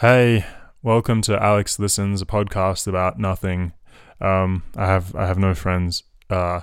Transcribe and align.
Hey, 0.00 0.46
welcome 0.80 1.22
to 1.22 1.42
Alex 1.42 1.76
Listens, 1.80 2.22
a 2.22 2.24
podcast 2.24 2.86
about 2.86 3.18
nothing. 3.18 3.72
Um, 4.20 4.62
I 4.76 4.86
have 4.86 5.12
I 5.16 5.26
have 5.26 5.38
no 5.38 5.54
friends, 5.54 6.04
uh, 6.30 6.60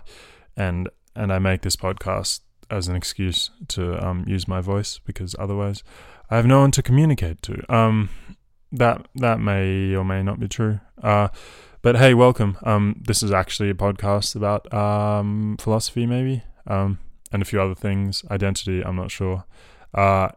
and 0.55 0.87
and 1.17 1.33
I 1.33 1.39
make 1.39 1.61
this 1.61 1.75
podcast 1.75 2.39
as 2.71 2.87
an 2.87 2.95
excuse 2.95 3.49
to 3.67 4.01
um, 4.01 4.23
use 4.25 4.47
my 4.47 4.61
voice 4.61 4.99
because 4.99 5.35
otherwise 5.37 5.83
I 6.29 6.37
have 6.37 6.45
no 6.45 6.61
one 6.61 6.71
to 6.71 6.81
communicate 6.81 7.41
to. 7.41 7.61
Um, 7.67 8.07
that 8.71 9.05
that 9.15 9.41
may 9.41 9.93
or 9.93 10.05
may 10.05 10.23
not 10.23 10.39
be 10.39 10.47
true. 10.47 10.79
Uh, 11.03 11.27
but 11.81 11.97
hey, 11.97 12.13
welcome. 12.13 12.57
Um, 12.63 13.01
this 13.05 13.21
is 13.21 13.33
actually 13.33 13.69
a 13.69 13.73
podcast 13.73 14.37
about 14.37 14.73
um, 14.73 15.57
philosophy, 15.59 16.05
maybe, 16.05 16.41
um, 16.67 16.99
and 17.33 17.41
a 17.41 17.45
few 17.45 17.59
other 17.59 17.75
things. 17.75 18.23
Identity, 18.31 18.81
I'm 18.81 18.95
not 18.95 19.11
sure. 19.11 19.43
Uh, 19.93 20.29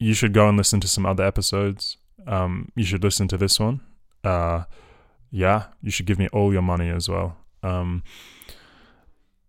you 0.00 0.12
should 0.12 0.32
go 0.32 0.48
and 0.48 0.58
listen 0.58 0.80
to 0.80 0.88
some 0.88 1.06
other 1.06 1.22
episodes. 1.22 1.98
Um, 2.26 2.70
you 2.74 2.84
should 2.84 3.02
listen 3.02 3.28
to 3.28 3.36
this 3.36 3.58
one. 3.58 3.80
Uh, 4.22 4.64
yeah, 5.30 5.66
you 5.82 5.90
should 5.90 6.06
give 6.06 6.18
me 6.18 6.28
all 6.28 6.52
your 6.52 6.62
money 6.62 6.88
as 6.88 7.08
well. 7.08 7.36
Um, 7.62 8.02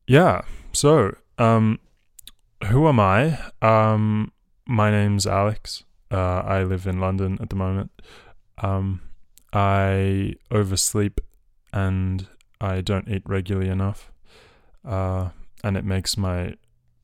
yeah. 0.08 0.42
So, 0.74 1.16
um, 1.38 1.80
who 2.68 2.88
am 2.88 3.00
I? 3.00 3.40
Um, 3.62 4.32
my 4.66 4.92
name's 4.92 5.26
Alex. 5.26 5.84
Uh, 6.12 6.42
I 6.46 6.64
live 6.64 6.88
in 6.88 7.00
London 7.00 7.38
at 7.42 7.50
the 7.50 7.56
moment. 7.56 7.92
Um, 8.60 9.02
I 9.54 10.36
oversleep 10.52 11.20
and 11.74 12.28
I 12.60 12.82
don't 12.82 13.08
eat 13.08 13.24
regularly 13.26 13.70
enough. 13.70 14.12
Uh, 14.86 15.30
and 15.64 15.78
it 15.78 15.86
makes 15.86 16.18
my 16.18 16.56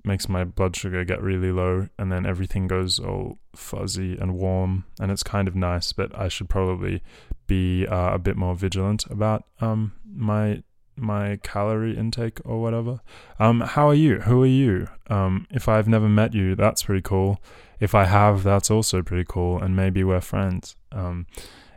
makes 0.07 0.27
my 0.27 0.43
blood 0.43 0.75
sugar 0.75 1.03
get 1.03 1.21
really 1.21 1.51
low 1.51 1.87
and 1.99 2.11
then 2.11 2.25
everything 2.25 2.67
goes 2.67 2.97
all 2.97 3.37
fuzzy 3.55 4.17
and 4.17 4.35
warm 4.35 4.85
and 4.99 5.11
it's 5.11 5.23
kind 5.23 5.47
of 5.47 5.55
nice 5.55 5.91
but 5.93 6.17
i 6.17 6.27
should 6.27 6.49
probably 6.49 7.03
be 7.47 7.85
uh, 7.87 8.13
a 8.13 8.19
bit 8.19 8.35
more 8.35 8.55
vigilant 8.55 9.05
about 9.05 9.43
um, 9.61 9.93
my 10.05 10.63
my 10.99 11.37
calorie 11.43 11.95
intake 11.95 12.39
or 12.43 12.59
whatever. 12.59 13.01
Um, 13.39 13.61
how 13.61 13.87
are 13.87 13.93
you? 13.93 14.21
Who 14.21 14.41
are 14.43 14.47
you? 14.47 14.87
Um, 15.09 15.47
if 15.51 15.69
i've 15.69 15.87
never 15.87 16.09
met 16.09 16.33
you 16.33 16.55
that's 16.55 16.83
pretty 16.83 17.01
cool. 17.01 17.41
If 17.79 17.93
i 17.93 18.05
have 18.05 18.43
that's 18.43 18.71
also 18.71 19.01
pretty 19.01 19.25
cool 19.27 19.61
and 19.61 19.75
maybe 19.75 20.03
we're 20.03 20.21
friends. 20.21 20.75
Um, 20.91 21.27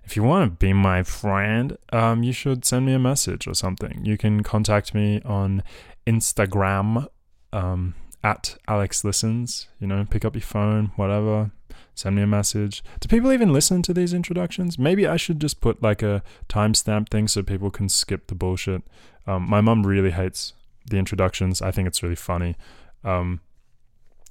if 0.04 0.16
you 0.16 0.24
want 0.24 0.50
to 0.50 0.56
be 0.56 0.72
my 0.72 1.02
friend, 1.04 1.76
um, 1.92 2.24
you 2.24 2.32
should 2.32 2.64
send 2.64 2.84
me 2.86 2.94
a 2.94 2.98
message 2.98 3.46
or 3.46 3.54
something. 3.54 4.04
You 4.04 4.18
can 4.18 4.42
contact 4.42 4.92
me 4.92 5.20
on 5.24 5.62
Instagram 6.06 7.06
um, 7.52 7.94
at 8.22 8.56
Alex 8.68 9.04
Listens. 9.04 9.68
You 9.78 9.86
know, 9.86 10.06
pick 10.08 10.24
up 10.24 10.34
your 10.34 10.42
phone, 10.42 10.92
whatever. 10.96 11.50
Send 11.94 12.16
me 12.16 12.22
a 12.22 12.26
message. 12.26 12.82
Do 13.00 13.08
people 13.08 13.32
even 13.32 13.52
listen 13.52 13.82
to 13.82 13.92
these 13.92 14.14
introductions? 14.14 14.78
Maybe 14.78 15.06
I 15.06 15.16
should 15.16 15.40
just 15.40 15.60
put 15.60 15.82
like 15.82 16.02
a 16.02 16.22
timestamp 16.48 17.10
thing 17.10 17.28
so 17.28 17.42
people 17.42 17.70
can 17.70 17.88
skip 17.88 18.28
the 18.28 18.34
bullshit. 18.34 18.82
Um, 19.26 19.48
my 19.48 19.60
mum 19.60 19.86
really 19.86 20.10
hates 20.10 20.54
the 20.88 20.96
introductions. 20.96 21.60
I 21.60 21.70
think 21.70 21.86
it's 21.88 22.02
really 22.02 22.16
funny. 22.16 22.56
Um, 23.04 23.40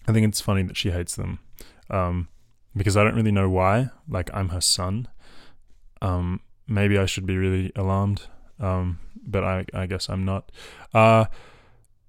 I 0.08 0.14
think 0.14 0.28
it's 0.28 0.42
funny 0.42 0.64
that 0.64 0.78
she 0.78 0.92
hates 0.92 1.16
them 1.16 1.40
um, 1.90 2.28
because 2.76 2.98
I 2.98 3.04
don't 3.04 3.16
really 3.16 3.32
know 3.32 3.50
why. 3.50 3.90
Like, 4.08 4.30
I'm 4.34 4.50
her 4.50 4.62
son. 4.62 5.08
Um, 6.02 6.42
maybe 6.68 6.98
I 6.98 7.06
should 7.06 7.26
be 7.26 7.38
really 7.38 7.72
alarmed, 7.76 8.24
um, 8.60 9.00
but 9.26 9.44
I, 9.44 9.66
I 9.74 9.86
guess 9.86 10.10
I'm 10.10 10.26
not. 10.26 10.52
Uh, 10.94 11.26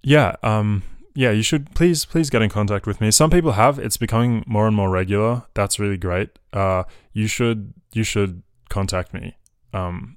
yeah, 0.02 0.36
um, 0.42 0.82
yeah, 1.20 1.32
you 1.32 1.42
should 1.42 1.74
please 1.74 2.06
please 2.06 2.30
get 2.30 2.40
in 2.40 2.48
contact 2.48 2.86
with 2.86 2.98
me. 2.98 3.10
Some 3.10 3.28
people 3.28 3.52
have. 3.52 3.78
It's 3.78 3.98
becoming 3.98 4.42
more 4.46 4.66
and 4.66 4.74
more 4.74 4.88
regular. 4.88 5.42
That's 5.52 5.78
really 5.78 5.98
great. 5.98 6.30
Uh, 6.50 6.84
you 7.12 7.26
should 7.26 7.74
you 7.92 8.04
should 8.04 8.42
contact 8.70 9.12
me 9.12 9.36
um, 9.74 10.16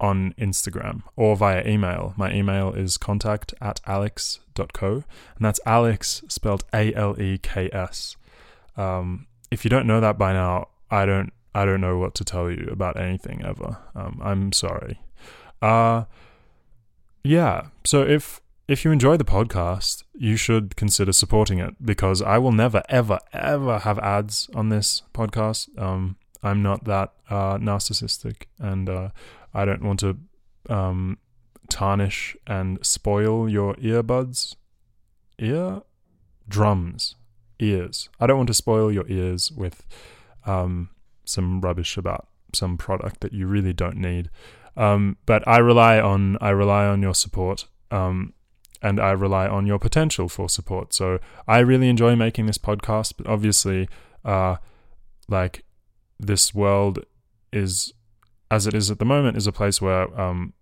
on 0.00 0.32
Instagram 0.38 1.02
or 1.16 1.36
via 1.36 1.68
email. 1.68 2.14
My 2.16 2.32
email 2.32 2.72
is 2.72 2.96
contact 2.96 3.52
at 3.60 3.82
aleks.co, 3.82 4.92
and 4.92 5.04
that's 5.38 5.60
Aleks 5.66 6.32
spelled 6.32 6.64
A 6.72 6.94
L 6.94 7.20
E 7.20 7.36
K 7.36 7.68
S. 7.70 8.16
Um, 8.74 9.26
if 9.50 9.66
you 9.66 9.68
don't 9.68 9.86
know 9.86 10.00
that 10.00 10.16
by 10.16 10.32
now, 10.32 10.68
I 10.90 11.04
don't 11.04 11.30
I 11.54 11.66
don't 11.66 11.82
know 11.82 11.98
what 11.98 12.14
to 12.14 12.24
tell 12.24 12.50
you 12.50 12.70
about 12.72 12.98
anything 12.98 13.44
ever. 13.44 13.76
Um, 13.94 14.18
I'm 14.24 14.52
sorry. 14.54 14.98
Uh, 15.60 16.04
yeah. 17.22 17.66
So 17.84 18.00
if 18.00 18.40
if 18.68 18.84
you 18.84 18.92
enjoy 18.92 19.16
the 19.16 19.24
podcast, 19.24 20.04
you 20.14 20.36
should 20.36 20.76
consider 20.76 21.12
supporting 21.12 21.58
it 21.58 21.74
because 21.84 22.20
I 22.20 22.36
will 22.36 22.52
never, 22.52 22.82
ever, 22.90 23.18
ever 23.32 23.78
have 23.78 23.98
ads 24.00 24.50
on 24.54 24.68
this 24.68 25.02
podcast. 25.14 25.76
Um, 25.80 26.16
I'm 26.42 26.62
not 26.62 26.84
that 26.84 27.14
uh, 27.30 27.56
narcissistic, 27.56 28.42
and 28.58 28.88
uh, 28.88 29.08
I 29.54 29.64
don't 29.64 29.82
want 29.82 30.00
to 30.00 30.18
um, 30.68 31.16
tarnish 31.70 32.36
and 32.46 32.78
spoil 32.84 33.48
your 33.48 33.74
earbuds. 33.76 34.54
Ear 35.38 35.82
drums, 36.46 37.14
ears. 37.58 38.10
I 38.20 38.26
don't 38.26 38.36
want 38.36 38.48
to 38.48 38.54
spoil 38.54 38.92
your 38.92 39.08
ears 39.08 39.50
with 39.50 39.86
um, 40.44 40.90
some 41.24 41.60
rubbish 41.62 41.96
about 41.96 42.28
some 42.52 42.76
product 42.76 43.20
that 43.20 43.32
you 43.32 43.46
really 43.46 43.72
don't 43.72 43.96
need. 43.96 44.30
Um, 44.76 45.16
but 45.26 45.46
I 45.46 45.58
rely 45.58 46.00
on 46.00 46.36
I 46.40 46.50
rely 46.50 46.86
on 46.86 47.02
your 47.02 47.14
support. 47.14 47.66
Um, 47.90 48.34
and 48.82 49.00
I 49.00 49.10
rely 49.10 49.48
on 49.48 49.66
your 49.66 49.78
potential 49.78 50.28
for 50.28 50.48
support. 50.48 50.92
So 50.92 51.18
I 51.46 51.58
really 51.58 51.88
enjoy 51.88 52.16
making 52.16 52.46
this 52.46 52.58
podcast, 52.58 53.14
but 53.16 53.26
obviously, 53.26 53.88
uh, 54.24 54.56
like 55.28 55.64
this 56.18 56.54
world 56.54 57.04
is 57.52 57.92
as 58.50 58.66
it 58.66 58.74
is 58.74 58.90
at 58.90 58.98
the 58.98 59.04
moment 59.04 59.36
is 59.36 59.46
a 59.46 59.52
place 59.52 59.80
where 59.80 60.18
um, 60.18 60.54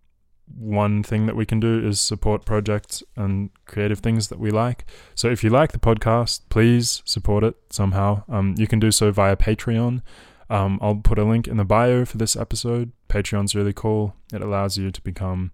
one 0.54 1.02
thing 1.02 1.26
that 1.26 1.36
we 1.36 1.46
can 1.46 1.60
do 1.60 1.86
is 1.86 2.00
support 2.00 2.44
projects 2.44 3.02
and 3.16 3.50
creative 3.66 4.00
things 4.00 4.28
that 4.28 4.38
we 4.38 4.50
like. 4.50 4.84
So 5.14 5.28
if 5.28 5.42
you 5.42 5.50
like 5.50 5.72
the 5.72 5.78
podcast, 5.78 6.40
please 6.48 7.02
support 7.04 7.44
it 7.44 7.56
somehow. 7.70 8.24
Um, 8.28 8.54
you 8.56 8.66
can 8.66 8.78
do 8.78 8.90
so 8.90 9.10
via 9.10 9.36
Patreon. 9.36 10.02
Um, 10.48 10.78
I'll 10.80 10.96
put 10.96 11.18
a 11.18 11.24
link 11.24 11.48
in 11.48 11.56
the 11.56 11.64
bio 11.64 12.04
for 12.04 12.18
this 12.18 12.36
episode. 12.36 12.92
Patreon's 13.08 13.54
really 13.54 13.72
cool. 13.72 14.14
It 14.32 14.42
allows 14.42 14.76
you 14.76 14.90
to 14.90 15.00
become 15.00 15.50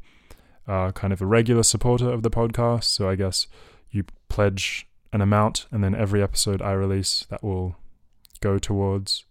uh, 0.66 0.92
kind 0.92 1.12
of 1.12 1.20
a 1.20 1.26
regular 1.26 1.62
supporter 1.62 2.10
of 2.10 2.22
the 2.22 2.30
podcast. 2.30 2.84
So 2.84 3.08
I 3.08 3.14
guess 3.16 3.46
you 3.90 4.04
pledge 4.28 4.86
an 5.12 5.20
amount, 5.20 5.66
and 5.70 5.84
then 5.84 5.94
every 5.94 6.22
episode 6.22 6.62
I 6.62 6.72
release 6.72 7.26
that 7.28 7.42
will 7.42 7.76
go 8.40 8.58
towards 8.58 9.24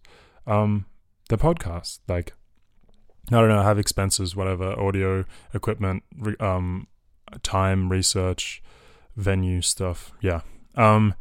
um, 0.46 0.86
the 1.28 1.38
podcast. 1.38 2.00
Like, 2.08 2.34
I 3.30 3.40
don't 3.40 3.48
know, 3.48 3.60
I 3.60 3.64
have 3.64 3.78
expenses, 3.78 4.36
whatever, 4.36 4.78
audio 4.78 5.24
equipment, 5.52 6.02
re- 6.16 6.36
um, 6.38 6.86
time, 7.42 7.90
research, 7.90 8.62
venue 9.16 9.60
stuff. 9.60 10.12
Yeah. 10.20 10.40
Um, 10.76 11.14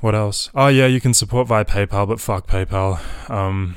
what 0.00 0.14
else? 0.14 0.50
Oh 0.54 0.68
yeah, 0.68 0.86
you 0.86 1.00
can 1.00 1.14
support 1.14 1.48
via 1.48 1.64
PayPal, 1.64 2.06
but 2.06 2.20
fuck 2.20 2.46
PayPal. 2.46 3.00
Um, 3.30 3.76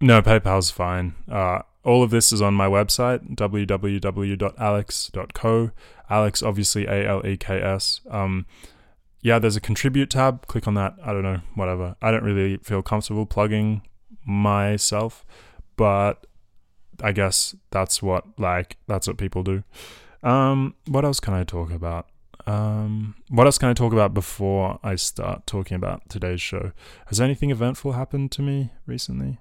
no, 0.00 0.22
PayPal's 0.22 0.70
fine. 0.70 1.14
Uh, 1.30 1.60
all 1.84 2.02
of 2.02 2.10
this 2.10 2.32
is 2.32 2.40
on 2.42 2.54
my 2.54 2.66
website, 2.66 3.34
www.aleks.co. 3.34 4.50
Aleks, 6.10 6.46
obviously 6.46 6.86
A 6.86 7.08
L 7.08 7.26
E 7.26 7.36
K 7.36 7.60
S. 7.60 8.00
Um, 8.10 8.46
yeah, 9.22 9.38
there's 9.38 9.56
a 9.56 9.60
contribute 9.60 10.10
tab. 10.10 10.46
Click 10.46 10.68
on 10.68 10.74
that. 10.74 10.94
I 11.02 11.12
don't 11.12 11.22
know, 11.22 11.40
whatever. 11.54 11.96
I 12.02 12.10
don't 12.10 12.24
really 12.24 12.58
feel 12.58 12.82
comfortable 12.82 13.24
plugging 13.24 13.82
myself, 14.26 15.24
but 15.76 16.26
I 17.02 17.12
guess 17.12 17.54
that's 17.70 18.02
what 18.02 18.24
like 18.38 18.76
that's 18.86 19.06
what 19.06 19.16
people 19.16 19.42
do. 19.42 19.64
Um, 20.22 20.74
what 20.86 21.04
else 21.04 21.20
can 21.20 21.34
I 21.34 21.44
talk 21.44 21.72
about? 21.72 22.06
Um, 22.46 23.14
what 23.28 23.46
else 23.46 23.58
can 23.58 23.68
I 23.68 23.74
talk 23.74 23.92
about 23.92 24.14
before 24.14 24.78
I 24.82 24.96
start 24.96 25.46
talking 25.46 25.76
about 25.76 26.08
today's 26.08 26.40
show? 26.40 26.72
Has 27.06 27.20
anything 27.20 27.50
eventful 27.50 27.92
happened 27.92 28.32
to 28.32 28.42
me 28.42 28.72
recently? 28.86 29.38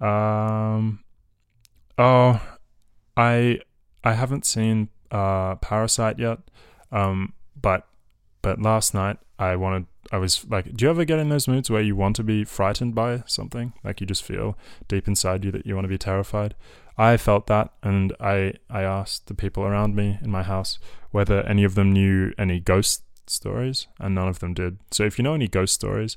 Um, 0.00 1.01
Oh, 1.98 2.40
I 3.16 3.60
I 4.04 4.12
haven't 4.14 4.46
seen 4.46 4.88
uh, 5.10 5.56
Parasite 5.56 6.18
yet. 6.18 6.38
Um, 6.90 7.34
but 7.60 7.86
but 8.42 8.60
last 8.60 8.94
night 8.94 9.18
I 9.38 9.56
wanted. 9.56 9.86
I 10.10 10.18
was 10.18 10.44
like, 10.50 10.76
do 10.76 10.84
you 10.84 10.90
ever 10.90 11.04
get 11.04 11.20
in 11.20 11.28
those 11.28 11.48
moods 11.48 11.70
where 11.70 11.80
you 11.80 11.94
want 11.96 12.16
to 12.16 12.24
be 12.24 12.44
frightened 12.44 12.94
by 12.94 13.22
something? 13.26 13.72
Like 13.84 14.00
you 14.00 14.06
just 14.06 14.24
feel 14.24 14.58
deep 14.88 15.06
inside 15.06 15.44
you 15.44 15.52
that 15.52 15.64
you 15.64 15.74
want 15.74 15.84
to 15.84 15.88
be 15.88 15.96
terrified. 15.96 16.54
I 16.98 17.16
felt 17.16 17.46
that, 17.46 17.72
and 17.82 18.12
I 18.20 18.54
I 18.68 18.82
asked 18.82 19.28
the 19.28 19.34
people 19.34 19.62
around 19.62 19.94
me 19.94 20.18
in 20.20 20.30
my 20.30 20.42
house 20.42 20.78
whether 21.12 21.42
any 21.42 21.64
of 21.64 21.76
them 21.76 21.92
knew 21.92 22.32
any 22.36 22.58
ghost 22.60 23.04
stories, 23.26 23.86
and 23.98 24.14
none 24.14 24.28
of 24.28 24.40
them 24.40 24.54
did. 24.54 24.78
So 24.90 25.04
if 25.04 25.18
you 25.18 25.22
know 25.22 25.34
any 25.34 25.48
ghost 25.48 25.74
stories, 25.74 26.16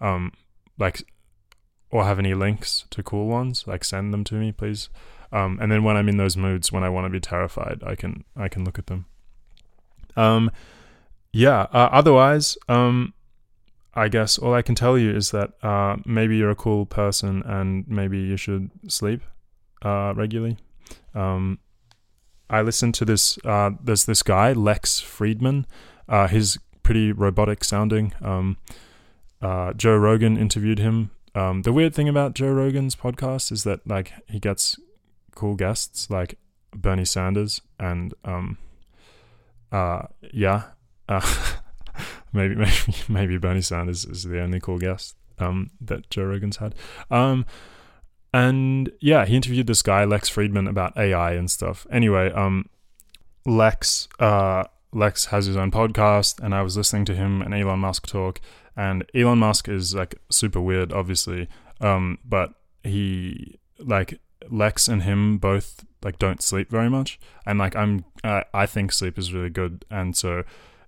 um, 0.00 0.32
like 0.78 1.04
or 1.90 2.04
have 2.04 2.18
any 2.18 2.34
links 2.34 2.84
to 2.90 3.02
cool 3.02 3.26
ones, 3.26 3.64
like 3.66 3.84
send 3.84 4.12
them 4.12 4.24
to 4.24 4.34
me, 4.34 4.50
please. 4.50 4.88
Um, 5.32 5.58
and 5.60 5.70
then 5.70 5.82
when 5.84 5.96
I'm 5.96 6.08
in 6.08 6.16
those 6.16 6.36
moods, 6.36 6.70
when 6.70 6.84
I 6.84 6.88
want 6.88 7.06
to 7.06 7.10
be 7.10 7.20
terrified, 7.20 7.82
I 7.84 7.94
can 7.94 8.24
I 8.36 8.48
can 8.48 8.64
look 8.64 8.78
at 8.78 8.86
them. 8.86 9.06
Um, 10.16 10.50
yeah. 11.32 11.62
Uh, 11.72 11.88
otherwise, 11.92 12.56
um, 12.68 13.12
I 13.94 14.08
guess 14.08 14.38
all 14.38 14.54
I 14.54 14.62
can 14.62 14.74
tell 14.74 14.98
you 14.98 15.14
is 15.14 15.30
that 15.30 15.52
uh, 15.62 15.96
maybe 16.04 16.36
you're 16.36 16.50
a 16.50 16.54
cool 16.54 16.86
person 16.86 17.42
and 17.44 17.86
maybe 17.88 18.18
you 18.18 18.36
should 18.36 18.70
sleep 18.88 19.22
uh, 19.82 20.12
regularly. 20.16 20.58
Um, 21.14 21.58
I 22.48 22.62
listened 22.62 22.94
to 22.96 23.04
this. 23.04 23.38
Uh, 23.44 23.70
there's 23.82 24.04
this 24.04 24.22
guy 24.22 24.52
Lex 24.52 25.00
Fridman. 25.00 25.64
Uh, 26.08 26.28
he's 26.28 26.58
pretty 26.82 27.10
robotic 27.10 27.64
sounding. 27.64 28.12
Um, 28.22 28.58
uh, 29.42 29.72
Joe 29.72 29.96
Rogan 29.96 30.36
interviewed 30.36 30.78
him. 30.78 31.10
Um, 31.34 31.62
the 31.62 31.72
weird 31.72 31.94
thing 31.94 32.08
about 32.08 32.34
Joe 32.34 32.52
Rogan's 32.52 32.94
podcast 32.94 33.50
is 33.52 33.64
that 33.64 33.86
like 33.86 34.12
he 34.28 34.38
gets 34.38 34.78
cool 35.36 35.54
guests 35.54 36.10
like 36.10 36.38
Bernie 36.74 37.04
Sanders 37.04 37.60
and 37.78 38.12
um, 38.24 38.58
uh, 39.70 40.02
yeah, 40.32 40.64
uh, 41.08 41.44
maybe 42.32 42.56
maybe 42.56 42.94
maybe 43.08 43.38
Bernie 43.38 43.60
Sanders 43.60 44.04
is 44.04 44.24
the 44.24 44.40
only 44.40 44.58
cool 44.58 44.78
guest 44.78 45.14
um, 45.38 45.70
that 45.80 46.10
Joe 46.10 46.24
Rogan's 46.24 46.56
had. 46.56 46.74
Um, 47.10 47.46
and 48.34 48.90
yeah, 49.00 49.24
he 49.24 49.36
interviewed 49.36 49.66
this 49.66 49.82
guy 49.82 50.04
Lex 50.04 50.28
Fridman 50.28 50.68
about 50.68 50.96
AI 50.96 51.32
and 51.32 51.50
stuff. 51.50 51.86
Anyway, 51.90 52.30
um, 52.32 52.68
Lex 53.44 54.08
uh, 54.18 54.64
Lex 54.92 55.26
has 55.26 55.46
his 55.46 55.56
own 55.56 55.70
podcast, 55.70 56.40
and 56.42 56.54
I 56.54 56.62
was 56.62 56.76
listening 56.76 57.04
to 57.06 57.14
him 57.14 57.42
and 57.42 57.54
Elon 57.54 57.80
Musk 57.80 58.06
talk. 58.06 58.40
And 58.76 59.04
Elon 59.14 59.38
Musk 59.38 59.68
is 59.68 59.94
like 59.94 60.16
super 60.30 60.60
weird, 60.60 60.92
obviously, 60.92 61.48
um, 61.80 62.18
but 62.24 62.52
he 62.82 63.58
like 63.78 64.20
Lex 64.50 64.88
and 64.88 65.02
him 65.02 65.38
both 65.38 65.84
like 66.02 66.18
don't 66.18 66.42
sleep 66.42 66.70
very 66.70 66.88
much, 66.88 67.18
and 67.44 67.58
like 67.58 67.74
I'm 67.74 68.04
uh, 68.22 68.42
I 68.54 68.66
think 68.66 68.92
sleep 68.92 69.18
is 69.18 69.32
really 69.32 69.50
good, 69.50 69.84
and 69.90 70.16
so 70.16 70.44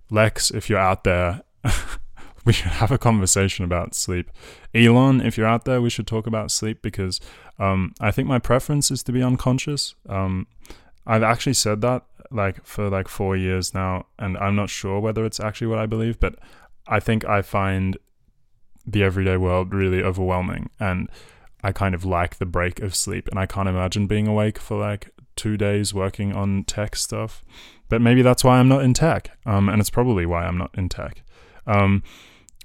Lex, 0.09 0.51
if 0.51 0.69
you're 0.69 0.79
out 0.79 1.03
there, 1.03 1.41
we 2.45 2.53
should 2.53 2.71
have 2.71 2.91
a 2.91 2.97
conversation 2.97 3.65
about 3.65 3.95
sleep. 3.95 4.31
Elon, 4.73 5.21
if 5.21 5.37
you're 5.37 5.47
out 5.47 5.65
there, 5.65 5.81
we 5.81 5.89
should 5.89 6.07
talk 6.07 6.25
about 6.25 6.51
sleep 6.51 6.81
because 6.81 7.19
um, 7.59 7.93
I 7.99 8.11
think 8.11 8.27
my 8.27 8.39
preference 8.39 8.91
is 8.91 9.03
to 9.03 9.11
be 9.11 9.21
unconscious. 9.21 9.95
Um, 10.07 10.47
I've 11.05 11.23
actually 11.23 11.53
said 11.53 11.81
that 11.81 12.03
like 12.31 12.63
for 12.65 12.89
like 12.89 13.07
four 13.07 13.35
years 13.35 13.73
now, 13.73 14.05
and 14.17 14.37
I'm 14.37 14.55
not 14.55 14.69
sure 14.69 14.99
whether 14.99 15.25
it's 15.25 15.39
actually 15.39 15.67
what 15.67 15.79
I 15.79 15.85
believe, 15.85 16.19
but 16.19 16.35
I 16.87 16.99
think 16.99 17.25
I 17.25 17.41
find 17.41 17.97
the 18.85 19.03
everyday 19.03 19.37
world 19.37 19.73
really 19.73 20.01
overwhelming, 20.01 20.69
and 20.79 21.09
I 21.63 21.71
kind 21.71 21.93
of 21.93 22.05
like 22.05 22.37
the 22.37 22.45
break 22.45 22.79
of 22.79 22.95
sleep, 22.95 23.27
and 23.29 23.39
I 23.39 23.45
can't 23.45 23.69
imagine 23.69 24.07
being 24.07 24.27
awake 24.27 24.59
for 24.59 24.79
like 24.79 25.11
two 25.35 25.57
days 25.57 25.93
working 25.93 26.33
on 26.33 26.63
tech 26.63 26.95
stuff. 26.95 27.43
But 27.89 28.01
maybe 28.01 28.21
that's 28.21 28.43
why 28.43 28.59
I'm 28.59 28.69
not 28.69 28.83
in 28.83 28.93
tech, 28.93 29.37
um, 29.45 29.67
and 29.69 29.79
it's 29.79 29.89
probably 29.89 30.25
why 30.25 30.45
I'm 30.45 30.57
not 30.57 30.71
in 30.77 30.89
tech. 30.89 31.23
Um, 31.65 32.03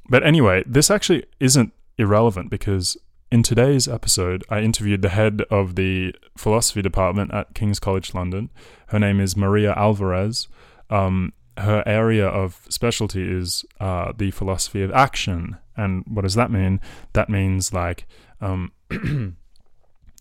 but 0.08 0.24
anyway, 0.24 0.64
this 0.66 0.90
actually 0.90 1.24
isn't 1.40 1.72
irrelevant 1.96 2.50
because 2.50 2.96
in 3.30 3.42
today's 3.42 3.88
episode, 3.88 4.44
I 4.48 4.60
interviewed 4.60 5.02
the 5.02 5.08
head 5.08 5.42
of 5.50 5.74
the 5.74 6.14
philosophy 6.36 6.82
department 6.82 7.32
at 7.32 7.54
King's 7.54 7.80
College 7.80 8.14
London. 8.14 8.50
Her 8.88 8.98
name 8.98 9.18
is 9.18 9.36
Maria 9.36 9.72
Alvarez. 9.76 10.46
Um, 10.90 11.32
her 11.58 11.82
area 11.86 12.26
of 12.26 12.66
specialty 12.68 13.28
is 13.28 13.64
uh, 13.80 14.12
the 14.16 14.30
philosophy 14.30 14.82
of 14.82 14.92
action. 14.92 15.56
And 15.76 16.04
what 16.06 16.22
does 16.22 16.34
that 16.34 16.50
mean? 16.50 16.80
That 17.14 17.28
means 17.28 17.72
like, 17.72 18.06
um, 18.40 18.72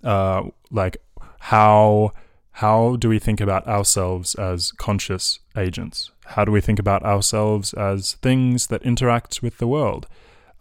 uh, 0.04 0.44
like 0.71 0.98
how 1.39 2.13
how 2.57 2.95
do 2.98 3.10
we 3.10 3.19
think 3.19 3.42
about 3.42 3.68
ourselves 3.68 4.36
as 4.36 4.71
conscious 4.74 5.39
agents? 5.57 6.12
How 6.25 6.45
do 6.45 6.51
we 6.51 6.62
think 6.62 6.77
about 6.77 7.04
ourselves 7.04 7.74
as 7.74 8.13
things 8.13 8.68
that 8.68 8.83
interact 8.83 9.42
with 9.42 9.57
the 9.57 9.68
world? 9.68 10.07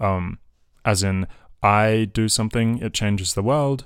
Um, 0.01 0.39
as 0.85 1.03
in, 1.03 1.27
I 1.63 2.09
do 2.13 2.29
something, 2.29 2.79
it 2.79 2.95
changes 2.95 3.35
the 3.35 3.43
world, 3.43 3.85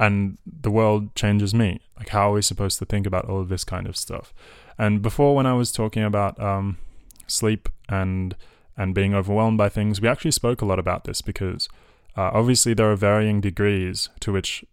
and 0.00 0.38
the 0.46 0.70
world 0.70 1.14
changes 1.14 1.54
me. 1.54 1.82
Like, 1.98 2.08
how 2.08 2.30
are 2.30 2.34
we 2.34 2.42
supposed 2.42 2.78
to 2.78 2.86
think 2.86 3.06
about 3.06 3.26
all 3.26 3.40
of 3.40 3.50
this 3.50 3.62
kind 3.62 3.86
of 3.86 3.96
stuff? 3.96 4.32
And 4.78 5.02
before, 5.02 5.36
when 5.36 5.46
I 5.46 5.52
was 5.52 5.70
talking 5.70 6.02
about 6.02 6.40
um, 6.40 6.78
sleep 7.26 7.68
and 7.88 8.34
and 8.76 8.94
being 8.94 9.14
overwhelmed 9.14 9.58
by 9.58 9.68
things, 9.68 10.00
we 10.00 10.08
actually 10.08 10.32
spoke 10.32 10.60
a 10.60 10.66
lot 10.66 10.80
about 10.80 11.04
this 11.04 11.22
because 11.22 11.68
uh, 12.16 12.30
obviously 12.32 12.74
there 12.74 12.90
are 12.90 12.96
varying 12.96 13.40
degrees 13.40 14.08
to 14.20 14.32
which 14.32 14.64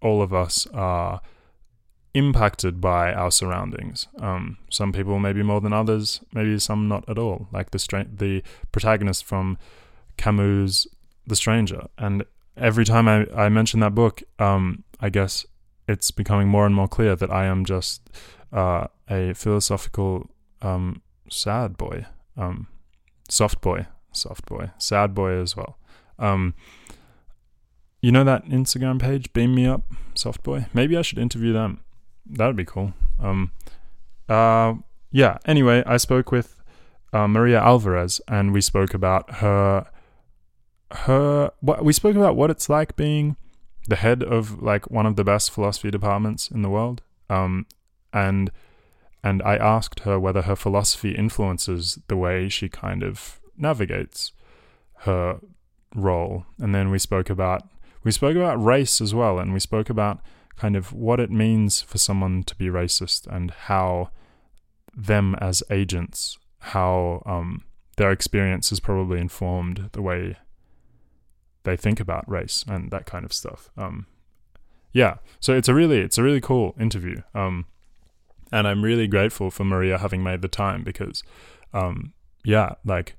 all 0.00 0.22
of 0.22 0.32
us 0.32 0.66
are 0.74 1.20
impacted 2.14 2.80
by 2.80 3.12
our 3.12 3.30
surroundings. 3.30 4.08
Um, 4.18 4.58
some 4.70 4.92
people 4.92 5.18
maybe 5.18 5.42
more 5.42 5.60
than 5.60 5.72
others, 5.72 6.20
maybe 6.32 6.58
some 6.58 6.88
not 6.88 7.08
at 7.08 7.18
all. 7.18 7.48
Like 7.52 7.70
the 7.70 7.78
stra- 7.78 8.06
the 8.12 8.42
protagonist 8.72 9.24
from 9.24 9.58
Camus' 10.16 10.86
The 11.26 11.36
Stranger, 11.36 11.86
and 11.98 12.24
every 12.56 12.84
time 12.84 13.08
I, 13.08 13.26
I 13.34 13.48
mention 13.48 13.80
that 13.80 13.94
book, 13.94 14.22
um, 14.38 14.84
I 15.00 15.10
guess 15.10 15.46
it's 15.86 16.10
becoming 16.10 16.48
more 16.48 16.66
and 16.66 16.74
more 16.74 16.88
clear 16.88 17.14
that 17.16 17.30
I 17.30 17.46
am 17.46 17.64
just 17.64 18.02
uh, 18.52 18.88
a 19.08 19.32
philosophical 19.34 20.28
um, 20.62 21.02
sad 21.30 21.76
boy, 21.76 22.06
um, 22.36 22.66
soft 23.28 23.60
boy, 23.60 23.86
soft 24.12 24.46
boy, 24.46 24.70
sad 24.78 25.14
boy 25.14 25.32
as 25.32 25.56
well. 25.56 25.78
You 28.00 28.12
know 28.12 28.22
that 28.24 28.44
Instagram 28.44 29.00
page, 29.00 29.32
Beam 29.32 29.54
Me 29.56 29.66
Up, 29.66 29.82
Soft 30.14 30.44
Boy? 30.44 30.66
Maybe 30.72 30.96
I 30.96 31.02
should 31.02 31.18
interview 31.18 31.52
them. 31.52 31.80
That 32.26 32.46
would 32.46 32.56
be 32.56 32.64
cool. 32.64 32.94
Um, 33.18 33.50
uh, 34.28 34.74
yeah. 35.10 35.38
Anyway, 35.46 35.82
I 35.84 35.96
spoke 35.96 36.30
with 36.30 36.62
uh, 37.12 37.26
Maria 37.26 37.60
Alvarez, 37.60 38.20
and 38.28 38.52
we 38.52 38.60
spoke 38.60 38.94
about 38.94 39.36
her, 39.36 39.86
her. 40.92 41.50
What 41.60 41.84
we 41.84 41.92
spoke 41.92 42.14
about 42.14 42.36
what 42.36 42.50
it's 42.50 42.68
like 42.68 42.94
being 42.94 43.36
the 43.88 43.96
head 43.96 44.22
of 44.22 44.62
like 44.62 44.88
one 44.90 45.06
of 45.06 45.16
the 45.16 45.24
best 45.24 45.50
philosophy 45.50 45.90
departments 45.90 46.50
in 46.50 46.62
the 46.62 46.70
world. 46.70 47.02
Um, 47.28 47.66
and 48.12 48.52
and 49.24 49.42
I 49.42 49.56
asked 49.56 50.00
her 50.00 50.20
whether 50.20 50.42
her 50.42 50.54
philosophy 50.54 51.16
influences 51.16 51.98
the 52.06 52.16
way 52.16 52.48
she 52.48 52.68
kind 52.68 53.02
of 53.02 53.40
navigates 53.56 54.30
her 54.98 55.40
role. 55.96 56.46
And 56.58 56.72
then 56.72 56.90
we 56.90 57.00
spoke 57.00 57.28
about 57.28 57.62
we 58.08 58.12
spoke 58.12 58.36
about 58.36 58.64
race 58.64 59.02
as 59.02 59.14
well, 59.14 59.38
and 59.38 59.52
we 59.52 59.60
spoke 59.60 59.90
about 59.90 60.22
kind 60.56 60.76
of 60.76 60.94
what 60.94 61.20
it 61.20 61.30
means 61.30 61.82
for 61.82 61.98
someone 61.98 62.42
to 62.44 62.56
be 62.56 62.68
racist 62.68 63.26
and 63.26 63.50
how 63.50 64.08
them 64.96 65.34
as 65.42 65.62
agents, 65.68 66.38
how 66.72 67.22
um, 67.26 67.64
their 67.98 68.10
experience 68.10 68.70
has 68.70 68.80
probably 68.80 69.20
informed 69.20 69.90
the 69.92 70.00
way 70.00 70.38
they 71.64 71.76
think 71.76 72.00
about 72.00 72.26
race 72.26 72.64
and 72.66 72.90
that 72.90 73.04
kind 73.04 73.26
of 73.26 73.32
stuff. 73.34 73.68
Um, 73.76 74.06
yeah, 74.94 75.16
so 75.38 75.54
it's 75.54 75.68
a 75.68 75.74
really 75.74 75.98
it's 75.98 76.16
a 76.16 76.22
really 76.22 76.40
cool 76.40 76.74
interview. 76.80 77.20
Um, 77.34 77.66
and 78.50 78.66
I'm 78.66 78.80
really 78.80 79.06
grateful 79.06 79.50
for 79.50 79.64
Maria 79.64 79.98
having 79.98 80.22
made 80.22 80.40
the 80.40 80.48
time 80.48 80.82
because, 80.82 81.22
um, 81.74 82.14
yeah, 82.42 82.76
like 82.86 83.16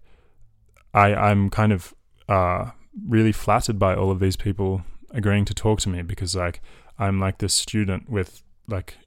I 0.96 1.13
I'm 1.13 1.51
kind 1.51 1.74
of 1.74 1.93
uh, 2.27 2.72
really 3.08 3.31
flattered 3.31 3.79
by 3.79 3.96
all 3.96 4.12
of 4.12 4.19
these 4.19 4.36
people 4.36 4.84
agreeing 5.12 5.46
to 5.46 5.53
talk 5.53 5.79
to 5.81 5.89
me 5.89 6.01
because 6.01 6.36
like 6.36 6.62
I'm 6.98 7.19
like 7.19 7.39
this 7.39 7.53
student 7.53 8.10
with 8.10 8.43
like 8.67 8.98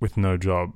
with 0.00 0.16
no 0.16 0.36
job, 0.36 0.72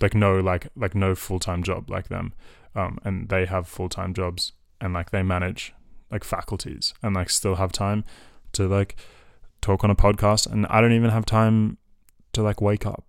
like 0.00 0.14
no 0.14 0.40
like 0.40 0.68
like 0.76 0.94
no 0.94 1.14
full 1.14 1.38
time 1.38 1.62
job 1.62 1.90
like 1.90 2.08
them, 2.08 2.32
um, 2.74 2.98
and 3.04 3.28
they 3.28 3.46
have 3.46 3.68
full 3.68 3.88
time 3.88 4.14
jobs 4.14 4.52
and 4.80 4.92
like 4.92 5.10
they 5.10 5.22
manage 5.22 5.74
like 6.10 6.24
faculties 6.24 6.92
and 7.02 7.14
like 7.14 7.30
still 7.30 7.54
have 7.54 7.72
time 7.72 8.04
to 8.52 8.68
like 8.68 8.96
talk 9.60 9.84
on 9.84 9.90
a 9.90 9.94
podcast 9.94 10.50
and 10.50 10.66
I 10.66 10.80
don't 10.80 10.92
even 10.92 11.10
have 11.10 11.24
time 11.24 11.78
to 12.32 12.42
like 12.42 12.60
wake 12.60 12.84
up 12.84 13.04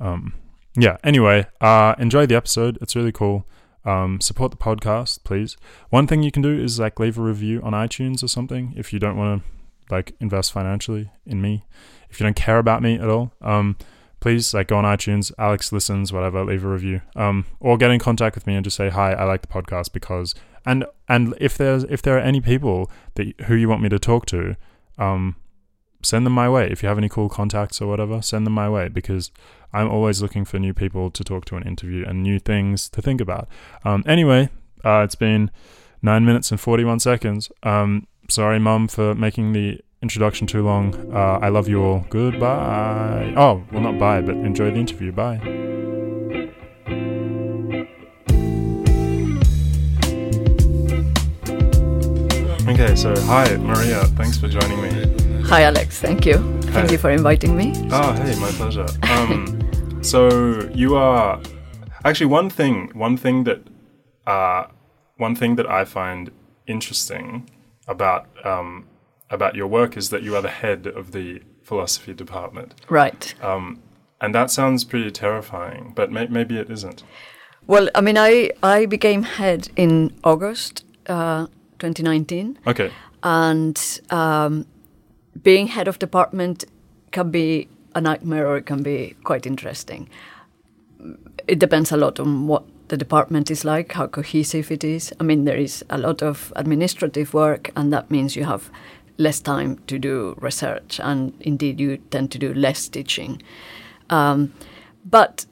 um, 0.00 0.34
yeah. 0.76 0.96
Anyway, 1.04 1.46
uh, 1.60 1.94
enjoy 1.98 2.26
the 2.26 2.34
episode. 2.34 2.78
It's 2.80 2.96
really 2.96 3.12
cool. 3.12 3.46
Um, 3.84 4.20
support 4.20 4.50
the 4.50 4.56
podcast, 4.56 5.24
please. 5.24 5.56
One 5.90 6.06
thing 6.06 6.22
you 6.22 6.30
can 6.30 6.42
do 6.42 6.58
is 6.58 6.78
like 6.78 6.98
leave 6.98 7.18
a 7.18 7.22
review 7.22 7.60
on 7.62 7.72
iTunes 7.72 8.22
or 8.22 8.28
something 8.28 8.72
if 8.76 8.92
you 8.92 8.98
don't 8.98 9.16
want 9.16 9.42
to 9.42 9.94
like 9.94 10.14
invest 10.20 10.52
financially 10.52 11.10
in 11.26 11.42
me. 11.42 11.64
If 12.08 12.20
you 12.20 12.24
don't 12.24 12.36
care 12.36 12.58
about 12.58 12.82
me 12.82 12.94
at 12.94 13.08
all, 13.08 13.32
um, 13.42 13.76
please 14.20 14.54
like 14.54 14.68
go 14.68 14.76
on 14.78 14.84
iTunes, 14.84 15.32
Alex 15.38 15.72
listens, 15.72 16.12
whatever, 16.12 16.44
leave 16.44 16.64
a 16.64 16.68
review. 16.68 17.02
Um, 17.14 17.44
or 17.60 17.76
get 17.76 17.90
in 17.90 17.98
contact 18.00 18.34
with 18.34 18.46
me 18.46 18.54
and 18.54 18.64
just 18.64 18.76
say 18.76 18.88
hi. 18.88 19.12
I 19.12 19.24
like 19.24 19.42
the 19.42 19.48
podcast 19.48 19.92
because 19.92 20.34
and 20.64 20.86
and 21.08 21.34
if 21.40 21.58
there's 21.58 21.84
if 21.84 22.00
there 22.00 22.16
are 22.16 22.20
any 22.20 22.40
people 22.40 22.90
that 23.14 23.38
who 23.42 23.54
you 23.54 23.68
want 23.68 23.82
me 23.82 23.88
to 23.90 23.98
talk 23.98 24.26
to, 24.26 24.56
um, 24.98 25.36
send 26.04 26.26
them 26.26 26.32
my 26.32 26.48
way. 26.48 26.68
If 26.70 26.82
you 26.82 26.88
have 26.88 26.98
any 26.98 27.08
cool 27.08 27.28
contacts 27.28 27.80
or 27.80 27.88
whatever, 27.88 28.22
send 28.22 28.46
them 28.46 28.52
my 28.52 28.68
way 28.68 28.88
because 28.88 29.30
I'm 29.72 29.88
always 29.88 30.22
looking 30.22 30.44
for 30.44 30.58
new 30.58 30.74
people 30.74 31.10
to 31.10 31.24
talk 31.24 31.44
to 31.46 31.56
and 31.56 31.66
interview 31.66 32.04
and 32.06 32.22
new 32.22 32.38
things 32.38 32.88
to 32.90 33.02
think 33.02 33.20
about. 33.20 33.48
Um, 33.84 34.04
anyway, 34.06 34.50
uh, 34.84 35.02
it's 35.04 35.14
been 35.16 35.50
nine 36.02 36.24
minutes 36.24 36.50
and 36.50 36.60
41 36.60 37.00
seconds. 37.00 37.50
Um, 37.62 38.06
sorry, 38.28 38.58
mum, 38.58 38.88
for 38.88 39.14
making 39.14 39.52
the 39.52 39.80
introduction 40.02 40.46
too 40.46 40.62
long. 40.62 40.94
Uh, 41.12 41.38
I 41.40 41.48
love 41.48 41.66
you 41.66 41.82
all. 41.82 42.06
Goodbye. 42.10 43.34
Oh, 43.36 43.64
well, 43.72 43.82
not 43.82 43.98
bye, 43.98 44.20
but 44.20 44.36
enjoy 44.36 44.70
the 44.70 44.76
interview. 44.76 45.12
Bye. 45.12 45.40
Okay, 52.66 52.96
so 52.96 53.14
hi, 53.26 53.56
Maria. 53.56 54.04
Thanks 54.16 54.38
for 54.38 54.48
joining 54.48 54.80
me. 54.82 55.23
Hi, 55.54 55.62
Alex. 55.62 56.00
Thank 56.00 56.26
you. 56.26 56.38
Thank 56.72 56.90
you 56.90 56.98
for 56.98 57.10
inviting 57.10 57.56
me. 57.56 57.72
Oh, 57.92 58.12
hey, 58.14 58.34
my 58.40 58.50
pleasure. 58.50 58.86
Um, 59.04 59.60
so 60.02 60.68
you 60.74 60.96
are 60.96 61.40
actually 62.04 62.26
one 62.26 62.50
thing. 62.50 62.90
One 62.92 63.16
thing 63.16 63.44
that 63.44 63.60
uh, 64.26 64.64
one 65.16 65.36
thing 65.36 65.54
that 65.54 65.70
I 65.70 65.84
find 65.84 66.32
interesting 66.66 67.48
about 67.86 68.26
um, 68.44 68.88
about 69.30 69.54
your 69.54 69.68
work 69.68 69.96
is 69.96 70.10
that 70.10 70.24
you 70.24 70.34
are 70.34 70.42
the 70.42 70.48
head 70.64 70.88
of 70.88 71.12
the 71.12 71.40
philosophy 71.62 72.14
department, 72.14 72.74
Right. 72.88 73.32
um, 73.40 73.80
and 74.20 74.34
that 74.34 74.50
sounds 74.50 74.82
pretty 74.82 75.12
terrifying. 75.12 75.92
But 75.94 76.10
may- 76.10 76.26
maybe 76.26 76.58
it 76.58 76.68
isn't. 76.68 77.04
Well, 77.68 77.88
I 77.94 78.00
mean, 78.00 78.18
I, 78.18 78.50
I 78.60 78.86
became 78.86 79.22
head 79.22 79.68
in 79.76 80.18
August 80.24 80.84
uh, 81.06 81.46
2019, 81.78 82.58
Okay. 82.66 82.90
and 83.22 84.00
um, 84.10 84.66
being 85.42 85.68
head 85.68 85.88
of 85.88 85.98
department 85.98 86.64
can 87.10 87.30
be 87.30 87.68
a 87.94 88.00
nightmare 88.00 88.46
or 88.46 88.56
it 88.56 88.66
can 88.66 88.82
be 88.82 89.14
quite 89.24 89.46
interesting. 89.46 90.08
It 91.46 91.58
depends 91.58 91.92
a 91.92 91.96
lot 91.96 92.18
on 92.18 92.46
what 92.46 92.64
the 92.88 92.96
department 92.96 93.50
is 93.50 93.64
like, 93.64 93.92
how 93.92 94.06
cohesive 94.06 94.70
it 94.70 94.84
is. 94.84 95.12
I 95.20 95.24
mean, 95.24 95.44
there 95.44 95.56
is 95.56 95.84
a 95.90 95.98
lot 95.98 96.22
of 96.22 96.52
administrative 96.56 97.34
work, 97.34 97.70
and 97.76 97.92
that 97.92 98.10
means 98.10 98.36
you 98.36 98.44
have 98.44 98.70
less 99.16 99.40
time 99.40 99.78
to 99.86 99.98
do 99.98 100.34
research, 100.40 101.00
and 101.02 101.32
indeed, 101.40 101.80
you 101.80 101.98
tend 102.10 102.30
to 102.32 102.38
do 102.38 102.52
less 102.52 102.88
teaching. 102.88 103.42
Um, 104.10 104.52
but 105.04 105.46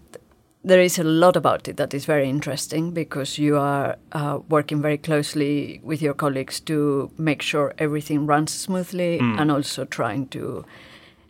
there 0.64 0.80
is 0.80 0.98
a 0.98 1.02
lot 1.04 1.36
about 1.36 1.66
it 1.68 1.76
that 1.76 1.92
is 1.92 2.04
very 2.04 2.28
interesting 2.28 2.92
because 2.92 3.36
you 3.36 3.56
are 3.56 3.96
uh, 4.12 4.38
working 4.48 4.80
very 4.80 4.96
closely 4.98 5.80
with 5.82 6.00
your 6.00 6.14
colleagues 6.14 6.60
to 6.60 7.10
make 7.18 7.42
sure 7.42 7.74
everything 7.78 8.26
runs 8.26 8.52
smoothly 8.52 9.18
and 9.40 9.50
also 9.50 9.84
trying 9.84 10.28
to 10.28 10.64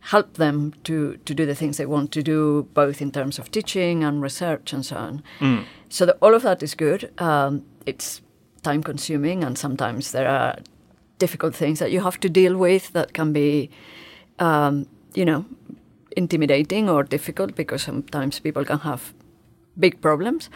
help 0.01 0.35
them 0.35 0.75
to, 0.85 1.17
to 1.25 1.33
do 1.35 1.47
the 1.47 1.55
things 1.55 1.77
they 1.79 1.87
want 1.87 2.11
to 2.13 2.23
do, 2.23 2.69
both 2.75 3.01
in 3.01 3.11
terms 3.11 3.39
of 3.39 3.51
teaching 3.51 4.05
and 4.05 4.21
research 4.21 4.73
and 4.73 4.85
so 4.85 4.97
on. 4.97 5.23
So 5.89 6.07
the, 6.07 6.13
all 6.21 6.35
of 6.35 6.43
that 6.43 6.63
is 6.63 6.75
good. 6.75 7.11
Um, 7.19 7.65
it's 7.87 8.21
time 8.63 8.83
consuming, 8.83 9.45
and 9.45 9.57
sometimes 9.57 10.13
there 10.13 10.29
are 10.29 10.59
difficult 11.19 11.55
things 11.55 11.79
that 11.79 11.91
you 11.93 12.01
have 12.01 12.19
to 12.21 12.29
deal 12.29 12.57
with 12.57 12.93
that 12.93 13.13
can 13.15 13.33
be, 13.33 13.71
um, 14.39 14.87
you 15.15 15.25
know, 15.25 15.45
intimidating 16.17 16.91
or 16.91 17.03
difficult 17.05 17.55
because 17.55 17.83
sometimes 17.83 18.41
people 18.41 18.65
can 18.65 18.81
have 18.81 19.15
big 19.79 20.01
problems. 20.01 20.51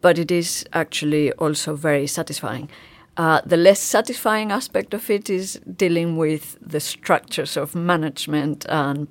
But 0.00 0.18
it 0.18 0.30
is 0.30 0.64
actually 0.72 1.32
also 1.32 1.76
very 1.76 2.06
satisfying. 2.06 2.68
Uh, 3.16 3.40
the 3.46 3.56
less 3.56 3.78
satisfying 3.80 4.50
aspect 4.50 4.94
of 4.94 5.10
it 5.10 5.28
is 5.30 5.60
dealing 5.76 6.16
with 6.16 6.56
the 6.60 6.80
structures 6.80 7.56
of 7.56 7.74
management 7.74 8.64
and 8.68 9.06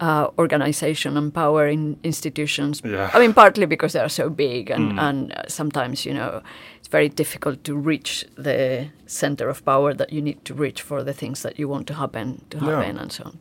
uh, 0.00 0.28
organization 0.38 1.16
and 1.16 1.32
power 1.34 1.66
in 1.68 1.96
institutions. 2.02 2.80
Yeah. 2.84 3.10
I 3.12 3.18
mean, 3.20 3.34
partly 3.34 3.66
because 3.66 3.92
they 3.92 4.00
are 4.00 4.08
so 4.08 4.30
big, 4.30 4.70
and, 4.70 4.98
and 4.98 5.32
uh, 5.32 5.42
sometimes, 5.48 6.06
you 6.06 6.14
know, 6.14 6.42
it's 6.78 6.88
very 6.88 7.08
difficult 7.08 7.62
to 7.64 7.76
reach 7.76 8.24
the 8.36 8.88
center 9.06 9.48
of 9.48 9.64
power 9.64 9.94
that 9.94 10.12
you 10.12 10.22
need 10.22 10.44
to 10.44 10.54
reach 10.54 10.80
for 10.82 11.04
the 11.04 11.12
things 11.12 11.42
that 11.42 11.58
you 11.58 11.68
want 11.68 11.86
to 11.88 11.94
happen 11.94 12.40
to 12.50 12.58
Yeah. 12.58 12.64
happen 12.76 12.98
and 12.98 13.12
so 13.12 13.24
on. 13.24 13.38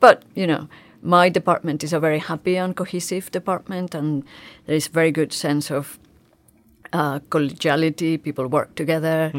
But 0.00 0.22
you 0.34 0.46
know, 0.46 0.68
my 1.04 1.28
department 1.28 1.84
is 1.84 1.92
a 1.92 2.00
very 2.00 2.18
happy 2.18 2.56
and 2.56 2.74
cohesive 2.74 3.30
department, 3.30 3.94
and 3.94 4.24
there 4.66 4.74
is 4.74 4.88
very 4.88 5.12
good 5.12 5.32
sense 5.32 5.70
of 5.70 5.98
uh, 6.92 7.18
collegiality. 7.28 8.22
People 8.22 8.46
work 8.48 8.74
together, 8.74 9.30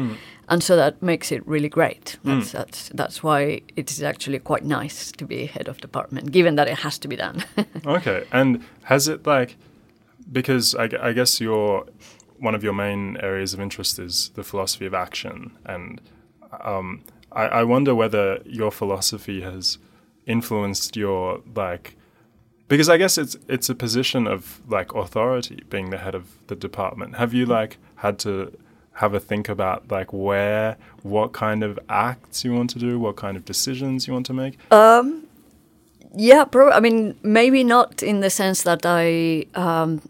and 0.48 0.62
so 0.62 0.76
that 0.76 1.02
makes 1.02 1.32
it 1.32 1.46
really 1.46 1.68
great. 1.68 2.18
That's 2.24 2.52
that's 2.52 2.88
that's 2.94 3.22
why 3.22 3.62
it 3.74 3.90
is 3.90 4.02
actually 4.02 4.38
quite 4.38 4.64
nice 4.64 5.12
to 5.12 5.24
be 5.26 5.46
head 5.46 5.68
of 5.68 5.80
department, 5.80 6.30
given 6.30 6.54
that 6.56 6.68
it 6.68 6.78
has 6.78 6.98
to 6.98 7.08
be 7.08 7.16
done. 7.16 7.44
Okay, 7.86 8.24
and 8.32 8.64
has 8.84 9.08
it 9.08 9.26
like 9.26 9.56
because 10.32 10.74
I, 10.74 10.88
I 11.00 11.12
guess 11.12 11.40
your 11.40 11.86
one 12.38 12.54
of 12.54 12.62
your 12.62 12.74
main 12.74 13.16
areas 13.22 13.54
of 13.54 13.60
interest 13.60 13.98
is 13.98 14.30
the 14.34 14.42
philosophy 14.44 14.86
of 14.86 14.94
action, 14.94 15.50
and 15.64 16.00
um, 16.64 17.02
I, 17.32 17.60
I 17.60 17.64
wonder 17.64 17.94
whether 17.94 18.40
your 18.44 18.70
philosophy 18.70 19.40
has 19.40 19.78
influenced 20.26 20.96
your 20.96 21.40
like 21.54 21.96
because 22.68 22.88
I 22.88 22.96
guess 22.96 23.16
it's 23.18 23.36
it's 23.48 23.68
a 23.68 23.74
position 23.74 24.26
of 24.26 24.60
like 24.68 24.92
authority 24.94 25.62
being 25.70 25.90
the 25.90 25.98
head 25.98 26.14
of 26.14 26.24
the 26.48 26.56
department. 26.56 27.16
Have 27.16 27.32
you 27.32 27.46
like 27.46 27.78
had 27.96 28.18
to 28.20 28.52
have 28.94 29.14
a 29.14 29.20
think 29.20 29.48
about 29.48 29.90
like 29.90 30.12
where 30.12 30.76
what 31.02 31.32
kind 31.32 31.62
of 31.62 31.78
acts 31.88 32.44
you 32.44 32.52
want 32.54 32.70
to 32.70 32.78
do, 32.78 32.98
what 32.98 33.16
kind 33.16 33.36
of 33.36 33.44
decisions 33.44 34.06
you 34.06 34.12
want 34.14 34.26
to 34.26 34.32
make? 34.34 34.54
Um 34.72 35.22
yeah, 36.18 36.44
pro- 36.44 36.70
I 36.72 36.80
mean, 36.80 37.14
maybe 37.22 37.62
not 37.62 38.02
in 38.02 38.20
the 38.20 38.30
sense 38.30 38.62
that 38.62 38.86
I 38.86 39.44
um, 39.54 40.00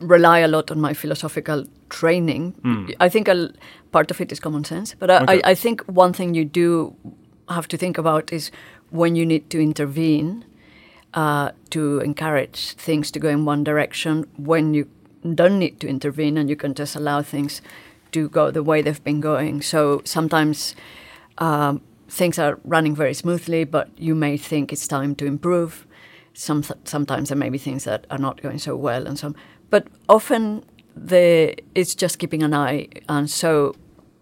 rely 0.00 0.40
a 0.40 0.48
lot 0.48 0.70
on 0.70 0.80
my 0.80 0.92
philosophical 0.94 1.64
training. 1.88 2.94
I 3.00 3.08
think 3.08 3.28
a 3.28 3.50
part 3.90 4.10
of 4.10 4.20
it 4.20 4.30
is 4.32 4.38
common 4.40 4.64
sense, 4.64 4.94
but 4.98 5.10
I, 5.10 5.16
Okay. 5.22 5.40
I, 5.44 5.50
I 5.52 5.54
think 5.54 5.82
one 5.86 6.12
thing 6.12 6.34
you 6.34 6.44
do 6.44 6.94
have 7.52 7.68
to 7.68 7.76
think 7.76 7.98
about 7.98 8.32
is 8.32 8.50
when 8.90 9.16
you 9.16 9.24
need 9.24 9.50
to 9.50 9.60
intervene 9.60 10.44
uh, 11.14 11.52
to 11.70 12.00
encourage 12.00 12.72
things 12.74 13.10
to 13.10 13.18
go 13.18 13.28
in 13.28 13.44
one 13.44 13.64
direction, 13.64 14.26
when 14.36 14.74
you 14.74 14.88
don't 15.34 15.58
need 15.58 15.80
to 15.80 15.88
intervene 15.88 16.36
and 16.36 16.48
you 16.48 16.56
can 16.56 16.74
just 16.74 16.96
allow 16.96 17.22
things 17.22 17.62
to 18.12 18.28
go 18.28 18.50
the 18.50 18.62
way 18.62 18.82
they've 18.82 19.04
been 19.04 19.20
going. 19.20 19.62
So 19.62 20.02
sometimes 20.04 20.74
um, 21.38 21.80
things 22.08 22.38
are 22.38 22.58
running 22.64 22.94
very 22.94 23.14
smoothly, 23.14 23.64
but 23.64 23.88
you 23.98 24.14
may 24.14 24.36
think 24.36 24.72
it's 24.72 24.86
time 24.86 25.14
to 25.16 25.26
improve. 25.26 25.86
Some 26.34 26.64
sometimes 26.84 27.28
there 27.28 27.38
may 27.38 27.50
be 27.50 27.58
things 27.58 27.84
that 27.84 28.06
are 28.10 28.18
not 28.18 28.40
going 28.40 28.58
so 28.58 28.74
well, 28.74 29.06
and 29.06 29.18
some. 29.18 29.34
But 29.68 29.88
often 30.08 30.64
the 30.96 31.54
it's 31.74 31.94
just 31.94 32.18
keeping 32.18 32.42
an 32.42 32.54
eye, 32.54 32.88
and 33.08 33.30
so 33.30 33.74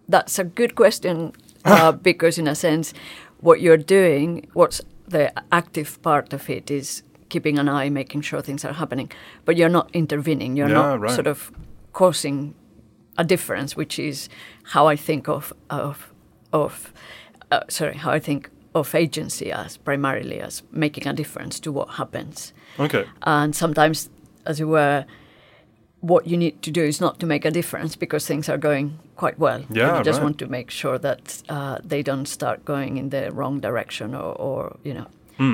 that's 0.09 0.37
a 0.37 0.43
good 0.43 0.75
question 0.75 1.33
uh, 1.65 1.91
because 1.91 2.37
in 2.37 2.47
a 2.47 2.55
sense, 2.55 2.93
what 3.39 3.61
you're 3.61 3.77
doing, 3.77 4.47
what's 4.53 4.81
the 5.07 5.31
active 5.51 6.01
part 6.01 6.33
of 6.33 6.49
it 6.49 6.71
is 6.71 7.03
keeping 7.29 7.57
an 7.59 7.67
eye, 7.69 7.89
making 7.89 8.21
sure 8.21 8.41
things 8.41 8.63
are 8.65 8.73
happening, 8.73 9.11
but 9.45 9.57
you're 9.57 9.69
not 9.69 9.89
intervening. 9.93 10.55
You're 10.57 10.67
Yeah, 10.69 10.73
not 10.75 10.99
right. 11.01 11.11
sort 11.15 11.27
of 11.27 11.51
causing 11.93 12.53
a 13.17 13.23
difference, 13.23 13.75
which 13.75 13.99
is 13.99 14.29
how 14.63 14.87
I 14.87 14.95
think 14.95 15.27
of 15.27 15.53
of 15.69 16.13
of 16.53 16.93
uh, 17.51 17.61
sorry, 17.67 17.95
how 17.95 18.11
I 18.11 18.19
think 18.19 18.49
of 18.73 18.95
agency 18.95 19.51
as 19.51 19.77
primarily 19.77 20.39
as 20.39 20.63
making 20.71 21.07
a 21.07 21.13
difference 21.13 21.59
to 21.59 21.71
what 21.71 21.89
happens. 21.89 22.53
Okay. 22.79 23.05
And 23.23 23.53
sometimes, 23.55 24.09
as 24.45 24.59
it 24.61 24.65
were, 24.65 25.05
what 26.01 26.27
you 26.27 26.35
need 26.37 26.61
to 26.63 26.71
do 26.71 26.83
is 26.83 26.99
not 26.99 27.19
to 27.19 27.25
make 27.25 27.45
a 27.45 27.51
difference 27.51 27.95
because 27.95 28.25
things 28.27 28.49
are 28.49 28.57
going 28.57 28.99
quite 29.15 29.37
well. 29.39 29.63
Yeah, 29.69 29.97
you 29.97 30.03
just 30.03 30.17
right. 30.17 30.23
want 30.23 30.37
to 30.39 30.47
make 30.47 30.71
sure 30.71 30.97
that 30.97 31.41
uh, 31.47 31.77
they 31.83 32.01
don't 32.03 32.25
start 32.27 32.65
going 32.65 32.97
in 32.97 33.09
the 33.09 33.31
wrong 33.31 33.59
direction, 33.59 34.13
or, 34.15 34.33
or 34.35 34.77
you 34.83 34.93
know. 34.93 35.07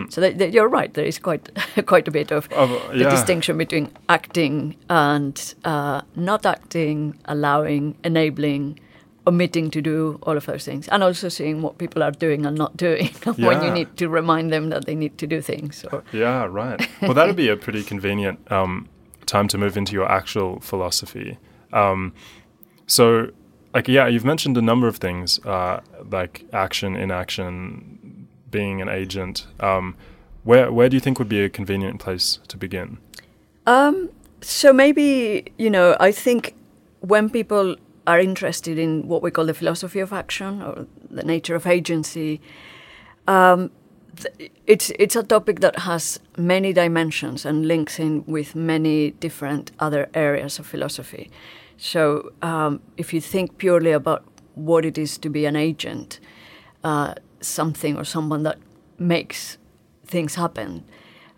So 0.10 0.20
that, 0.20 0.38
that 0.40 0.52
you're 0.52 0.68
right. 0.68 0.94
There 0.94 1.06
is 1.06 1.18
quite 1.18 1.50
quite 1.86 2.10
a 2.10 2.12
bit 2.12 2.32
of 2.32 2.52
Of- 2.52 2.92
the 2.92 2.98
yeah. 3.04 3.10
distinction 3.10 3.58
between 3.58 3.90
acting 4.10 4.76
and 4.90 5.56
uh, 5.64 6.02
not 6.14 6.46
acting, 6.46 7.18
allowing, 7.24 7.96
enabling, 8.04 8.80
omitting 9.26 9.72
to 9.72 9.82
do 9.82 10.20
all 10.24 10.36
of 10.36 10.46
those 10.46 10.66
things, 10.66 10.90
and 10.90 11.04
also 11.04 11.30
seeing 11.30 11.62
what 11.62 11.78
people 11.78 12.04
are 12.04 12.12
doing 12.12 12.46
and 12.46 12.58
not 12.58 12.76
doing 12.76 13.08
when 13.38 13.64
you 13.64 13.72
need 13.72 13.96
to 13.98 14.10
remind 14.10 14.52
them 14.52 14.70
that 14.72 14.86
they 14.86 14.96
need 14.96 15.18
to 15.20 15.28
do 15.28 15.42
things. 15.42 15.86
Or 15.90 16.04
Yeah, 16.12 16.48
right. 16.50 16.86
Well, 17.02 17.14
that'd 17.14 17.38
be 17.38 17.48
a 17.48 17.56
pretty 17.56 17.84
convenient 17.84 18.40
um, 18.52 18.90
time 19.28 19.48
to 19.50 19.58
move 19.58 19.78
into 19.78 19.94
your 19.94 20.12
actual 20.12 20.60
philosophy. 20.60 21.38
Um, 21.72 22.14
so, 22.88 23.30
like, 23.74 23.88
yeah, 23.88 24.08
you've 24.08 24.26
mentioned 24.26 24.58
a 24.58 24.62
number 24.62 24.88
of 24.88 24.98
things, 24.98 25.40
uh, 25.46 25.82
like 26.10 26.46
action, 26.54 26.96
inaction, 26.96 28.28
being 28.50 28.82
an 28.82 28.90
agent. 28.90 29.46
Um, 29.60 29.96
where 30.44 30.72
where 30.72 30.90
do 30.90 30.96
you 30.96 31.02
think 31.02 31.20
would 31.20 31.30
be 31.30 31.44
a 31.44 31.50
convenient 31.50 32.00
place 32.00 32.40
to 32.48 32.58
begin? 32.58 32.98
Um, 33.66 34.10
so 34.42 34.72
maybe 34.72 35.52
you 35.58 35.70
know, 35.70 35.96
I 36.00 36.12
think 36.12 36.56
when 37.02 37.30
people 37.30 37.76
are 38.08 38.20
interested 38.20 38.80
in 38.80 39.08
what 39.08 39.22
we 39.22 39.30
call 39.30 39.46
the 39.46 39.54
philosophy 39.54 40.00
of 40.00 40.14
action 40.14 40.62
or 40.62 40.88
the 41.12 41.24
nature 41.24 41.56
of 41.56 41.68
agency, 41.68 42.40
um, 43.28 43.70
it's 44.66 44.92
it's 45.00 45.16
a 45.16 45.24
topic 45.24 45.60
that 45.60 45.80
has 45.80 46.20
many 46.38 46.74
dimensions 46.74 47.46
and 47.46 47.68
links 47.68 48.00
in 48.00 48.24
with 48.26 48.56
many 48.56 49.12
different 49.12 49.72
other 49.80 50.10
areas 50.14 50.60
of 50.60 50.66
philosophy. 50.66 51.30
So 51.78 52.32
um, 52.42 52.82
if 52.98 53.14
you 53.14 53.22
think 53.22 53.58
purely 53.58 53.92
about 53.92 54.24
what 54.56 54.86
it 54.86 54.98
is 54.98 55.18
to 55.20 55.30
be 55.30 55.46
an 55.46 55.56
agent, 55.56 56.20
uh, 56.84 57.14
something 57.42 57.98
or 57.98 58.04
someone 58.04 58.44
that 58.44 58.58
makes 58.98 59.58
things 60.06 60.36
happen, 60.36 60.84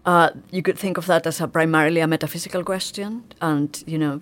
uh, 0.06 0.30
you 0.52 0.62
could 0.62 0.78
think 0.78 0.98
of 0.98 1.06
that 1.08 1.28
as 1.28 1.42
a 1.42 1.48
primarily 1.48 2.00
a 2.00 2.08
metaphysical 2.08 2.64
question. 2.64 3.24
And 3.42 3.84
you 3.86 3.98
know, 3.98 4.22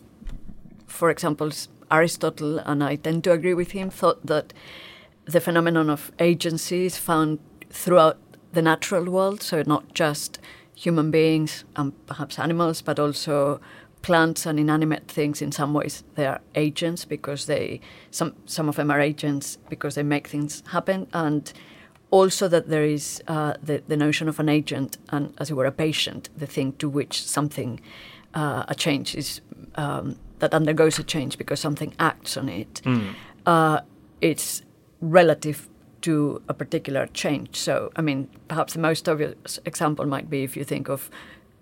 for 0.88 1.10
example, 1.10 1.52
Aristotle, 1.92 2.60
and 2.60 2.84
I 2.84 2.96
tend 2.96 3.24
to 3.26 3.32
agree 3.32 3.54
with 3.54 3.72
him, 3.72 3.90
thought 3.90 4.26
that 4.26 4.54
the 5.26 5.40
phenomenon 5.40 5.90
of 5.90 6.12
agency 6.20 6.86
is 6.86 6.98
found 6.98 7.40
throughout 7.70 8.18
the 8.54 8.62
natural 8.62 9.06
world, 9.06 9.42
so 9.42 9.64
not 9.66 9.94
just 9.94 10.40
human 10.76 11.12
beings 11.12 11.66
and 11.76 11.94
perhaps 12.06 12.40
animals, 12.40 12.82
but 12.82 13.00
also 13.00 13.60
plants 14.02 14.46
and 14.46 14.60
inanimate 14.60 15.08
things. 15.08 15.42
In 15.42 15.52
some 15.52 15.74
ways 15.74 16.04
they 16.16 16.26
are 16.26 16.42
agents 16.56 17.06
because 17.06 17.46
they 17.46 17.82
some 18.12 18.34
some 18.46 18.70
of 18.70 18.76
them 18.76 18.92
are 18.92 19.02
agents 19.02 19.58
because 19.70 19.96
they 19.96 20.04
make 20.04 20.28
things 20.28 20.64
happen. 20.68 21.08
And 21.14 21.52
also 22.10 22.48
that 22.48 22.70
there 22.70 22.86
is 22.86 23.22
uh, 23.28 23.54
the, 23.62 23.84
the 23.88 23.98
notion 23.98 24.30
of 24.30 24.40
an 24.40 24.50
agent 24.50 24.98
and 25.10 25.34
as 25.40 25.50
it 25.50 25.56
were 25.56 25.66
a 25.66 25.72
patient 25.72 26.30
the 26.38 26.48
thing 26.48 26.72
to 26.74 26.88
which 26.88 27.22
something 27.22 27.82
uh, 28.34 28.64
a 28.68 28.76
change 28.76 29.14
is 29.16 29.42
um, 29.76 30.16
that 30.40 30.54
undergoes 30.54 31.00
a 31.00 31.04
change 31.04 31.38
because 31.38 31.60
something 31.60 31.94
acts 32.00 32.38
on 32.38 32.50
it. 32.50 32.82
Mm. 32.86 33.14
uh, 33.46 33.82
it's 34.22 34.62
relative 35.02 35.68
to 36.08 36.42
a 36.48 36.54
particular 36.54 37.06
change. 37.08 37.58
So, 37.58 37.92
I 37.98 38.02
mean, 38.02 38.30
perhaps 38.48 38.72
the 38.72 38.80
most 38.80 39.10
obvious 39.10 39.60
example 39.66 40.06
might 40.06 40.30
be 40.30 40.44
if 40.44 40.56
you 40.56 40.64
think 40.64 40.88
of 40.88 41.10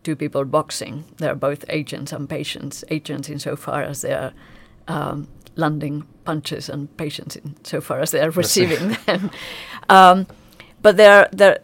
two 0.03 0.15
people 0.15 0.45
boxing. 0.45 1.03
They're 1.17 1.33
both 1.33 1.65
agents 1.67 2.13
and 2.13 2.29
patients. 2.29 2.83
Agents 2.91 3.27
insofar 3.27 3.81
as 3.81 4.01
they 4.01 4.13
are 4.13 4.33
um, 4.87 5.27
landing 5.55 6.05
punches, 6.25 6.69
and 6.69 6.95
patients 6.95 7.35
insofar 7.37 8.01
as 8.01 8.11
they 8.11 8.21
are 8.21 8.29
receiving 8.29 8.95
them. 9.07 9.31
Um, 9.89 10.27
but 10.83 10.95
they're, 10.97 11.27
they're, 11.31 11.57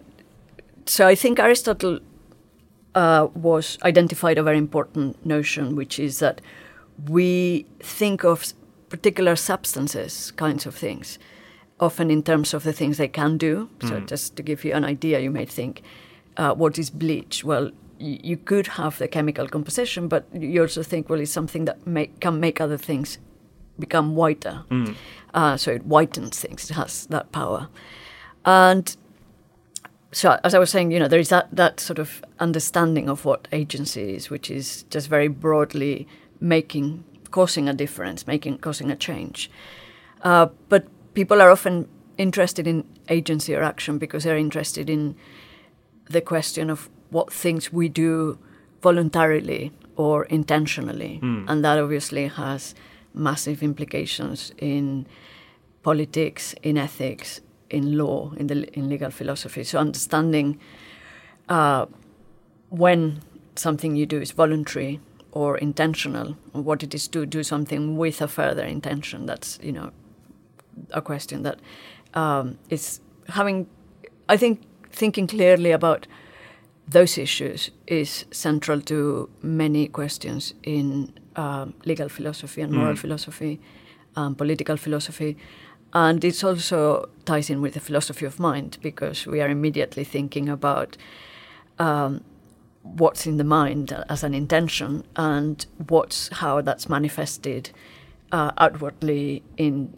so 0.88 1.05
I 1.05 1.13
think 1.13 1.38
Aristotle 1.38 2.00
uh, 2.95 3.27
was 3.35 3.77
identified 3.83 4.39
a 4.39 4.43
very 4.43 4.57
important 4.57 5.23
notion, 5.23 5.75
which 5.75 6.00
is 6.00 6.17
that 6.17 6.41
we 7.07 7.67
think 7.79 8.23
of 8.23 8.53
particular 8.89 9.35
substances, 9.35 10.31
kinds 10.31 10.65
of 10.65 10.73
things, 10.73 11.19
often 11.81 12.11
in 12.11 12.23
terms 12.23 12.53
of 12.53 12.63
the 12.63 12.71
things 12.73 12.97
they 12.97 13.07
can 13.07 13.38
do. 13.38 13.67
So, 13.81 13.95
Mm. 13.95 14.07
just 14.07 14.35
to 14.35 14.43
give 14.43 14.63
you 14.63 14.73
an 14.73 14.85
idea, 14.85 15.19
you 15.19 15.31
may 15.31 15.45
think, 15.45 15.81
uh, 16.38 16.53
what 16.53 16.77
is 16.77 16.89
bleach? 16.91 17.43
Well, 17.43 17.71
y- 18.00 18.19
you 18.23 18.38
could 18.38 18.67
have 18.67 18.97
the 19.00 19.07
chemical 19.07 19.47
composition, 19.47 20.07
but 20.07 20.23
you 20.33 20.61
also 20.61 20.83
think, 20.83 21.09
well, 21.09 21.19
it's 21.19 21.31
something 21.33 21.65
that 21.65 21.85
make, 21.88 22.19
can 22.19 22.39
make 22.39 22.61
other 22.61 22.77
things 22.77 23.17
become 23.79 24.15
whiter. 24.15 24.63
Mm. 24.69 24.95
Uh, 25.33 25.57
so 25.57 25.71
it 25.71 25.88
whitens 25.88 26.35
things. 26.39 26.69
It 26.69 26.75
has 26.75 27.07
that 27.07 27.31
power. 27.31 27.67
And 28.45 28.95
so, 30.11 30.38
as 30.43 30.53
I 30.53 30.59
was 30.59 30.69
saying, 30.69 30.91
you 30.91 31.00
know, 31.00 31.07
there 31.07 31.19
is 31.19 31.29
that, 31.29 31.47
that 31.55 31.79
sort 31.79 32.00
of 32.00 32.21
understanding 32.39 33.09
of 33.09 33.25
what 33.25 33.47
agency 33.51 34.13
is, 34.15 34.29
which 34.29 34.51
is 34.51 34.83
just 34.89 35.07
very 35.09 35.27
broadly 35.29 36.07
making, 36.39 37.03
causing 37.31 37.69
a 37.69 37.73
difference, 37.73 38.27
making, 38.27 38.57
causing 38.59 38.91
a 38.91 38.95
change. 38.95 39.50
Uh, 40.23 40.47
but 40.69 40.85
people 41.13 41.41
are 41.41 41.51
often 41.51 41.88
interested 42.18 42.68
in 42.68 42.86
agency 43.10 43.56
or 43.56 43.63
action 43.63 43.98
because 43.98 44.24
they're 44.24 44.38
interested 44.38 44.89
in 44.89 45.15
the 46.10 46.22
question 46.22 46.70
of 46.70 46.89
what 47.10 47.32
things 47.32 47.72
we 47.74 47.89
do 47.89 48.38
voluntarily 48.82 49.72
or 49.96 50.25
intentionally. 50.25 51.20
Mm. 51.22 51.46
And 51.48 51.65
that 51.65 51.77
obviously 51.77 52.27
has 52.27 52.75
massive 53.13 53.62
implications 53.63 54.51
in 54.58 55.06
politics, 55.84 56.56
in 56.63 56.77
ethics, 56.77 57.41
in 57.70 57.98
law, 57.98 58.34
in 58.38 58.48
the 58.48 58.68
in 58.77 58.89
legal 58.89 59.12
philosophy. 59.12 59.63
So 59.63 59.80
understanding 59.80 60.60
uh, 61.50 61.86
when 62.70 63.22
something 63.56 63.96
you 63.96 64.06
do 64.06 64.22
is 64.22 64.32
voluntary 64.32 65.00
or 65.32 65.58
intentional, 65.58 66.36
or 66.53 66.62
what 66.62 66.84
it 66.84 66.94
is 66.94 67.08
to 67.08 67.25
do 67.25 67.41
something 67.41 67.98
with 67.98 68.22
a 68.22 68.27
further 68.27 68.65
intention. 68.65 69.25
That's 69.25 69.60
you 69.62 69.72
know 69.72 69.91
a 70.91 71.01
question 71.01 71.43
that 71.43 71.59
um, 72.13 72.57
is 72.69 72.99
having. 73.29 73.67
I 74.29 74.37
think 74.37 74.61
thinking 74.91 75.27
clearly 75.27 75.71
about 75.71 76.07
those 76.87 77.17
issues 77.17 77.71
is 77.88 78.25
central 78.31 78.81
to 78.81 79.29
many 79.41 79.88
questions 79.88 80.53
in 80.63 81.13
um, 81.36 81.73
legal 81.86 82.10
philosophy 82.10 82.62
and 82.62 82.73
moral 82.73 82.93
Mm. 82.95 82.99
philosophy, 82.99 83.60
um, 84.15 84.36
political 84.36 84.77
philosophy. 84.77 85.38
And 85.93 86.23
it 86.23 86.43
also 86.43 87.10
ties 87.25 87.49
in 87.49 87.62
with 87.62 87.73
the 87.73 87.79
philosophy 87.79 88.25
of 88.25 88.39
mind 88.39 88.77
because 88.81 89.25
we 89.27 89.41
are 89.41 89.49
immediately 89.49 90.03
thinking 90.05 90.49
about 90.49 90.97
um, 91.79 92.21
what's 92.84 93.25
in 93.27 93.38
the 93.38 93.43
mind 93.43 93.93
as 94.10 94.23
an 94.23 94.34
intention 94.34 95.03
and 95.15 95.65
what's 95.89 96.29
how 96.39 96.62
that's 96.62 96.89
manifested 96.89 97.71
uh, 98.31 98.51
outwardly 98.57 99.43
in 99.57 99.93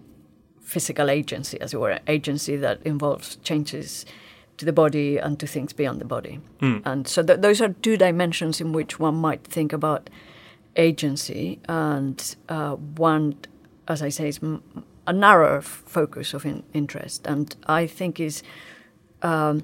physical 0.63 1.09
agency, 1.09 1.59
as 1.61 1.73
it 1.73 1.79
were, 1.79 1.99
agency 2.07 2.55
that 2.57 2.81
involves 2.83 3.35
changes 3.37 4.05
to 4.57 4.65
the 4.65 4.73
body 4.73 5.17
and 5.17 5.39
to 5.39 5.47
things 5.47 5.73
beyond 5.73 5.99
the 5.99 6.05
body. 6.05 6.39
Mm. 6.61 6.81
And 6.85 7.07
so 7.07 7.23
th- 7.23 7.39
those 7.39 7.61
are 7.61 7.69
two 7.69 7.97
dimensions 7.97 8.61
in 8.61 8.71
which 8.71 8.99
one 8.99 9.15
might 9.15 9.43
think 9.43 9.73
about 9.73 10.09
agency, 10.75 11.59
and 11.67 12.35
uh, 12.49 12.75
one, 12.75 13.35
as 13.87 14.01
I 14.01 14.09
say, 14.09 14.27
is 14.27 14.39
m- 14.41 14.63
a 15.05 15.13
narrower 15.13 15.57
f- 15.57 15.83
focus 15.85 16.33
of 16.33 16.45
in- 16.45 16.63
interest, 16.73 17.27
and 17.27 17.55
I 17.67 17.87
think 17.87 18.19
is 18.19 18.43
um, 19.21 19.63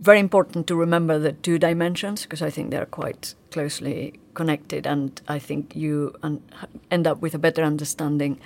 very 0.00 0.18
important 0.18 0.66
to 0.66 0.74
remember 0.74 1.18
the 1.18 1.32
two 1.32 1.58
dimensions 1.58 2.22
because 2.22 2.42
I 2.42 2.50
think 2.50 2.70
they're 2.70 2.86
quite 2.86 3.34
closely 3.50 4.20
connected, 4.34 4.86
and 4.86 5.20
I 5.28 5.38
think 5.38 5.74
you 5.76 6.14
un- 6.22 6.42
end 6.90 7.06
up 7.06 7.22
with 7.22 7.34
a 7.34 7.38
better 7.38 7.62
understanding 7.62 8.38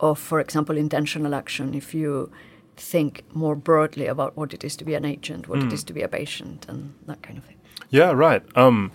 of, 0.00 0.18
for 0.18 0.40
example, 0.40 0.76
intentional 0.76 1.34
action 1.34 1.74
if 1.74 1.94
you 1.94 2.30
think 2.76 3.22
more 3.34 3.56
broadly 3.56 4.06
about 4.06 4.36
what 4.36 4.54
it 4.54 4.62
is 4.64 4.76
to 4.76 4.84
be 4.84 4.94
an 4.94 5.04
agent, 5.04 5.48
what 5.48 5.58
Mm. 5.58 5.66
it 5.66 5.72
is 5.72 5.84
to 5.84 5.92
be 5.92 6.02
a 6.02 6.08
patient, 6.08 6.66
and 6.68 6.94
that 7.06 7.22
kind 7.22 7.38
of 7.38 7.44
thing. 7.44 7.56
Yeah, 7.90 8.12
right. 8.12 8.42
Um, 8.56 8.90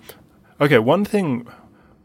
okay, 0.61 0.79
one 0.79 1.03
thing, 1.05 1.47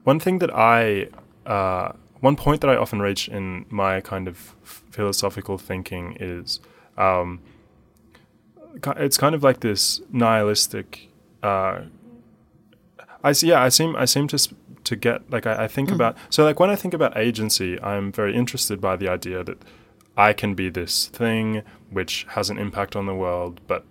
one 0.05 0.19
thing 0.21 0.39
that 0.41 0.51
I, 0.53 1.09
uh, 1.47 1.93
one 2.21 2.35
point 2.37 2.61
that 2.63 2.71
I 2.71 2.77
often 2.77 3.01
reach 3.01 3.29
in 3.29 3.65
my 3.71 4.01
kind 4.01 4.27
of 4.29 4.55
philosophical 4.91 5.59
thinking 5.59 6.17
is, 6.21 6.61
um, 6.97 7.39
it's 8.97 9.17
kind 9.17 9.35
of 9.35 9.43
like 9.43 9.61
this 9.61 10.01
nihilistic. 10.13 11.09
Uh, 11.43 11.83
I 13.23 13.33
see. 13.33 13.49
Yeah, 13.49 13.63
I 13.63 13.69
seem. 13.71 13.97
I 13.97 14.05
seem 14.05 14.27
to 14.29 14.35
s- 14.35 14.49
to 14.89 14.97
get 14.97 15.19
like 15.35 15.47
I, 15.47 15.65
I 15.65 15.69
think 15.69 15.89
Mm. 15.91 15.95
about. 15.99 16.17
So 16.31 16.45
like 16.49 16.59
when 16.63 16.71
I 16.71 16.77
think 16.77 16.95
about 16.95 17.13
agency, 17.17 17.71
I'm 17.83 18.11
very 18.21 18.35
interested 18.35 18.81
by 18.81 18.97
the 18.97 19.09
idea 19.19 19.45
that 19.45 19.59
I 20.29 20.33
can 20.33 20.55
be 20.55 20.69
this 20.71 21.09
thing 21.21 21.63
which 21.91 22.27
has 22.37 22.51
an 22.51 22.59
impact 22.59 22.97
on 22.97 23.07
the 23.07 23.15
world, 23.15 23.61
but 23.67 23.83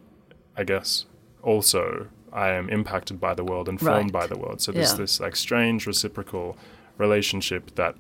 I 0.60 0.64
guess 0.64 1.06
also 1.44 2.08
I 2.34 2.50
am 2.60 2.70
impacted 2.70 3.20
by 3.20 3.34
the 3.36 3.44
world 3.44 3.70
and 3.70 3.80
formed 3.80 4.14
Right. 4.14 4.22
by 4.22 4.28
the 4.28 4.38
world. 4.44 4.60
So 4.62 4.72
there's 4.72 4.92
Yeah. 4.94 5.04
this 5.04 5.20
like 5.20 5.36
strange 5.36 5.88
reciprocal 5.88 6.58
relationship 6.98 7.64
that 7.76 7.96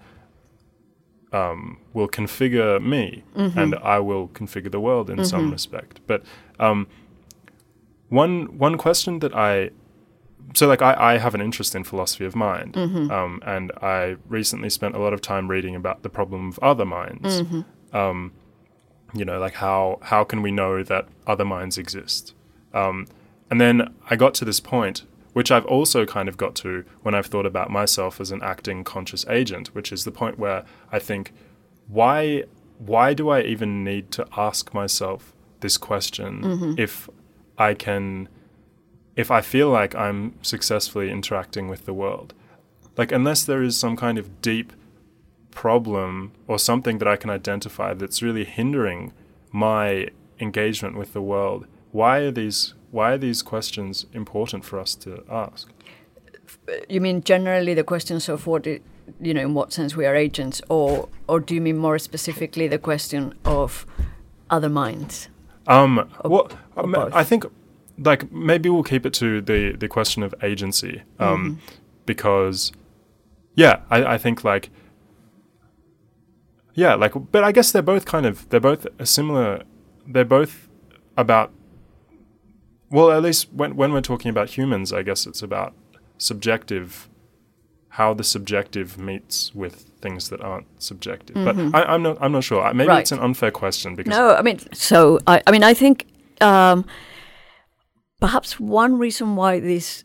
um, 1.34 1.78
will 1.94 2.08
configure 2.08 2.82
me 2.82 3.24
Mhm. 3.36 3.58
and 3.62 3.76
I 3.76 4.00
will 4.00 4.30
configure 4.30 4.72
the 4.72 4.80
world 4.80 5.10
in 5.10 5.24
some 5.26 5.48
Mhm. 5.48 5.52
respect. 5.52 6.00
But 6.08 6.22
um, 6.60 6.88
one 8.10 8.58
one 8.58 8.78
question 8.78 9.20
that 9.20 9.34
I 9.36 9.72
so 10.54 10.68
like 10.68 10.82
I, 10.82 10.96
I 11.14 11.18
have 11.18 11.36
an 11.36 11.42
interest 11.42 11.76
in 11.76 11.84
philosophy 11.84 12.26
of 12.26 12.36
mind, 12.36 12.74
Mhm. 12.74 13.12
um, 13.12 13.42
and 13.46 13.72
I 13.82 14.16
recently 14.28 14.70
spent 14.70 14.96
a 14.96 15.00
lot 15.00 15.14
of 15.14 15.22
time 15.22 15.50
reading 15.50 15.76
about 15.76 16.04
the 16.04 16.10
problem 16.10 16.50
of 16.50 16.60
other 16.60 16.86
minds. 16.86 17.42
Mhm. 17.44 17.66
Um, 17.94 18.32
you 19.14 19.26
know, 19.26 19.40
like 19.40 19.56
how 19.56 20.00
how 20.04 20.24
can 20.24 20.42
we 20.42 20.52
know 20.52 20.84
that 20.84 21.08
other 21.26 21.46
minds 21.46 21.78
exist? 21.78 22.34
Um, 22.74 23.08
and 23.50 23.60
then 23.62 23.94
I 24.10 24.16
got 24.16 24.34
to 24.36 24.46
this 24.46 24.60
point, 24.60 25.04
which 25.34 25.52
I've 25.52 25.66
also 25.66 26.06
kind 26.06 26.28
of 26.30 26.36
got 26.38 26.56
to 26.56 26.84
when 27.04 27.16
I've 27.16 27.28
thought 27.28 27.46
about 27.46 27.70
myself 27.70 28.20
as 28.20 28.32
an 28.32 28.42
acting 28.44 28.84
conscious 28.84 29.26
agent, 29.30 29.74
which 29.74 29.92
is 29.92 30.04
the 30.04 30.12
point 30.12 30.38
where 30.38 30.64
I 30.92 31.00
think, 31.00 31.34
why 31.88 32.44
why 32.80 33.14
do 33.14 33.30
I 33.30 33.42
even 33.42 33.84
need 33.84 34.12
to 34.12 34.28
ask 34.38 34.74
myself 34.74 35.34
this 35.62 35.78
question 35.78 36.42
Mhm. 36.44 36.80
if 36.80 37.10
I 37.58 37.74
can 37.74 38.30
if 39.18 39.30
I 39.32 39.42
feel 39.42 39.70
like 39.70 39.94
I'm 39.96 40.34
successfully 40.42 41.10
interacting 41.12 41.68
with 41.68 41.86
the 41.86 41.94
world? 41.94 42.34
Like 42.96 43.12
unless 43.12 43.44
there 43.44 43.62
is 43.64 43.78
some 43.78 43.98
kind 43.98 44.18
of 44.18 44.42
deep 44.42 44.72
problem 45.52 46.32
or 46.48 46.60
something 46.60 47.00
that 47.00 47.08
I 47.08 47.16
can 47.18 47.30
identify 47.32 47.94
that's 47.94 48.22
really 48.22 48.46
hindering 48.46 49.12
my 49.52 50.08
engagement 50.40 50.96
with 50.98 51.14
the 51.14 51.22
world, 51.22 51.66
why 51.92 52.20
are 52.20 52.32
these 52.32 52.76
why 52.92 53.12
are 53.14 53.18
these 53.18 53.42
questions 53.42 54.06
important 54.14 54.64
for 54.64 54.80
us 54.80 54.96
to 54.96 55.24
ask? 55.30 55.68
You 56.88 57.02
mean 57.02 57.22
generally 57.24 57.74
the 57.74 57.84
questions 57.84 58.30
of 58.30 58.48
what 58.48 58.66
it, 58.66 58.82
you 59.20 59.34
know, 59.34 59.42
in 59.42 59.54
what 59.54 59.74
sense 59.74 59.96
we 59.98 60.06
are 60.06 60.16
agents, 60.16 60.62
or 60.70 61.10
or 61.28 61.40
do 61.40 61.56
you 61.56 61.62
mean 61.62 61.78
more 61.78 62.00
specifically 62.00 62.68
the 62.68 62.80
question 62.80 63.34
of 63.44 63.86
other 64.50 64.70
minds? 64.70 65.30
Um, 65.68 66.00
Or- 66.24 66.30
well, 66.30 66.52
or. 66.76 67.10
I 67.14 67.24
think 67.24 67.46
like 67.98 68.32
maybe 68.32 68.70
we'll 68.70 68.84
keep 68.84 69.06
it 69.06 69.14
to 69.16 69.42
the 69.42 69.72
the 69.74 69.88
question 69.88 70.24
of 70.24 70.34
agency, 70.44 71.04
um, 71.20 71.60
Mhm. 71.60 71.74
because 72.06 72.72
yeah, 73.56 73.80
I, 73.90 74.14
I 74.16 74.18
think 74.18 74.44
like 74.44 74.70
yeah, 76.74 76.94
like, 76.94 77.14
but 77.32 77.44
I 77.44 77.52
guess 77.52 77.72
they're 77.72 77.82
both 77.82 78.06
kind 78.06 78.26
of 78.26 78.48
they're 78.50 78.60
both 78.60 78.86
a 79.00 79.06
similar. 79.06 79.64
They're 80.08 80.26
both 80.26 80.68
about. 81.18 81.52
Well, 82.92 83.12
at 83.12 83.22
least 83.24 83.52
when 83.52 83.76
when 83.76 83.92
we're 83.94 84.02
talking 84.02 84.30
about 84.30 84.52
humans, 84.52 84.94
I 84.94 85.02
guess 85.02 85.26
it's 85.26 85.42
about 85.42 85.74
subjective, 86.20 87.10
how 87.90 88.14
the 88.14 88.24
subjective 88.24 88.98
meets 89.00 89.54
with 89.56 89.90
things 90.02 90.30
that 90.30 90.40
aren't 90.42 90.68
subjective. 90.82 91.36
Mhm. 91.36 91.72
But 91.72 91.80
I, 91.88 91.94
I'm 91.94 92.04
not 92.04 92.18
I'm 92.22 92.32
not 92.32 92.44
sure. 92.44 92.72
Maybe 92.74 92.90
Right. 92.90 93.00
it's 93.00 93.12
an 93.12 93.20
unfair 93.20 93.50
question 93.52 93.96
because 93.96 94.12
No, 94.12 94.36
I 94.36 94.42
mean, 94.44 94.60
so 94.74 95.20
I, 95.26 95.42
I 95.48 95.52
mean, 95.52 95.64
I 95.64 95.74
think 95.74 96.06
um, 96.42 96.86
perhaps 98.20 98.60
one 98.60 98.98
reason 98.98 99.36
why 99.36 99.60
this 99.60 100.04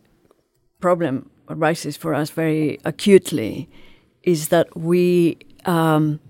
problem 0.80 1.30
arises 1.48 1.96
for 1.96 2.14
us 2.14 2.30
very 2.30 2.78
acutely 2.84 3.68
is 4.22 4.48
that 4.48 4.76
we 4.76 5.38
um, 5.64 6.20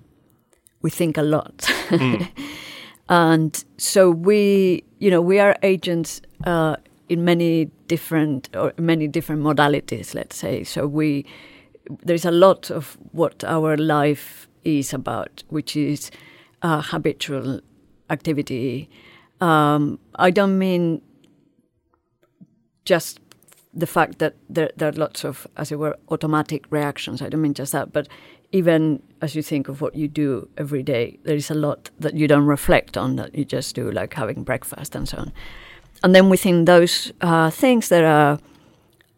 we 0.82 0.90
think 0.90 1.16
a 1.16 1.22
lot, 1.22 1.70
and 3.08 3.64
so 3.76 4.10
we, 4.10 4.84
you 4.98 5.10
know, 5.10 5.22
we 5.22 5.38
are 5.38 5.56
agents 5.62 6.20
uh, 6.44 6.76
in 7.08 7.24
many 7.24 7.66
different 7.86 8.48
or 8.54 8.72
many 8.78 9.08
different 9.08 9.42
modalities. 9.42 10.14
Let's 10.14 10.36
say 10.36 10.64
so 10.64 10.86
we 10.86 11.24
there's 12.04 12.24
a 12.24 12.30
lot 12.30 12.70
of 12.70 12.96
what 13.12 13.44
our 13.44 13.76
life 13.76 14.48
is 14.64 14.92
about, 14.92 15.42
which 15.48 15.76
is 15.76 16.10
uh, 16.62 16.82
habitual 16.82 17.60
activity. 18.10 18.88
Um, 19.40 19.98
I 20.16 20.30
don't 20.30 20.58
mean 20.58 21.02
just 22.84 23.20
the 23.74 23.86
fact 23.86 24.18
that 24.18 24.34
there, 24.48 24.70
there 24.76 24.88
are 24.88 24.92
lots 24.92 25.24
of, 25.24 25.46
as 25.56 25.72
it 25.72 25.78
were, 25.78 25.96
automatic 26.10 26.66
reactions. 26.70 27.22
I 27.22 27.28
don't 27.28 27.42
mean 27.42 27.54
just 27.54 27.72
that, 27.72 27.92
but 27.92 28.08
even 28.52 29.02
as 29.22 29.34
you 29.34 29.42
think 29.42 29.68
of 29.68 29.80
what 29.80 29.94
you 29.94 30.08
do 30.08 30.48
every 30.58 30.82
day, 30.82 31.18
there 31.24 31.36
is 31.36 31.50
a 31.50 31.54
lot 31.54 31.90
that 31.98 32.14
you 32.14 32.28
don't 32.28 32.44
reflect 32.44 32.96
on 32.96 33.16
that 33.16 33.34
you 33.34 33.44
just 33.44 33.74
do, 33.74 33.90
like 33.90 34.14
having 34.14 34.44
breakfast 34.44 34.94
and 34.94 35.08
so 35.08 35.18
on. 35.18 35.32
And 36.02 36.14
then 36.14 36.28
within 36.28 36.66
those 36.66 37.12
uh, 37.22 37.50
things, 37.50 37.88
there 37.88 38.06
are 38.06 38.38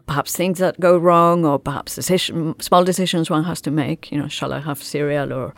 perhaps 0.07 0.37
things 0.37 0.59
that 0.59 0.79
go 0.79 0.97
wrong, 0.97 1.45
or 1.45 1.59
perhaps 1.59 1.95
decision, 1.95 2.59
small 2.61 2.85
decisions 2.85 3.31
one 3.31 3.45
has 3.45 3.61
to 3.63 3.71
make. 3.71 4.13
You 4.13 4.19
know, 4.19 4.29
shall 4.29 4.53
I 4.53 4.61
have 4.61 4.83
cereal 4.83 5.33
or 5.33 5.55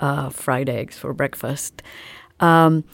uh, 0.00 0.30
fried 0.30 0.68
eggs 0.68 0.98
for 0.98 1.12
breakfast? 1.12 1.82
Um, 2.40 2.84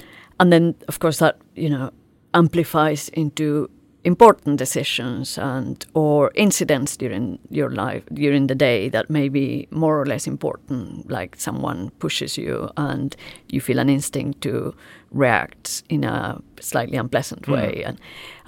and 0.41 0.53
then, 0.53 0.75
of 0.89 0.99
course, 0.99 1.19
that 1.19 1.39
you 1.55 1.71
know 1.71 1.91
amplifies 2.35 3.09
into 3.11 3.71
important 4.09 4.59
decisions 4.59 5.39
and 5.39 5.87
or 5.95 6.31
incidents 6.35 6.97
during 6.97 7.39
your 7.51 7.71
life 7.71 8.03
during 8.15 8.49
the 8.49 8.55
day 8.55 8.89
that 8.91 9.11
may 9.11 9.29
be 9.29 9.67
more 9.71 10.01
or 10.01 10.07
less 10.07 10.27
important 10.27 11.11
like 11.11 11.37
someone 11.37 11.91
pushes 11.99 12.39
you 12.39 12.69
and 12.77 13.17
you 13.53 13.61
feel 13.61 13.79
an 13.79 13.89
instinct 13.89 14.41
to 14.41 14.75
react 15.13 15.83
in 15.89 16.05
a 16.05 16.41
slightly 16.61 16.99
unpleasant 16.99 17.43
Mm. 17.43 17.53
way 17.53 17.83
and 17.87 17.97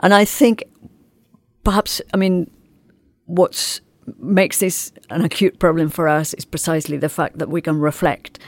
and 0.03 0.12
I 0.23 0.25
think 0.38 0.64
perhaps 1.64 2.03
I 2.14 2.16
mean 2.16 2.51
what 3.27 3.81
makes 4.18 4.59
this 4.59 4.92
an 5.11 5.25
acute 5.25 5.59
problem 5.59 5.88
for 5.90 6.09
us 6.20 6.35
is 6.35 6.44
precisely 6.44 6.99
the 6.99 7.09
fact 7.09 7.38
that 7.38 7.49
we 7.49 7.61
can 7.61 7.81
reflect 7.81 8.38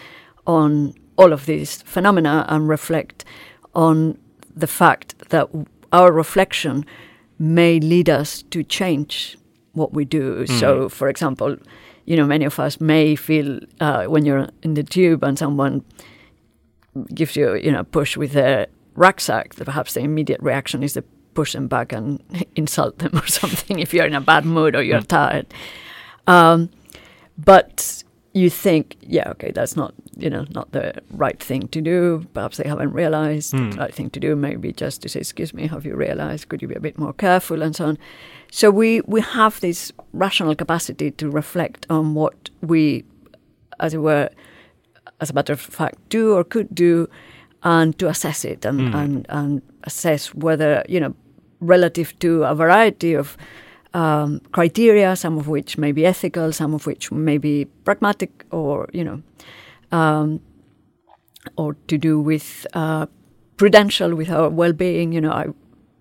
on 0.47 0.95
all 1.17 1.33
of 1.33 1.45
these 1.47 1.83
phenomena 1.95 2.45
and 2.49 2.69
reflect 2.69 3.25
on 3.75 4.19
the 4.57 4.67
fact 4.67 5.15
that 5.29 5.49
our 5.93 6.13
reflection 6.13 6.85
may 7.39 7.81
lead 7.81 8.09
us 8.09 8.43
to 8.51 8.63
change 8.63 9.37
what 9.73 9.93
we 9.93 10.05
do. 10.05 10.47
So, 10.47 10.89
for 10.89 11.09
example, 11.09 11.57
you 12.05 12.17
know, 12.17 12.27
many 12.27 12.45
of 12.45 12.59
us 12.59 12.81
may 12.81 13.17
feel 13.17 13.61
uh, 13.81 14.05
when 14.05 14.25
you're 14.25 14.49
in 14.63 14.75
the 14.75 14.83
tube 14.83 15.23
and 15.23 15.39
someone 15.39 15.85
gives 17.15 17.37
you, 17.37 17.55
you 17.55 17.71
know, 17.73 17.81
a 17.81 17.85
push 17.85 18.17
with 18.17 18.33
their 18.33 18.67
rucksack, 18.95 19.55
that 19.55 19.65
perhaps 19.65 19.95
the 19.95 20.01
immediate 20.01 20.41
reaction 20.43 20.83
is 20.83 20.95
to 20.95 21.03
push 21.35 21.53
them 21.53 21.69
back 21.69 21.93
and 21.93 22.23
insult 22.57 22.99
them 22.99 23.17
or 23.17 23.27
something 23.41 23.79
if 23.79 23.95
you're 23.95 24.07
in 24.07 24.15
a 24.15 24.21
bad 24.21 24.45
mood 24.45 24.77
or 24.77 24.83
you're 24.83 25.01
tired. 25.01 25.47
Um, 26.27 26.71
but 27.39 28.02
you 28.35 28.49
think, 28.49 28.97
yeah, 29.03 29.29
okay, 29.31 29.51
that's 29.53 29.77
not, 29.77 29.93
you 30.17 30.31
know, 30.31 30.47
not 30.55 30.73
the 30.73 30.95
right 31.11 31.39
thing 31.43 31.69
to 31.69 31.81
do. 31.83 32.25
Perhaps 32.33 32.57
they 32.57 32.69
haven't 32.69 32.93
realized 32.93 33.53
Hmm. 33.53 33.71
the 33.71 33.77
right 33.77 33.95
thing 33.95 34.11
to 34.11 34.21
do. 34.21 34.35
Maybe 34.37 34.73
just 34.73 35.03
to 35.03 35.09
say, 35.09 35.21
excuse 35.21 35.53
me, 35.53 35.67
have 35.67 35.85
you 35.85 35.95
realized? 35.97 36.49
Could 36.49 36.63
you 36.63 36.69
be 36.69 36.75
a 36.75 36.81
bit 36.81 36.99
more 36.99 37.13
careful 37.13 37.63
and 37.63 37.77
so 37.77 37.85
on. 37.87 37.99
So 38.51 38.71
we 38.71 39.01
we 39.07 39.21
have 39.21 39.61
this 39.61 39.93
rational 40.13 40.55
capacity 40.55 41.11
to 41.11 41.29
reflect 41.31 41.87
on 41.91 42.15
what 42.15 42.51
we, 42.63 43.05
as 43.81 43.93
it 43.95 43.99
were, 43.99 44.29
as 45.21 45.31
a 45.31 45.35
matter 45.35 45.53
of 45.53 45.61
fact, 45.61 45.97
do 46.09 46.35
or 46.35 46.45
could 46.45 46.75
do, 46.75 47.09
and 47.63 47.99
to 47.99 48.09
assess 48.09 48.45
it 48.45 48.65
and, 48.65 48.81
Mm. 48.81 48.95
and, 48.95 49.27
and 49.29 49.63
assess 49.85 50.35
whether, 50.35 50.83
you 50.89 51.01
know, 51.01 51.15
relative 51.61 52.19
to 52.19 52.45
a 52.45 52.55
variety 52.55 53.15
of 53.15 53.37
um, 53.95 54.41
criteria, 54.53 55.15
some 55.17 55.39
of 55.39 55.49
which 55.49 55.77
may 55.79 55.93
be 55.93 56.07
ethical, 56.07 56.53
some 56.53 56.75
of 56.75 56.87
which 56.87 57.13
may 57.13 57.39
be 57.39 57.67
pragmatic 57.85 58.45
or, 58.51 58.89
you 58.93 59.05
know, 59.05 59.23
um, 59.91 60.41
or 61.57 61.75
to 61.89 61.99
do 61.99 62.21
with 62.21 62.67
uh, 62.75 63.07
prudential, 63.57 64.15
with 64.15 64.31
our 64.31 64.49
well 64.49 64.73
being. 64.73 65.13
You 65.13 65.21
know, 65.21 65.33
I 65.33 65.47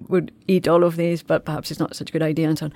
would 0.08 0.32
eat 0.48 0.68
all 0.68 0.84
of 0.84 0.96
these, 0.96 1.24
but 1.24 1.46
perhaps 1.46 1.72
it's 1.72 1.80
not 1.80 1.96
such 1.96 2.10
a 2.10 2.14
good 2.14 2.24
idea 2.24 2.48
and 2.48 2.58
so 2.58 2.66
on. 2.66 2.74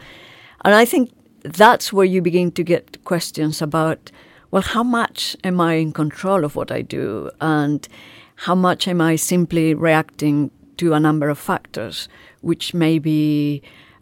And 0.64 0.74
I 0.76 0.86
think 0.86 1.12
that's 1.44 1.94
where 1.94 2.06
you 2.06 2.22
begin 2.22 2.52
to 2.52 2.64
get 2.64 3.04
questions 3.04 3.62
about, 3.62 4.12
well, 4.52 4.64
how 4.64 4.84
much 4.84 5.38
am 5.44 5.62
I 5.62 5.76
in 5.76 5.92
control 5.92 6.44
of 6.44 6.56
what 6.56 6.72
I 6.72 6.82
do? 6.82 7.30
And 7.40 7.88
how 8.36 8.56
much 8.56 8.88
am 8.88 9.00
I 9.00 9.16
simply 9.16 9.74
reacting 9.74 10.52
to 10.78 10.94
a 10.94 11.00
number 11.00 11.30
of 11.30 11.38
factors, 11.38 12.10
which 12.42 12.74
may 12.74 13.00
be 13.00 13.62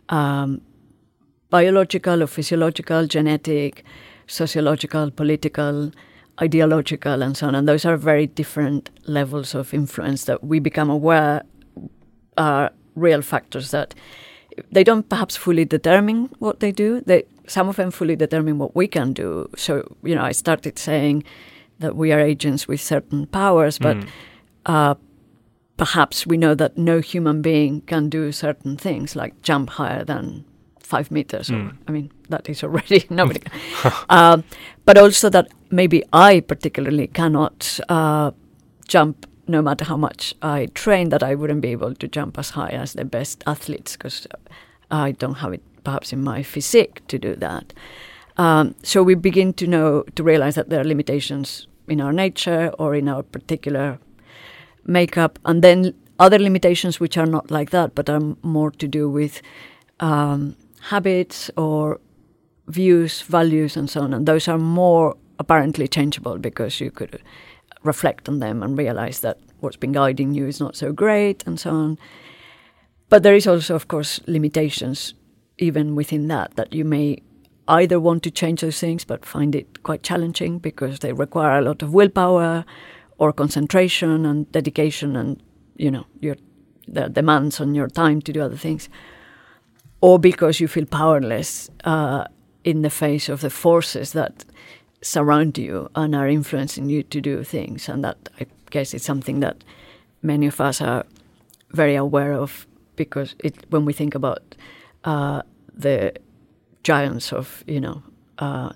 um, 0.10 0.62
biological 1.58 2.24
or 2.24 2.28
physiological, 2.28 3.06
genetic, 3.06 3.84
sociological, 4.26 5.12
political, 5.12 5.92
ideological, 6.42 7.22
and 7.22 7.38
so 7.38 7.48
on. 7.48 7.54
And 7.56 7.68
those 7.68 7.86
are 7.86 7.96
very 7.96 8.26
different 8.26 8.90
levels 9.06 9.54
of 9.54 9.74
influence 9.74 10.26
that 10.26 10.44
we 10.44 10.60
become 10.60 10.90
aware 10.90 11.44
are 12.38 12.72
real 12.96 13.22
factors 13.22 13.70
that 13.70 13.94
they 14.72 14.84
don't 14.84 15.08
perhaps 15.10 15.36
fully 15.36 15.66
determine 15.66 16.30
what 16.40 16.60
they 16.60 16.72
do. 16.72 17.02
They 17.06 17.24
some 17.48 17.70
of 17.70 17.76
them 17.76 17.92
fully 17.92 18.16
determine 18.16 18.58
what 18.58 18.76
we 18.76 18.88
can 18.88 19.14
do. 19.14 19.50
So 19.56 19.74
you 20.04 20.16
know, 20.16 20.24
I 20.24 20.34
started 20.34 20.80
saying 20.80 21.24
that 21.80 21.96
we 21.96 22.12
are 22.14 22.20
agents 22.32 22.68
with 22.68 22.82
certain 22.82 23.28
powers, 23.28 23.78
but 23.80 23.98
Mm. 23.98 24.08
uh, 24.66 24.96
perhaps 25.78 26.26
we 26.26 26.38
know 26.38 26.56
that 26.56 26.78
no 26.78 27.00
human 27.14 27.42
being 27.42 27.82
can 27.86 28.10
do 28.10 28.32
certain 28.32 28.78
things 28.78 29.16
like 29.16 29.34
jump 29.50 29.70
higher 29.70 30.04
than 30.06 30.46
five 30.84 31.12
meters. 31.12 31.50
Or, 31.50 31.56
Mm. 31.56 31.74
I 31.88 31.92
mean, 31.92 32.12
that 32.30 32.50
is 32.50 32.64
already 32.64 33.06
nobody. 33.10 33.42
um, 34.10 34.44
but 34.86 34.98
also 34.98 35.30
that 35.30 35.48
maybe 35.72 36.04
I 36.14 36.42
particularly 36.42 37.08
cannot 37.08 37.80
uh, 37.90 38.32
jump 38.88 39.26
no 39.48 39.62
matter 39.62 39.86
how 39.86 39.98
much 39.98 40.34
I 40.42 40.68
train. 40.74 41.10
That 41.10 41.24
I 41.24 41.36
wouldn't 41.36 41.62
be 41.62 41.72
able 41.74 41.96
to 41.96 42.08
jump 42.08 42.38
as 42.38 42.52
high 42.52 42.70
as 42.82 42.94
the 42.94 43.06
best 43.06 43.44
athletes 43.46 43.98
because 43.98 44.28
I 44.92 45.12
don't 45.12 45.36
have 45.36 45.54
it 45.54 45.62
perhaps 45.84 46.14
in 46.14 46.24
my 46.24 46.44
physique 46.44 47.02
to 47.08 47.18
do 47.18 47.36
that. 47.36 47.74
Um, 48.38 48.76
so 48.84 49.04
we 49.04 49.16
begin 49.16 49.54
to 49.54 49.68
know 49.68 50.04
to 50.16 50.24
realize 50.24 50.56
that 50.56 50.70
there 50.70 50.80
are 50.80 50.88
limitations 50.88 51.68
in 51.88 52.02
our 52.02 52.14
nature 52.14 52.72
or 52.80 52.96
in 52.96 53.08
our 53.08 53.24
particular 53.24 54.00
makeup, 54.86 55.40
and 55.46 55.62
then 55.64 55.94
other 56.20 56.40
limitations 56.40 57.00
which 57.00 57.18
are 57.18 57.26
not 57.26 57.52
like 57.52 57.70
that, 57.72 57.96
but 57.96 58.10
are 58.10 58.22
more 58.42 58.72
to 58.72 58.88
do 58.88 59.10
with 59.10 59.42
um, 60.00 60.56
habits 60.90 61.50
or 61.58 62.00
views, 62.68 63.22
values, 63.22 63.78
and 63.78 63.90
so 63.90 64.02
on. 64.02 64.14
And 64.14 64.26
those 64.26 64.48
are 64.48 64.58
more 64.58 65.16
apparently 65.40 65.88
changeable 65.88 66.38
because 66.38 66.80
you 66.80 66.92
could 66.92 67.22
reflect 67.84 68.30
on 68.30 68.40
them 68.40 68.64
and 68.64 68.78
realize 68.78 69.20
that 69.22 69.38
what's 69.60 69.78
been 69.78 69.92
guiding 69.92 70.34
you 70.34 70.48
is 70.48 70.60
not 70.60 70.76
so 70.76 70.92
great, 70.92 71.44
and 71.46 71.60
so 71.60 71.72
on. 71.72 71.98
But 73.10 73.24
there 73.24 73.36
is 73.36 73.48
also, 73.48 73.76
of 73.76 73.88
course, 73.88 74.20
limitations 74.28 75.14
even 75.58 75.96
within 75.96 76.28
that 76.28 76.56
that 76.56 76.74
you 76.74 76.84
may 76.84 77.22
either 77.68 78.00
want 78.00 78.24
to 78.24 78.32
change 78.32 78.62
those 78.62 78.80
things 78.80 79.06
but 79.06 79.26
find 79.26 79.56
it 79.56 79.84
quite 79.84 80.04
challenging 80.04 80.60
because 80.60 81.00
they 81.00 81.14
require 81.14 81.58
a 81.58 81.62
lot 81.62 81.82
of 81.82 81.94
willpower 81.94 82.66
or 83.18 83.32
concentration 83.32 84.26
and 84.26 84.52
dedication 84.52 85.16
and 85.16 85.42
you 85.78 85.90
know 85.90 86.06
your 86.20 86.36
the 86.88 87.08
demands 87.08 87.62
on 87.62 87.74
your 87.74 87.88
time 87.88 88.22
to 88.22 88.34
do 88.34 88.42
other 88.42 88.58
things 88.58 88.90
or 90.04 90.20
because 90.20 90.60
you 90.60 90.68
feel 90.68 90.86
powerless 90.86 91.70
uh, 91.86 92.26
in 92.66 92.82
the 92.82 92.90
face 92.90 93.30
of 93.30 93.40
the 93.40 93.50
forces 93.50 94.12
that 94.12 94.44
surround 95.02 95.58
you 95.58 95.90
and 95.96 96.14
are 96.14 96.28
influencing 96.28 96.90
you 96.90 97.04
to 97.04 97.22
do 97.22 97.42
things. 97.44 97.88
And 97.88 98.04
that 98.04 98.18
i 98.42 98.46
guess 98.70 98.94
is 98.94 99.04
something 99.04 99.40
that 99.40 99.64
many 100.22 100.48
of 100.48 100.60
us 100.60 100.82
are 100.82 101.06
very 101.72 101.96
aware 101.96 102.34
of 102.34 102.68
because 102.98 103.36
it 103.40 103.56
when 103.70 103.86
we 103.86 103.94
think 103.94 104.14
about 104.16 104.56
uh, 105.06 105.42
the 105.74 106.12
giants 106.84 107.32
of 107.32 107.64
you 107.66 107.80
know 107.80 108.04
uh, 108.40 108.74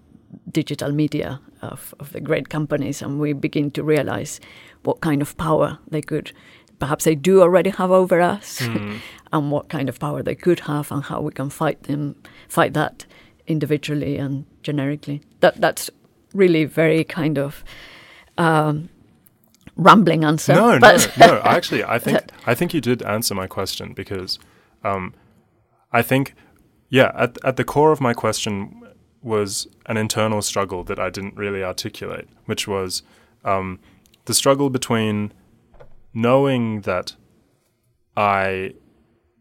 digital 0.52 0.92
media 0.94 1.40
of, 1.62 1.94
of 2.00 2.12
the 2.14 2.22
great 2.22 2.48
companies, 2.50 3.02
and 3.02 3.20
we 3.20 3.34
begin 3.34 3.72
to 3.72 3.84
realize 3.84 4.40
what 4.84 5.02
kind 5.02 5.22
of 5.22 5.36
power 5.38 5.78
they 5.92 6.02
could, 6.02 6.32
perhaps 6.80 7.04
they 7.06 7.16
do 7.16 7.42
already 7.42 7.70
have 7.70 7.92
over 7.92 8.22
us, 8.22 8.60
Mm. 8.60 9.00
and 9.34 9.52
what 9.52 9.70
kind 9.70 9.90
of 9.90 10.00
power 10.00 10.24
they 10.24 10.36
could 10.36 10.62
have, 10.62 10.92
and 10.92 11.04
how 11.04 11.22
we 11.22 11.32
can 11.32 11.50
fight 11.50 11.84
them, 11.84 12.16
fight 12.48 12.74
that 12.74 13.06
individually 13.48 14.18
and 14.18 14.46
generically. 14.64 15.22
That 15.40 15.60
that's 15.62 15.90
really 16.34 16.66
very 16.66 17.04
kind 17.04 17.38
of 17.38 17.64
um, 18.38 18.90
rambling 19.76 20.24
answer. 20.24 20.54
No, 20.54 20.78
no, 20.78 20.98
no. 21.20 21.42
Actually, 21.44 21.84
I 21.84 22.00
think 22.00 22.20
I 22.48 22.56
think 22.56 22.74
you 22.74 22.82
did 22.82 23.02
answer 23.04 23.36
my 23.36 23.48
question 23.48 23.94
because 23.94 24.40
um, 24.84 25.14
I 25.92 26.02
think, 26.02 26.34
yeah, 26.90 27.12
at 27.16 27.38
at 27.44 27.56
the 27.58 27.64
core 27.64 27.92
of 27.92 28.02
my 28.02 28.14
question 28.14 28.82
was 29.22 29.68
an 29.88 29.98
internal 29.98 30.42
struggle 30.42 30.84
that 30.86 31.00
I 31.00 31.10
didn't 31.10 31.36
really 31.36 31.64
articulate, 31.64 32.28
which 32.46 32.68
was 32.68 33.02
um, 33.44 33.80
the 34.26 34.34
struggle 34.34 34.70
between 34.70 35.34
knowing 36.18 36.82
that 36.82 37.16
I 38.16 38.74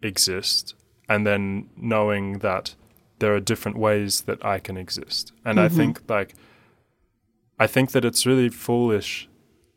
exist 0.02 0.74
and 1.08 1.26
then 1.26 1.70
knowing 1.74 2.40
that 2.40 2.74
there 3.18 3.34
are 3.34 3.40
different 3.40 3.78
ways 3.78 4.22
that 4.22 4.44
I 4.44 4.58
can 4.58 4.76
exist. 4.76 5.32
And 5.42 5.58
I 5.58 5.68
mm-hmm. 5.68 5.76
think 5.76 6.02
like 6.06 6.34
I 7.58 7.66
think 7.66 7.92
that 7.92 8.04
it's 8.04 8.26
really 8.26 8.50
foolish 8.50 9.26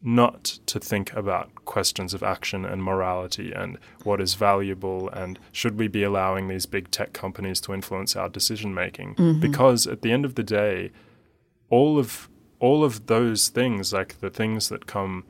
not 0.01 0.43
to 0.65 0.77
think 0.77 1.13
about 1.13 1.55
questions 1.63 2.13
of 2.13 2.21
action 2.21 2.65
and 2.65 2.83
morality 2.83 3.53
and 3.53 3.77
what 4.03 4.19
is 4.19 4.33
valuable 4.33 5.09
and 5.09 5.39
should 5.53 5.79
we 5.79 5.87
be 5.87 6.03
allowing 6.03 6.49
these 6.49 6.65
big 6.65 6.91
tech 6.91 7.13
companies 7.13 7.61
to 7.61 7.73
influence 7.73 8.17
our 8.17 8.27
decision 8.27 8.73
making. 8.73 9.15
Mm-hmm. 9.15 9.39
Because 9.39 9.87
at 9.87 10.01
the 10.01 10.11
end 10.11 10.25
of 10.25 10.35
the 10.35 10.43
day 10.43 10.91
all 11.69 11.97
of 11.97 12.27
all 12.59 12.83
of 12.83 13.07
those 13.07 13.47
things 13.47 13.93
like 13.93 14.19
the 14.19 14.29
things 14.29 14.67
that 14.67 14.85
come 14.85 15.23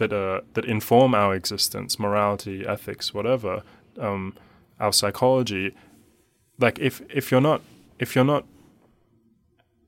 that 0.00 0.12
uh, 0.12 0.40
that 0.54 0.64
inform 0.64 1.14
our 1.14 1.32
existence 1.40 1.98
morality 1.98 2.58
ethics 2.66 3.14
whatever 3.14 3.62
um, 3.98 4.34
our 4.78 4.92
psychology 4.92 5.66
like 6.58 6.78
if 6.78 6.94
if 7.20 7.30
you're 7.30 7.46
not 7.50 7.60
if 7.98 8.14
you're 8.14 8.30
not 8.34 8.44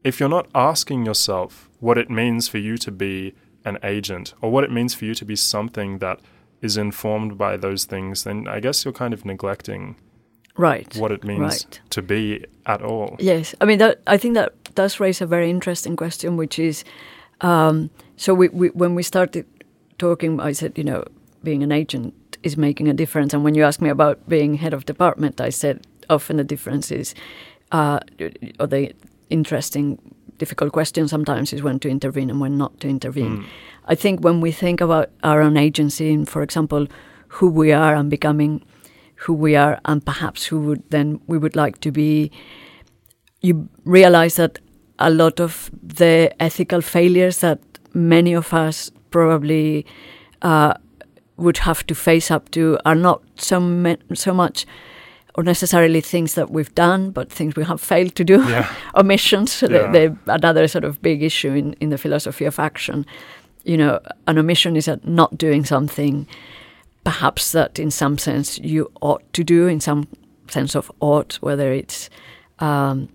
if 0.04 0.18
you're 0.18 0.28
not 0.38 0.46
asking 0.54 1.06
yourself 1.06 1.68
what 1.80 1.96
it 1.98 2.08
means 2.10 2.48
for 2.48 2.58
you 2.58 2.76
to 2.78 2.90
be 2.90 3.34
an 3.64 3.78
agent 3.82 4.34
or 4.40 4.50
what 4.50 4.64
it 4.64 4.70
means 4.70 4.94
for 4.94 5.04
you 5.04 5.14
to 5.14 5.24
be 5.24 5.36
something 5.36 5.98
that 5.98 6.18
is 6.60 6.76
informed 6.76 7.36
by 7.36 7.56
those 7.56 7.84
things, 7.84 8.24
then 8.24 8.46
I 8.48 8.60
guess 8.60 8.84
you're 8.84 8.92
kind 8.92 9.14
of 9.14 9.24
neglecting 9.24 9.96
right. 10.56 10.96
what 10.96 11.12
it 11.12 11.24
means 11.24 11.40
Right. 11.40 11.80
to 11.90 12.02
be 12.02 12.44
at 12.66 12.82
all. 12.82 13.16
Yes, 13.18 13.54
I 13.60 13.64
mean 13.64 13.78
that. 13.78 14.00
I 14.06 14.16
think 14.16 14.34
that 14.34 14.52
does 14.74 15.00
raise 15.00 15.20
a 15.20 15.26
very 15.26 15.50
interesting 15.50 15.96
question, 15.96 16.36
which 16.36 16.58
is, 16.58 16.84
um, 17.40 17.90
so 18.16 18.34
we, 18.34 18.48
we 18.48 18.68
when 18.68 18.94
we 18.94 19.02
started 19.02 19.44
talking, 20.02 20.40
I 20.40 20.52
said, 20.52 20.72
you 20.80 20.84
know, 20.90 21.04
being 21.42 21.62
an 21.62 21.72
agent 21.82 22.14
is 22.42 22.56
making 22.56 22.88
a 22.88 22.94
difference, 23.02 23.34
and 23.34 23.44
when 23.44 23.54
you 23.54 23.64
ask 23.64 23.80
me 23.80 23.90
about 23.98 24.16
being 24.28 24.54
head 24.64 24.74
of 24.74 24.84
department, 24.84 25.40
I 25.48 25.50
said 25.50 25.76
often 26.08 26.36
the 26.36 26.48
difference 26.54 26.90
is, 26.90 27.14
uh, 27.70 27.98
or 28.60 28.66
the 28.66 28.92
interesting, 29.30 29.98
difficult 30.38 30.72
question 30.72 31.08
sometimes 31.08 31.52
is 31.52 31.62
when 31.62 31.78
to 31.78 31.88
intervene 31.88 32.30
and 32.30 32.40
when 32.40 32.58
not 32.58 32.72
to 32.80 32.88
intervene. 32.88 33.44
I 33.92 33.94
think 33.94 34.24
when 34.26 34.40
we 34.40 34.50
think 34.50 34.80
about 34.80 35.08
our 35.22 35.40
own 35.40 35.56
agency, 35.56 36.12
and 36.12 36.28
for 36.28 36.42
example, 36.42 36.86
who 37.36 37.48
we 37.62 37.72
are 37.72 37.94
and 37.94 38.10
becoming 38.10 38.64
who 39.22 39.32
we 39.32 39.54
are, 39.54 39.78
and 39.84 40.04
perhaps 40.04 40.40
who 40.46 40.60
would 40.66 40.82
then 40.90 41.20
we 41.28 41.38
would 41.38 41.56
like 41.64 41.78
to 41.80 41.90
be 41.92 42.30
you 43.40 43.68
realize 43.84 44.34
that 44.42 44.58
a 44.98 45.10
lot 45.10 45.40
of 45.40 45.70
the 45.98 46.14
ethical 46.40 46.80
failures 46.80 47.38
that 47.38 47.58
many 47.94 48.34
of 48.34 48.52
us 48.52 48.90
probably 49.12 49.86
uh, 50.42 50.74
would 51.36 51.58
have 51.58 51.86
to 51.86 51.94
face 51.94 52.30
up 52.30 52.50
to 52.50 52.78
are 52.84 52.94
not 52.96 53.22
so 53.36 53.60
me- 53.60 53.96
so 54.14 54.34
much 54.34 54.66
or 55.34 55.42
necessarily 55.42 56.00
things 56.02 56.34
that 56.34 56.50
we've 56.50 56.74
done, 56.74 57.10
but 57.10 57.32
things 57.32 57.56
we 57.56 57.64
have 57.64 57.80
failed 57.80 58.14
to 58.16 58.24
do, 58.24 58.42
Yeah. 58.48 58.68
omissions. 58.96 59.62
Yeah. 59.62 59.68
the, 59.68 59.78
the, 60.26 60.32
another 60.34 60.68
sort 60.68 60.84
of 60.84 61.00
big 61.00 61.22
issue 61.22 61.52
in, 61.54 61.72
in 61.80 61.88
the 61.88 61.96
philosophy 61.96 62.44
of 62.44 62.58
action. 62.58 63.06
You 63.64 63.78
know, 63.78 64.00
an 64.26 64.36
omission 64.38 64.76
is 64.76 64.88
a 64.88 65.00
not 65.04 65.38
doing 65.38 65.64
something, 65.64 66.26
perhaps 67.04 67.52
that 67.52 67.78
in 67.78 67.90
some 67.90 68.18
sense 68.18 68.58
you 68.58 68.90
ought 69.00 69.22
to 69.32 69.42
do, 69.42 69.66
in 69.68 69.80
some 69.80 70.06
sense 70.48 70.74
of 70.76 70.92
ought, 71.00 71.38
whether 71.40 71.72
it's 71.72 72.10
um, 72.58 73.08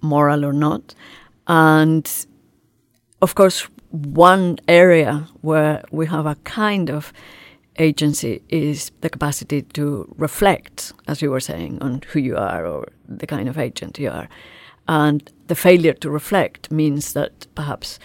moral 0.00 0.46
or 0.46 0.52
not. 0.54 0.94
And 1.46 2.10
of 3.20 3.34
course, 3.34 3.68
one 3.90 4.58
area 4.68 5.26
where 5.40 5.82
we 5.90 6.06
have 6.06 6.26
a 6.26 6.34
kind 6.44 6.90
of 6.90 7.12
agency 7.78 8.42
is 8.48 8.90
the 9.00 9.08
capacity 9.08 9.62
to 9.62 10.12
reflect, 10.18 10.92
as 11.06 11.22
you 11.22 11.30
were 11.30 11.40
saying, 11.40 11.80
on 11.80 12.02
who 12.12 12.18
you 12.20 12.36
are 12.36 12.66
or 12.66 12.88
the 13.08 13.26
kind 13.26 13.48
of 13.48 13.56
agent 13.56 13.98
you 13.98 14.10
are. 14.10 14.28
And 14.88 15.30
the 15.46 15.54
failure 15.54 15.92
to 15.94 16.10
reflect 16.10 16.70
means 16.70 17.12
that 17.12 17.46
perhaps 17.54 17.98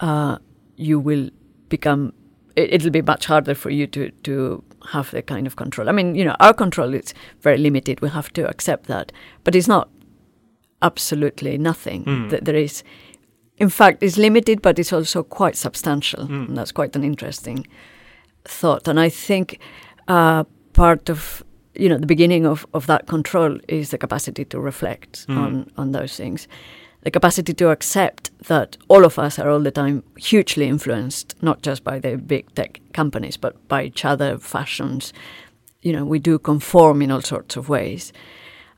uh, 0.00 0.38
you 0.76 0.98
will 0.98 1.30
become, 1.68 2.12
it, 2.56 2.72
it'll 2.74 2.90
be 2.90 3.02
much 3.02 3.26
harder 3.26 3.54
for 3.54 3.70
you 3.70 3.86
to, 3.88 4.10
to 4.22 4.64
have 4.92 5.10
the 5.10 5.22
kind 5.22 5.46
of 5.46 5.56
control. 5.56 5.88
I 5.88 5.92
mean, 5.92 6.14
you 6.14 6.24
know, 6.24 6.36
our 6.40 6.54
control 6.54 6.94
is 6.94 7.12
very 7.40 7.58
limited. 7.58 8.00
We 8.00 8.08
have 8.08 8.32
to 8.32 8.48
accept 8.48 8.86
that. 8.86 9.12
But 9.44 9.54
it's 9.54 9.68
not 9.68 9.90
absolutely 10.82 11.58
nothing. 11.58 12.04
Mm. 12.04 12.30
Th- 12.30 12.42
There 12.42 12.56
is, 12.56 12.82
in 13.60 13.68
fact, 13.70 14.02
it's 14.02 14.16
limited, 14.16 14.62
but 14.62 14.78
it's 14.78 14.92
also 14.92 15.22
quite 15.22 15.56
substantial. 15.56 16.22
And 16.22 16.56
that's 16.56 16.72
quite 16.72 16.96
an 16.96 17.04
interesting 17.04 17.66
thought. 18.44 18.88
And 18.88 18.98
I 18.98 19.10
think 19.10 19.58
uh, 20.08 20.44
part 20.72 21.10
of 21.10 21.42
you 21.74 21.88
know 21.88 21.98
the 21.98 22.06
beginning 22.06 22.46
of, 22.46 22.66
of 22.72 22.86
that 22.86 23.06
control 23.06 23.58
is 23.68 23.90
the 23.90 23.98
capacity 23.98 24.44
to 24.44 24.58
reflect 24.60 25.26
Mm. 25.28 25.36
on 25.38 25.70
on 25.76 25.92
those 25.92 26.16
things, 26.16 26.48
the 27.04 27.10
capacity 27.10 27.54
to 27.54 27.70
accept 27.70 28.30
that 28.48 28.76
all 28.88 29.04
of 29.04 29.18
us 29.18 29.38
are 29.38 29.48
all 29.50 29.62
the 29.62 29.70
time 29.70 30.02
hugely 30.16 30.66
influenced, 30.68 31.34
not 31.42 31.62
just 31.66 31.84
by 31.84 32.00
the 32.00 32.16
big 32.16 32.44
tech 32.54 32.80
companies, 32.92 33.38
but 33.38 33.54
by 33.68 33.84
each 33.84 34.04
other, 34.04 34.38
fashions. 34.38 35.12
You 35.82 35.92
know, 35.92 36.04
we 36.04 36.18
do 36.18 36.38
conform 36.38 37.02
in 37.02 37.10
all 37.10 37.22
sorts 37.22 37.56
of 37.56 37.68
ways. 37.68 38.12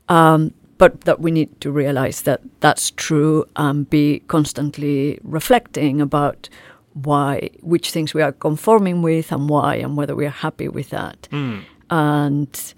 Um, 0.09 0.51
but 0.83 0.99
that 1.05 1.21
we 1.21 1.31
need 1.31 1.49
to 1.61 1.71
realize 1.71 2.23
that 2.23 2.41
that's 2.59 2.91
true 2.91 3.45
and 3.55 3.89
be 3.89 4.21
constantly 4.27 5.17
reflecting 5.23 6.01
about 6.01 6.49
why, 6.91 7.49
which 7.61 7.89
things 7.89 8.13
we 8.13 8.21
are 8.21 8.33
conforming 8.33 9.01
with 9.01 9.31
and 9.31 9.47
why, 9.47 9.75
and 9.75 9.95
whether 9.95 10.13
we 10.13 10.25
are 10.25 10.37
happy 10.47 10.67
with 10.67 10.89
that. 10.89 11.29
Mm. 11.31 11.61
And 11.89 12.73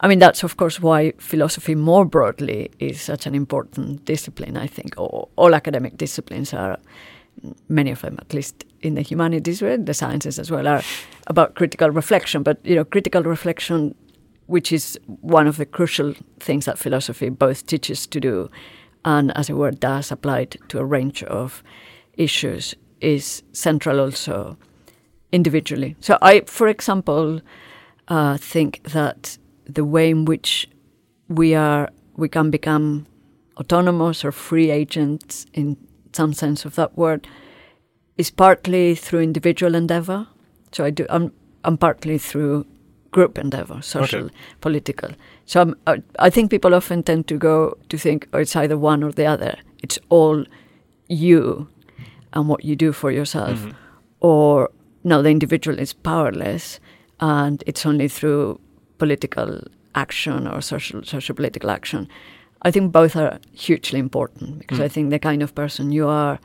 I 0.00 0.08
mean, 0.08 0.20
that's 0.20 0.42
of 0.42 0.56
course 0.56 0.80
why 0.80 1.12
philosophy 1.18 1.74
more 1.74 2.06
broadly 2.06 2.70
is 2.78 2.98
such 3.02 3.26
an 3.26 3.34
important 3.34 4.06
discipline, 4.06 4.56
I 4.56 4.66
think. 4.66 4.94
All, 4.96 5.28
all 5.36 5.54
academic 5.54 5.98
disciplines 5.98 6.54
are, 6.54 6.78
many 7.68 7.90
of 7.90 8.00
them 8.00 8.16
at 8.20 8.32
least 8.32 8.64
in 8.80 8.94
the 8.94 9.02
humanities, 9.02 9.58
the 9.58 9.92
sciences 9.94 10.38
as 10.38 10.50
well, 10.50 10.66
are 10.66 10.82
about 11.26 11.56
critical 11.56 11.90
reflection. 11.90 12.42
But, 12.42 12.56
you 12.64 12.74
know, 12.76 12.86
critical 12.86 13.22
reflection, 13.22 13.94
which 14.50 14.72
is 14.72 14.98
one 15.06 15.46
of 15.46 15.56
the 15.58 15.64
crucial 15.64 16.12
things 16.40 16.64
that 16.64 16.76
philosophy 16.76 17.28
both 17.28 17.66
teaches 17.66 18.04
to 18.08 18.18
do 18.18 18.50
and, 19.04 19.30
as 19.36 19.48
it 19.48 19.52
were, 19.52 19.70
does 19.70 20.10
applied 20.10 20.56
to 20.68 20.80
a 20.80 20.84
range 20.84 21.22
of 21.22 21.62
issues, 22.14 22.74
is 23.00 23.44
central 23.52 24.00
also 24.00 24.56
individually. 25.30 25.94
So 26.00 26.18
I, 26.20 26.40
for 26.46 26.66
example, 26.66 27.40
uh, 28.08 28.36
think 28.38 28.82
that 28.82 29.38
the 29.66 29.84
way 29.84 30.10
in 30.10 30.24
which 30.24 30.68
we 31.28 31.54
are 31.54 31.88
we 32.16 32.28
can 32.28 32.50
become 32.50 33.06
autonomous 33.56 34.24
or 34.24 34.32
free 34.32 34.70
agents 34.70 35.46
in 35.54 35.76
some 36.12 36.32
sense 36.32 36.64
of 36.64 36.74
that 36.74 36.98
word 36.98 37.28
is 38.18 38.30
partly 38.30 38.96
through 38.96 39.20
individual 39.20 39.76
endeavor. 39.76 40.26
So 40.72 40.84
I 40.84 40.90
do 40.90 41.06
I'm 41.08 41.78
partly 41.78 42.18
through 42.18 42.66
group 43.10 43.38
endeavor, 43.38 43.82
social, 43.82 44.24
Okay. 44.26 44.34
political. 44.60 45.10
So 45.46 45.60
I'm, 45.60 45.74
I, 45.86 46.02
I 46.18 46.30
think 46.30 46.50
people 46.50 46.74
often 46.74 47.02
tend 47.02 47.26
to 47.28 47.36
go 47.36 47.76
to 47.88 47.98
think, 47.98 48.28
oh, 48.32 48.38
it's 48.38 48.54
either 48.56 48.78
one 48.78 49.02
or 49.02 49.12
the 49.12 49.26
other. 49.26 49.56
It's 49.82 49.98
all 50.10 50.44
you 51.08 51.66
and 52.32 52.48
what 52.48 52.64
you 52.64 52.76
do 52.76 52.92
for 52.92 53.10
yourself, 53.10 53.58
Mhm. 53.60 53.74
or 54.20 54.70
no, 55.02 55.22
the 55.22 55.30
individual 55.30 55.78
is 55.78 55.92
powerless, 55.92 56.78
and 57.20 57.62
it's 57.66 57.84
only 57.86 58.08
through 58.08 58.60
political 58.98 59.60
action 59.94 60.46
or 60.46 60.60
social 60.60 61.02
social 61.04 61.34
political 61.34 61.70
action. 61.70 62.06
I 62.62 62.70
think 62.70 62.92
both 62.92 63.16
are 63.16 63.38
hugely 63.52 63.98
important 63.98 64.58
because 64.58 64.78
Mm. 64.78 64.84
I 64.84 64.88
think 64.88 65.10
the 65.10 65.18
kind 65.18 65.42
of 65.42 65.54
person 65.54 65.90
you 65.92 66.06
are, 66.08 66.38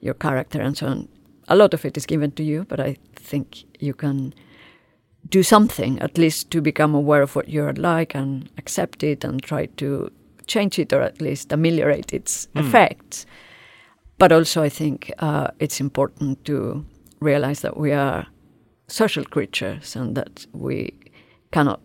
your 0.00 0.14
character, 0.14 0.60
and 0.60 0.76
so 0.76 0.86
on, 0.86 1.08
a 1.48 1.56
lot 1.56 1.74
of 1.74 1.84
it 1.84 1.96
is 1.96 2.06
given 2.06 2.30
to 2.32 2.42
you, 2.42 2.64
but 2.68 2.78
I 2.78 2.96
think 3.16 3.64
you 3.80 3.94
can 3.94 4.32
do 5.28 5.42
something 5.42 5.98
at 6.00 6.18
least 6.18 6.50
to 6.50 6.60
become 6.60 6.94
aware 6.94 7.22
of 7.22 7.34
what 7.36 7.48
you're 7.48 7.72
like 7.74 8.14
and 8.14 8.50
accept 8.58 9.02
it 9.02 9.24
and 9.24 9.42
try 9.42 9.66
to 9.76 10.10
change 10.46 10.78
it 10.78 10.92
or 10.92 11.00
at 11.02 11.20
least 11.20 11.52
ameliorate 11.52 12.12
its 12.12 12.48
Mm. 12.54 12.60
effects. 12.66 13.26
but 14.18 14.30
also 14.32 14.62
I 14.62 14.68
think 14.68 15.10
uh, 15.18 15.48
it's 15.58 15.80
important 15.80 16.44
to 16.44 16.84
realize 17.20 17.60
that 17.62 17.76
we 17.76 17.92
are 17.92 18.26
social 18.88 19.24
creatures 19.24 19.96
and 19.96 20.14
that 20.16 20.46
we 20.52 20.92
cannot 21.50 21.80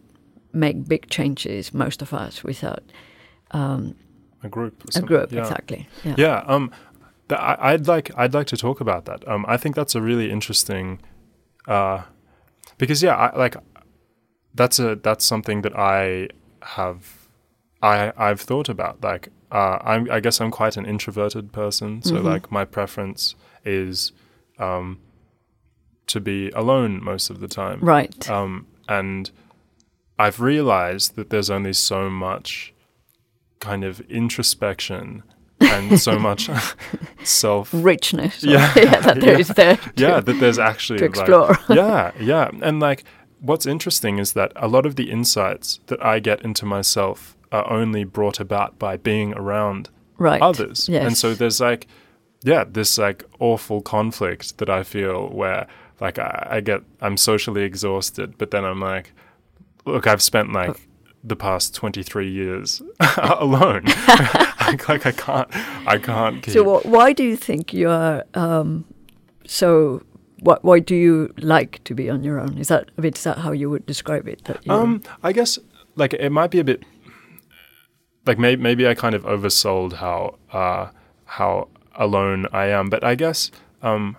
make 0.53 0.87
big 0.87 1.09
changes, 1.09 1.73
most 1.73 2.01
of 2.01 2.13
us, 2.13 2.43
without 2.43 2.83
um, 3.51 3.95
a 4.43 4.49
group. 4.49 4.83
a 4.95 5.01
group. 5.01 5.31
Yeah. 5.31 5.39
Exactly. 5.41 5.87
Yeah. 6.03 6.15
Yeah, 6.17 6.43
um, 6.47 6.69
th- 7.29 7.39
I, 7.41 7.73
I'd 7.73 7.87
like 7.87 8.11
I'd 8.17 8.33
like 8.33 8.47
to 8.47 8.57
talk 8.57 8.81
about 8.81 9.05
that. 9.05 9.27
Um, 9.27 9.45
I 9.47 9.57
think 9.57 9.75
that's 9.75 9.95
a 9.95 10.01
really 10.01 10.29
interesting, 10.31 10.99
uh, 11.67 12.01
because 12.77 13.01
yeah, 13.03 13.15
I, 13.15 13.37
like 13.37 13.55
that's 14.53 14.79
a 14.79 14.95
that's 14.95 15.25
something 15.25 15.61
that 15.61 15.75
I 15.77 16.29
have, 16.61 17.27
I 17.81 18.11
I've 18.17 18.41
thought 18.41 18.69
about. 18.69 19.01
Like, 19.03 19.29
uh, 19.51 19.77
I'm 19.83 20.09
I 20.11 20.19
guess 20.19 20.41
I'm 20.41 20.51
quite 20.51 20.77
an 20.77 20.85
introverted 20.85 21.51
person, 21.51 22.01
so 22.03 22.15
Mhm. 22.15 22.23
like 22.23 22.51
my 22.51 22.65
preference 22.65 23.35
is, 23.65 24.11
um, 24.59 24.99
to 26.07 26.19
be 26.19 26.49
alone 26.51 27.03
most 27.03 27.29
of 27.29 27.39
the 27.39 27.47
time. 27.47 27.79
Right. 27.81 28.29
Um, 28.29 28.67
and 28.87 29.29
I've 30.17 30.39
realized 30.39 31.15
that 31.15 31.29
there's 31.29 31.49
only 31.49 31.73
so 31.73 32.09
much 32.09 32.73
kind 33.59 33.83
of 33.83 33.99
introspection 34.09 35.23
and 35.59 35.99
so 35.99 36.17
much 36.19 36.49
self. 37.23 37.71
Richness. 37.71 38.43
or- 38.43 38.49
Yeah. 38.51 38.73
that 39.01 39.19
there 39.19 39.33
Yeah. 39.33 39.39
is 39.39 39.47
there. 39.49 39.77
To, 39.77 39.91
Yeah, 39.95 40.19
that 40.19 40.39
there's 40.39 40.59
actually 40.59 40.99
to 40.99 41.05
like- 41.05 41.17
explore. 41.17 41.57
yeah, 41.69 42.11
yeah. 42.19 42.49
And 42.61 42.79
like, 42.79 43.03
what's 43.39 43.65
interesting 43.65 44.19
is 44.19 44.33
that 44.33 44.51
a 44.55 44.67
lot 44.67 44.85
of 44.85 44.95
the 44.95 45.09
insights 45.11 45.79
that 45.87 46.03
I 46.03 46.19
get 46.19 46.41
into 46.43 46.65
myself 46.65 47.35
are 47.51 47.69
only 47.71 48.03
brought 48.03 48.39
about 48.39 48.77
by 48.77 48.97
being 48.97 49.33
around 49.33 49.89
right. 50.17 50.41
others. 50.41 50.89
Yes. 50.89 51.05
And 51.05 51.17
so 51.17 51.33
there's 51.33 51.61
like, 51.61 51.87
yeah, 52.43 52.65
this 52.69 52.97
like 52.97 53.23
awful 53.39 53.81
conflict 53.81 54.57
that 54.57 54.69
I 54.69 54.83
feel 54.83 55.29
where 55.29 55.67
like 55.99 56.19
I, 56.19 56.47
I 56.51 56.59
get, 56.61 56.81
I'm 57.01 57.17
socially 57.17 57.63
exhausted, 57.63 58.37
but 58.37 58.51
then 58.51 58.63
I'm 58.65 58.79
like, 58.79 59.13
look, 59.85 60.05
I've 60.05 60.21
spent 60.21 60.51
like 60.53 60.69
oh. 60.69 60.75
the 61.23 61.35
past 61.35 61.73
23 61.73 62.29
years 62.29 62.81
alone. 63.17 63.85
Like, 64.67 64.87
like 64.89 65.05
I 65.05 65.11
can't, 65.11 65.47
I 65.87 65.97
can't 65.97 66.43
keep. 66.43 66.53
So, 66.53 66.79
wh- 66.79 66.85
why 66.85 67.13
do 67.13 67.23
you 67.23 67.35
think 67.35 67.73
you 67.73 67.89
are 67.89 68.23
um, 68.33 68.85
so? 69.45 70.01
Wh- 70.45 70.63
why 70.63 70.79
do 70.79 70.95
you 70.95 71.33
like 71.37 71.83
to 71.85 71.95
be 71.95 72.09
on 72.09 72.23
your 72.23 72.39
own? 72.39 72.57
Is 72.57 72.67
that 72.67 72.89
a 72.97 73.01
bit? 73.01 73.17
Is 73.17 73.23
that 73.23 73.39
how 73.39 73.51
you 73.51 73.69
would 73.69 73.85
describe 73.85 74.27
it? 74.27 74.43
That 74.45 74.67
Um, 74.69 75.01
I 75.23 75.31
guess 75.33 75.57
like 75.95 76.13
it 76.13 76.31
might 76.31 76.51
be 76.51 76.59
a 76.59 76.63
bit 76.63 76.83
like 78.25 78.37
maybe 78.37 78.61
maybe 78.61 78.87
I 78.87 78.93
kind 78.93 79.15
of 79.15 79.23
oversold 79.23 79.93
how 79.93 80.37
uh, 80.51 80.89
how 81.25 81.69
alone 81.95 82.45
I 82.51 82.65
am, 82.67 82.89
but 82.89 83.03
I 83.03 83.15
guess 83.15 83.51
um, 83.81 84.17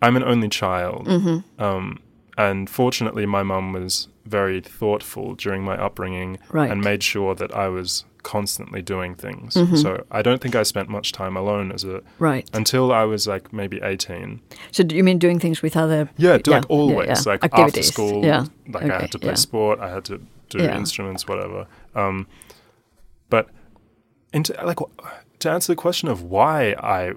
I'm 0.00 0.16
an 0.16 0.22
only 0.24 0.48
child, 0.48 1.06
Mm-hmm. 1.06 1.62
um, 1.62 2.00
and 2.36 2.68
fortunately, 2.70 3.26
my 3.26 3.42
mum 3.42 3.72
was 3.72 4.08
very 4.24 4.60
thoughtful 4.60 5.34
during 5.34 5.62
my 5.62 5.76
upbringing 5.76 6.38
right? 6.50 6.70
and 6.70 6.80
made 6.82 7.02
sure 7.02 7.34
that 7.34 7.54
I 7.54 7.68
was 7.68 8.04
constantly 8.24 8.82
doing 8.82 9.14
things. 9.14 9.54
Mhm. 9.54 9.80
So 9.80 10.04
I 10.10 10.20
don't 10.22 10.40
think 10.40 10.56
I 10.56 10.64
spent 10.64 10.88
much 10.88 11.12
time 11.12 11.36
alone 11.36 11.70
as 11.70 11.84
a 11.84 12.02
right. 12.18 12.48
until 12.52 12.90
I 12.92 13.04
was 13.04 13.28
like 13.28 13.52
maybe 13.52 13.78
18. 13.82 14.40
So, 14.72 14.82
do 14.82 14.96
you 14.96 15.04
mean 15.04 15.18
doing 15.18 15.38
things 15.38 15.62
with 15.62 15.76
other? 15.76 16.08
Yeah, 16.16 16.38
do, 16.38 16.50
Yeah, 16.50 16.56
like 16.56 16.70
always, 16.70 17.06
yeah, 17.08 17.14
yeah. 17.18 17.30
like 17.42 17.44
after 17.52 17.82
school. 17.82 18.24
yeah. 18.24 18.46
Like 18.68 18.90
I 18.90 19.00
had 19.02 19.12
to 19.12 19.18
play 19.20 19.36
sport, 19.36 19.78
I 19.78 19.90
had 19.90 20.04
to 20.06 20.20
do 20.48 20.58
instruments, 20.58 21.28
whatever. 21.28 21.66
Um, 21.94 22.26
but 23.30 23.48
into 24.32 24.52
like 24.64 24.78
to 25.38 25.50
answer 25.50 25.72
the 25.72 25.76
question 25.76 26.08
of 26.08 26.22
why 26.22 26.72
I, 26.80 27.12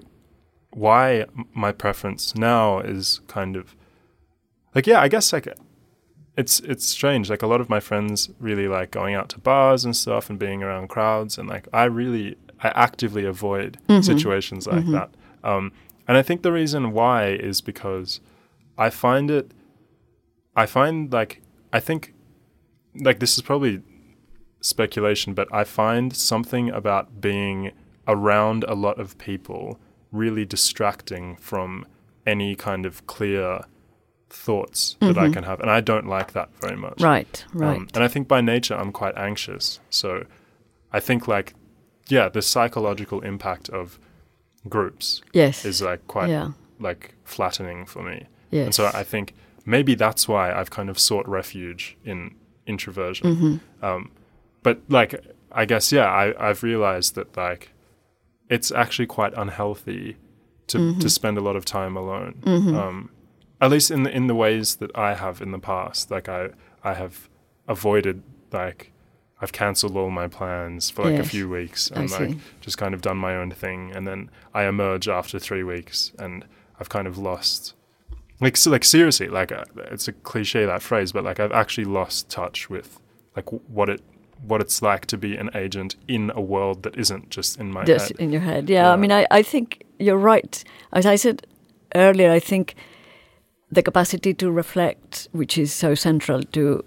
why 0.70 1.24
my 1.54 1.72
preference 1.72 2.34
now 2.36 2.78
is 2.80 3.20
kind 3.26 3.56
of 3.56 3.74
like 4.74 4.86
yeah, 4.86 5.00
I 5.00 5.08
guess 5.08 5.32
like 5.32 5.48
it's 6.38 6.60
it's 6.60 6.86
strange. 6.86 7.28
Like 7.28 7.42
a 7.42 7.46
lot 7.52 7.60
of 7.60 7.68
my 7.68 7.80
friends 7.80 8.30
really 8.38 8.68
like 8.68 8.90
going 8.90 9.14
out 9.18 9.28
to 9.30 9.38
bars 9.40 9.84
and 9.84 9.94
stuff 9.94 10.30
and 10.30 10.38
being 10.38 10.62
around 10.62 10.88
crowds, 10.88 11.36
and 11.38 11.48
like 11.48 11.66
I 11.72 11.84
really 11.84 12.36
I 12.60 12.68
actively 12.86 13.24
avoid 13.24 13.78
Mhm. 13.88 14.04
situations 14.04 14.66
like 14.66 14.84
Mhm. 14.84 14.92
that. 14.92 15.10
Um, 15.50 15.72
and 16.06 16.16
I 16.16 16.22
think 16.22 16.42
the 16.42 16.52
reason 16.52 16.92
why 16.92 17.26
is 17.50 17.60
because 17.60 18.20
I 18.86 18.88
find 18.90 19.30
it, 19.30 19.52
I 20.56 20.66
find 20.66 21.12
like, 21.12 21.40
I 21.72 21.80
think, 21.80 22.14
like, 22.94 23.18
this 23.20 23.36
is 23.36 23.42
probably 23.42 23.82
speculation, 24.60 25.34
but 25.34 25.46
I 25.52 25.64
find 25.64 26.14
something 26.16 26.70
about 26.70 27.20
being 27.20 27.70
around 28.08 28.64
a 28.64 28.74
lot 28.74 28.98
of 28.98 29.16
people 29.18 29.78
really 30.10 30.44
distracting 30.44 31.36
from 31.36 31.84
any 32.26 32.54
kind 32.56 32.86
of 32.86 33.06
clear 33.06 33.60
thoughts 34.30 34.96
that 35.00 35.16
I 35.18 35.28
Mhm. 35.28 35.32
can 35.34 35.44
have. 35.44 35.60
And 35.60 35.70
I 35.70 35.80
don't 35.80 36.06
like 36.06 36.32
that 36.32 36.48
very 36.60 36.76
much. 36.76 37.00
Right. 37.00 37.44
Right. 37.54 37.76
Um, 37.76 37.88
and 37.94 38.04
I 38.04 38.08
think 38.08 38.28
by 38.28 38.40
nature 38.40 38.74
I'm 38.74 38.92
quite 38.92 39.16
anxious. 39.16 39.80
So 39.90 40.24
I 40.92 41.00
think 41.00 41.26
like 41.28 41.54
yeah, 42.08 42.28
the 42.30 42.40
psychological 42.40 43.20
impact 43.20 43.68
of 43.68 43.98
groups 44.68 45.20
yes. 45.34 45.64
is 45.64 45.82
like 45.82 46.06
quite 46.06 46.30
yeah. 46.30 46.52
like 46.80 47.14
flattening 47.24 47.84
for 47.86 48.02
me. 48.02 48.26
Yes. 48.50 48.64
And 48.66 48.74
so 48.74 48.90
I 48.94 49.02
think 49.04 49.34
maybe 49.66 49.94
that's 49.94 50.26
why 50.26 50.52
I've 50.52 50.70
kind 50.70 50.88
of 50.88 50.98
sought 50.98 51.28
refuge 51.28 51.96
in 52.04 52.34
introversion. 52.66 53.36
Mhm. 53.36 53.84
Um, 53.84 54.10
but 54.62 54.80
like 54.88 55.14
I 55.52 55.64
guess 55.64 55.92
yeah, 55.92 56.06
I, 56.06 56.50
I've 56.50 56.62
realized 56.62 57.14
that 57.14 57.36
like 57.36 57.70
it's 58.48 58.70
actually 58.72 59.06
quite 59.06 59.32
unhealthy 59.36 60.16
to 60.68 60.78
Mhm. 60.78 61.00
to 61.00 61.08
spend 61.10 61.36
a 61.38 61.40
lot 61.42 61.56
of 61.56 61.64
time 61.64 61.96
alone. 61.96 62.34
Mhm. 62.44 62.74
Um, 62.74 63.10
at 63.60 63.70
least 63.70 63.90
in 63.90 64.02
the 64.04 64.10
in 64.14 64.26
the 64.26 64.34
ways 64.34 64.76
that 64.76 64.96
I 64.96 65.14
have 65.14 65.40
in 65.40 65.50
the 65.52 65.58
past. 65.58 66.10
Like 66.10 66.28
I 66.28 66.50
I 66.84 66.94
have 66.94 67.28
avoided 67.66 68.22
like 68.52 68.92
I've 69.40 69.52
cancelled 69.52 69.96
all 69.96 70.10
my 70.10 70.26
plans 70.28 70.90
for 70.90 71.04
like 71.04 71.20
a 71.20 71.24
few 71.24 71.48
weeks 71.48 71.92
I 71.94 72.00
and 72.00 72.10
like 72.10 72.30
see. 72.30 72.38
just 72.60 72.76
kind 72.78 72.92
of 72.94 73.00
done 73.02 73.18
my 73.18 73.36
own 73.36 73.50
thing 73.52 73.92
and 73.94 74.06
then 74.06 74.30
I 74.54 74.64
emerge 74.64 75.08
after 75.08 75.38
three 75.38 75.62
weeks 75.62 76.12
and 76.18 76.44
I've 76.80 76.88
kind 76.88 77.06
of 77.06 77.18
lost 77.18 77.74
like 78.40 78.56
so 78.56 78.70
like 78.70 78.84
seriously 78.84 79.28
like 79.28 79.52
uh, 79.52 79.64
it's 79.92 80.08
a 80.08 80.12
cliche 80.12 80.64
that 80.66 80.82
phrase 80.82 81.12
but 81.12 81.22
like 81.24 81.38
I've 81.38 81.52
actually 81.52 81.84
lost 81.84 82.28
touch 82.30 82.68
with 82.70 82.98
like 83.36 83.44
w- 83.44 83.62
what 83.68 83.88
it 83.88 84.00
what 84.42 84.60
it's 84.60 84.80
like 84.82 85.06
to 85.06 85.18
be 85.18 85.36
an 85.36 85.50
agent 85.54 85.94
in 86.08 86.32
a 86.34 86.40
world 86.40 86.82
that 86.84 86.96
isn't 86.96 87.28
just 87.30 87.60
in 87.60 87.70
my 87.70 87.84
Just 87.84 88.08
head. 88.08 88.18
in 88.20 88.32
your 88.32 88.40
head. 88.40 88.68
Yeah, 88.70 88.84
Yeah. 88.84 88.92
I 88.92 88.96
mean, 88.96 89.10
I, 89.12 89.26
I 89.32 89.42
think 89.42 89.84
you're 89.98 90.16
right. 90.16 90.62
As 90.92 91.06
I 91.06 91.16
said 91.16 91.44
earlier, 91.96 92.30
I 92.30 92.38
think 92.40 92.74
the 93.70 93.82
capacity 93.82 94.32
to 94.34 94.50
reflect, 94.50 95.28
which 95.32 95.58
is 95.58 95.72
so 95.72 95.94
central 95.94 96.42
to 96.42 96.82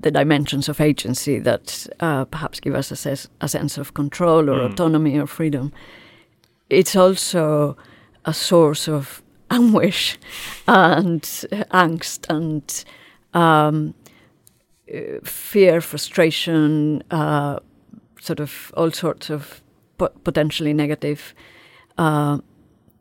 the 0.00 0.10
dimensions 0.10 0.68
of 0.68 0.80
agency 0.80 1.38
that 1.40 1.86
uh, 2.00 2.24
perhaps 2.26 2.60
give 2.60 2.74
us 2.74 2.90
a, 2.92 2.96
ses- 2.96 3.28
a 3.40 3.48
sense 3.48 3.76
of 3.78 3.94
control 3.94 4.48
or 4.48 4.60
Mm. 4.60 4.72
autonomy 4.72 5.18
or 5.18 5.26
freedom, 5.26 5.72
it's 6.70 6.94
also 6.96 7.76
a 8.24 8.32
source 8.32 8.88
of 8.88 9.22
anguish 9.50 10.18
and 10.68 11.22
angst 11.70 12.26
and 12.28 12.84
um, 13.34 13.94
fear, 15.24 15.80
frustration, 15.80 17.02
uh, 17.10 17.58
sort 18.20 18.40
of 18.40 18.72
all 18.76 18.90
sorts 18.92 19.30
of 19.30 19.62
po- 19.98 20.12
potentially 20.24 20.72
negative 20.72 21.34
uh, 21.98 22.38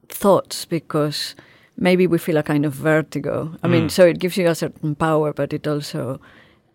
thoughts 0.09 0.65
because 0.65 1.35
maybe 1.77 2.07
we 2.07 2.17
feel 2.17 2.38
a 2.38 2.43
kind 2.43 2.65
of 2.65 2.73
vertigo. 2.73 3.51
I 3.63 3.67
mean, 3.67 3.85
Mm. 3.88 3.91
so 3.91 4.05
it 4.05 4.19
gives 4.19 4.38
you 4.38 4.47
a 4.47 4.55
certain 4.55 4.95
power, 4.95 5.33
but 5.33 5.53
it 5.53 5.67
also 5.67 6.19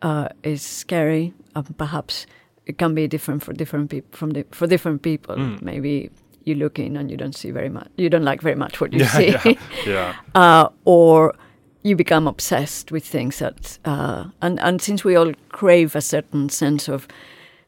uh, 0.03 0.29
is 0.43 0.63
scary. 0.63 1.33
Um, 1.55 1.65
perhaps 1.79 2.27
it 2.67 2.79
can 2.79 2.95
be 2.95 3.07
different 3.09 3.43
for 3.43 3.53
different 3.53 3.91
people. 3.91 4.17
From 4.17 4.31
the, 4.31 4.45
for 4.51 4.67
different 4.67 5.03
people, 5.03 5.37
Mm. 5.37 5.63
maybe 5.63 6.11
you 6.45 6.55
look 6.55 6.79
in 6.79 6.97
and 6.97 7.11
you 7.11 7.17
don't 7.17 7.35
see 7.37 7.51
very 7.53 7.69
much. 7.69 7.89
You 7.97 8.09
don't 8.09 8.25
like 8.25 8.41
very 8.43 8.57
much 8.57 8.81
what 8.81 8.93
you 8.93 9.01
Yeah, 9.01 9.09
see 9.19 9.29
yeah, 9.29 9.55
yeah. 9.87 10.15
uh, 10.35 10.69
or 10.85 11.35
you 11.83 11.97
become 11.97 12.27
obsessed 12.27 12.93
with 12.93 13.05
things 13.05 13.39
that 13.39 13.79
uh, 13.85 14.25
and 14.43 14.59
and 14.61 14.81
since 14.83 15.05
we 15.05 15.17
all 15.17 15.33
crave 15.49 15.97
a 15.97 16.01
certain 16.01 16.49
sense 16.51 16.89
of 16.93 17.07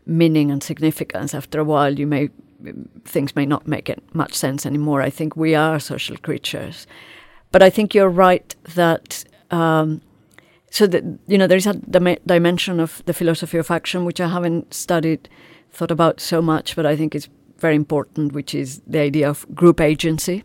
meaning 0.06 0.50
and 0.50 0.62
significance 0.62 1.34
after 1.36 1.60
a 1.60 1.64
while 1.64 1.98
you 1.98 2.06
may 2.06 2.28
things 3.04 3.34
may 3.36 3.46
not 3.46 3.66
make 3.66 3.88
it 3.92 4.02
much 4.12 4.34
sense 4.34 4.66
anymore 4.68 5.00
i 5.06 5.10
think 5.10 5.36
we 5.36 5.54
are 5.54 5.80
social 5.80 6.16
creatures 6.16 6.86
but 7.52 7.62
i 7.62 7.70
think 7.70 7.94
you're 7.94 8.08
right 8.08 8.54
that 8.74 9.24
um, 9.50 10.00
so 10.70 10.86
that 10.86 11.04
you 11.26 11.36
know 11.36 11.46
there's 11.46 11.66
a 11.66 11.74
dim- 11.74 12.18
dimension 12.26 12.80
of 12.80 13.02
the 13.06 13.12
philosophy 13.12 13.58
of 13.58 13.70
action 13.70 14.04
which 14.04 14.20
i 14.20 14.28
haven't 14.28 14.72
studied 14.74 15.28
thought 15.70 15.90
about 15.90 16.20
so 16.20 16.42
much 16.42 16.74
but 16.76 16.86
i 16.86 16.96
think 16.96 17.14
it's 17.14 17.28
very 17.58 17.76
important 17.76 18.32
which 18.32 18.54
is 18.54 18.80
the 18.86 18.98
idea 18.98 19.28
of 19.28 19.46
group 19.54 19.80
agency 19.80 20.42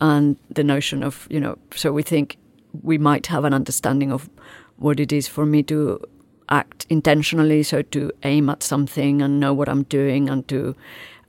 and 0.00 0.36
the 0.50 0.64
notion 0.64 1.02
of 1.02 1.26
you 1.30 1.38
know 1.38 1.56
so 1.74 1.92
we 1.92 2.02
think 2.02 2.36
we 2.82 2.98
might 2.98 3.26
have 3.26 3.44
an 3.44 3.54
understanding 3.54 4.10
of 4.10 4.28
what 4.76 4.98
it 4.98 5.12
is 5.12 5.28
for 5.28 5.44
me 5.44 5.62
to 5.62 6.00
act 6.48 6.86
intentionally 6.88 7.62
so 7.62 7.82
to 7.82 8.10
aim 8.24 8.48
at 8.48 8.62
something 8.62 9.22
and 9.22 9.38
know 9.38 9.52
what 9.52 9.68
i'm 9.68 9.84
doing 9.84 10.28
and 10.28 10.48
to 10.48 10.74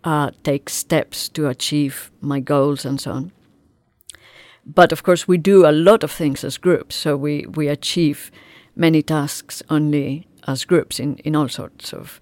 uh, 0.04 0.32
take 0.44 0.70
steps 0.70 1.30
to 1.30 1.48
achieve 1.48 2.12
my 2.22 2.40
goals 2.40 2.86
and 2.86 3.00
so 3.00 3.12
on. 3.12 3.32
But 4.66 4.92
of 4.92 5.04
course, 5.04 5.28
we 5.28 5.38
do 5.38 5.66
a 5.66 5.72
lot 5.72 6.04
of 6.04 6.12
things 6.12 6.44
as 6.44 6.58
groups, 6.58 6.96
so 6.96 7.18
we, 7.18 7.46
we 7.56 7.68
achieve 7.68 8.32
many 8.76 9.02
tasks 9.02 9.64
only 9.70 10.28
as 10.48 10.66
groups 10.66 11.00
in, 11.00 11.18
in 11.18 11.36
all 11.36 11.50
sorts 11.50 11.94
of 11.94 12.20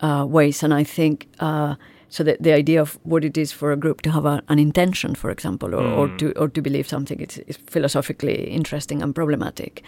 uh, 0.00 0.26
ways. 0.28 0.62
And 0.62 0.74
I 0.74 0.84
think 0.84 1.28
uh, 1.38 1.76
so 2.08 2.24
that 2.24 2.42
the 2.42 2.52
idea 2.52 2.80
of 2.80 2.98
what 3.02 3.24
it 3.24 3.36
is 3.36 3.52
for 3.52 3.72
a 3.72 3.76
group 3.76 4.02
to 4.02 4.10
have 4.10 4.26
a, 4.26 4.42
an 4.48 4.58
intention, 4.58 5.14
for 5.14 5.30
example, 5.30 5.74
or, 5.74 5.82
mm. 5.82 5.96
or, 5.96 6.16
to 6.18 6.32
or 6.32 6.48
to 6.48 6.62
believe 6.62 6.88
something 6.88 7.20
is, 7.20 7.38
is 7.46 7.56
philosophically 7.66 8.44
interesting 8.50 9.02
and 9.02 9.14
problematic, 9.14 9.82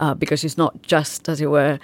uh, 0.00 0.14
because 0.14 0.44
it's 0.44 0.58
not 0.58 0.82
just, 0.82 1.28
as 1.28 1.40
it 1.40 1.46
were, 1.46 1.78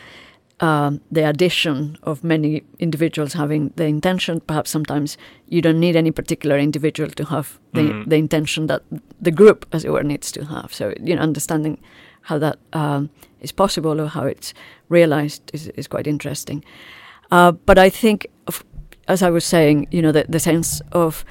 um, 0.61 1.01
the 1.11 1.27
addition 1.27 1.97
of 2.03 2.23
many 2.23 2.63
individuals 2.79 3.33
having 3.33 3.73
the 3.77 3.85
intention. 3.85 4.41
Perhaps 4.41 4.71
sometimes 4.71 5.17
you 5.49 5.63
don't 5.63 5.81
need 5.81 5.97
any 5.97 6.11
particular 6.11 6.59
individual 6.59 7.11
to 7.11 7.25
have 7.25 7.59
the, 7.73 7.81
mm. 7.81 8.09
the 8.09 8.17
intention 8.17 8.67
that 8.67 8.83
the 9.21 9.31
group, 9.31 9.67
as 9.73 9.85
it 9.85 9.91
were, 9.91 10.03
needs 10.03 10.31
to 10.33 10.45
have. 10.45 10.73
So 10.73 10.93
you 11.01 11.17
know, 11.17 11.23
understanding 11.23 11.81
how 12.23 12.39
that 12.39 12.59
um, 12.73 13.11
is 13.41 13.53
possible 13.53 14.01
or 14.01 14.07
how 14.07 14.25
it's 14.25 14.53
realized 14.89 15.51
is, 15.55 15.69
is 15.69 15.89
quite 15.89 16.07
interesting. 16.07 16.65
Uh, 17.31 17.53
but 17.53 17.79
I 17.79 17.89
think, 17.89 18.27
of, 18.47 18.65
as 19.09 19.23
I 19.23 19.31
was 19.31 19.45
saying, 19.45 19.89
you 19.91 20.03
know, 20.03 20.13
the, 20.13 20.27
the 20.29 20.41
sense 20.41 20.83
of 20.93 21.25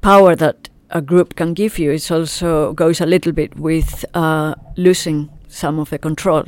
power 0.00 0.34
that 0.36 0.68
a 0.90 1.00
group 1.00 1.36
can 1.36 1.54
give 1.54 1.78
you 1.78 1.92
is 1.92 2.10
also 2.10 2.72
goes 2.72 3.00
a 3.00 3.06
little 3.06 3.32
bit 3.32 3.56
with 3.56 4.04
uh, 4.14 4.54
losing 4.76 5.30
some 5.48 5.78
of 5.78 5.90
the 5.90 5.98
control, 5.98 6.44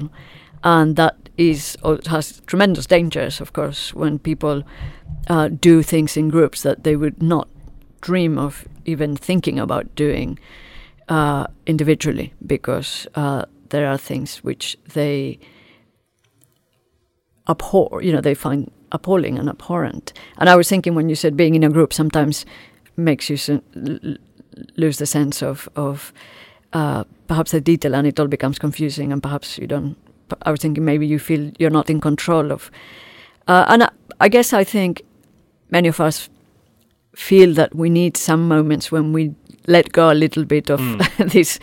and 0.64 0.96
that 0.96 1.25
is 1.36 1.76
has 2.06 2.40
tremendous 2.46 2.86
dangers, 2.86 3.40
of 3.40 3.52
course, 3.52 3.94
when 3.94 4.18
people 4.18 4.62
uh, 5.28 5.48
do 5.48 5.82
things 5.82 6.16
in 6.16 6.30
groups 6.30 6.62
that 6.62 6.84
they 6.84 6.96
would 6.96 7.22
not 7.22 7.48
dream 8.00 8.38
of 8.38 8.66
even 8.84 9.16
thinking 9.16 9.58
about 9.58 9.94
doing 9.96 10.38
uh, 11.08 11.46
individually, 11.66 12.32
because 12.46 13.06
uh, 13.14 13.44
there 13.68 13.86
are 13.86 13.98
things 13.98 14.38
which 14.44 14.76
they 14.94 15.38
abhor, 17.48 18.02
you 18.02 18.12
know, 18.12 18.20
they 18.20 18.34
find 18.34 18.70
appalling 18.92 19.38
and 19.38 19.48
abhorrent. 19.48 20.12
And 20.38 20.48
I 20.48 20.56
was 20.56 20.68
thinking 20.68 20.94
when 20.94 21.08
you 21.08 21.14
said 21.14 21.36
being 21.36 21.54
in 21.54 21.64
a 21.64 21.70
group 21.70 21.92
sometimes 21.92 22.46
makes 22.96 23.28
you 23.28 23.62
lose 24.76 24.98
the 24.98 25.06
sense 25.06 25.42
of 25.42 25.68
of 25.76 26.12
uh, 26.72 27.04
perhaps 27.26 27.50
the 27.50 27.60
detail, 27.60 27.94
and 27.94 28.06
it 28.06 28.18
all 28.20 28.28
becomes 28.28 28.58
confusing, 28.58 29.12
and 29.12 29.22
perhaps 29.22 29.58
you 29.58 29.66
don't. 29.66 29.96
I 30.42 30.50
was 30.50 30.60
thinking 30.60 30.84
maybe 30.84 31.06
you 31.06 31.18
feel 31.18 31.52
you're 31.58 31.70
not 31.70 31.90
in 31.90 32.00
control 32.00 32.52
of, 32.52 32.70
uh, 33.46 33.64
and 33.68 33.84
I, 33.84 33.90
I 34.20 34.28
guess 34.28 34.52
I 34.52 34.64
think 34.64 35.02
many 35.70 35.88
of 35.88 36.00
us 36.00 36.28
feel 37.14 37.54
that 37.54 37.74
we 37.74 37.90
need 37.90 38.16
some 38.16 38.46
moments 38.46 38.92
when 38.92 39.12
we 39.12 39.34
let 39.66 39.92
go 39.92 40.10
a 40.10 40.14
little 40.14 40.44
bit 40.44 40.70
of 40.70 40.80
mm. 40.80 41.30
this 41.32 41.58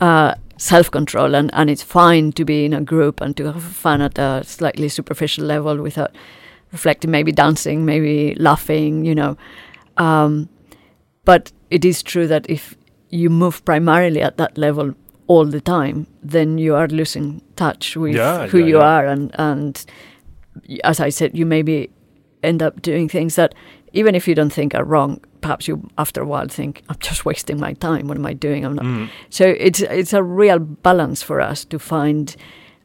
uh, 0.00 0.34
self 0.56 0.90
control, 0.90 1.34
and, 1.34 1.50
and 1.54 1.70
it's 1.70 1.82
fine 1.82 2.32
to 2.32 2.44
be 2.44 2.64
in 2.64 2.72
a 2.72 2.80
group 2.80 3.20
and 3.20 3.36
to 3.36 3.52
have 3.52 3.62
fun 3.62 4.02
at 4.02 4.18
a 4.18 4.42
slightly 4.44 4.88
superficial 4.88 5.44
level 5.44 5.76
without 5.78 6.14
reflecting, 6.72 7.10
maybe 7.10 7.32
dancing, 7.32 7.84
maybe 7.84 8.34
laughing, 8.38 9.04
you 9.04 9.14
know. 9.14 9.36
Um, 9.96 10.48
but 11.24 11.52
it 11.70 11.84
is 11.84 12.02
true 12.02 12.26
that 12.26 12.48
if 12.48 12.76
you 13.10 13.30
move 13.30 13.64
primarily 13.64 14.20
at 14.20 14.36
that 14.36 14.58
level 14.58 14.94
all 15.28 15.44
the 15.44 15.60
time, 15.60 16.06
then 16.22 16.58
you 16.58 16.74
are 16.74 16.88
losing 16.88 17.42
touch 17.54 17.96
with 17.96 18.16
yeah, 18.16 18.48
who 18.48 18.58
yeah, 18.58 18.66
you 18.66 18.78
yeah. 18.78 18.84
are, 18.84 19.06
and 19.06 19.30
and 19.38 19.86
as 20.82 21.00
I 21.00 21.10
said, 21.10 21.38
you 21.38 21.46
maybe 21.46 21.90
end 22.42 22.62
up 22.62 22.82
doing 22.82 23.08
things 23.08 23.36
that 23.36 23.54
even 23.92 24.14
if 24.14 24.26
you 24.26 24.34
don't 24.34 24.52
think 24.52 24.74
are 24.74 24.84
wrong, 24.84 25.20
perhaps 25.40 25.68
you 25.68 25.88
after 25.96 26.22
a 26.22 26.26
while 26.26 26.48
think 26.48 26.82
I'm 26.88 26.98
just 26.98 27.24
wasting 27.24 27.60
my 27.60 27.74
time. 27.74 28.08
What 28.08 28.18
am 28.18 28.26
I 28.26 28.32
doing? 28.32 28.64
I'm 28.64 28.74
not. 28.74 28.84
Mm. 28.84 29.10
So 29.30 29.44
it's 29.46 29.80
it's 29.80 30.12
a 30.12 30.22
real 30.22 30.58
balance 30.58 31.22
for 31.22 31.40
us 31.40 31.64
to 31.66 31.78
find 31.78 32.34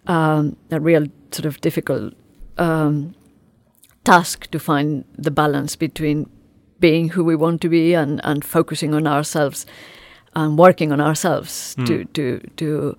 um, 0.07 0.55
a 0.69 0.79
real 0.79 1.07
sort 1.31 1.45
of 1.45 1.61
difficult 1.61 2.13
um, 2.57 3.15
task 4.03 4.51
to 4.51 4.59
find 4.59 5.05
the 5.17 5.31
balance 5.31 5.75
between 5.75 6.29
being 6.79 7.09
who 7.09 7.23
we 7.23 7.35
want 7.35 7.61
to 7.61 7.69
be 7.69 7.93
and, 7.93 8.19
and 8.25 8.43
focusing 8.43 8.93
on 8.93 9.07
ourselves 9.07 9.65
and 10.35 10.57
working 10.57 10.91
on 10.91 11.01
ourselves 11.01 11.75
mm. 11.77 11.85
to 11.85 12.05
to 12.05 12.39
to 12.57 12.97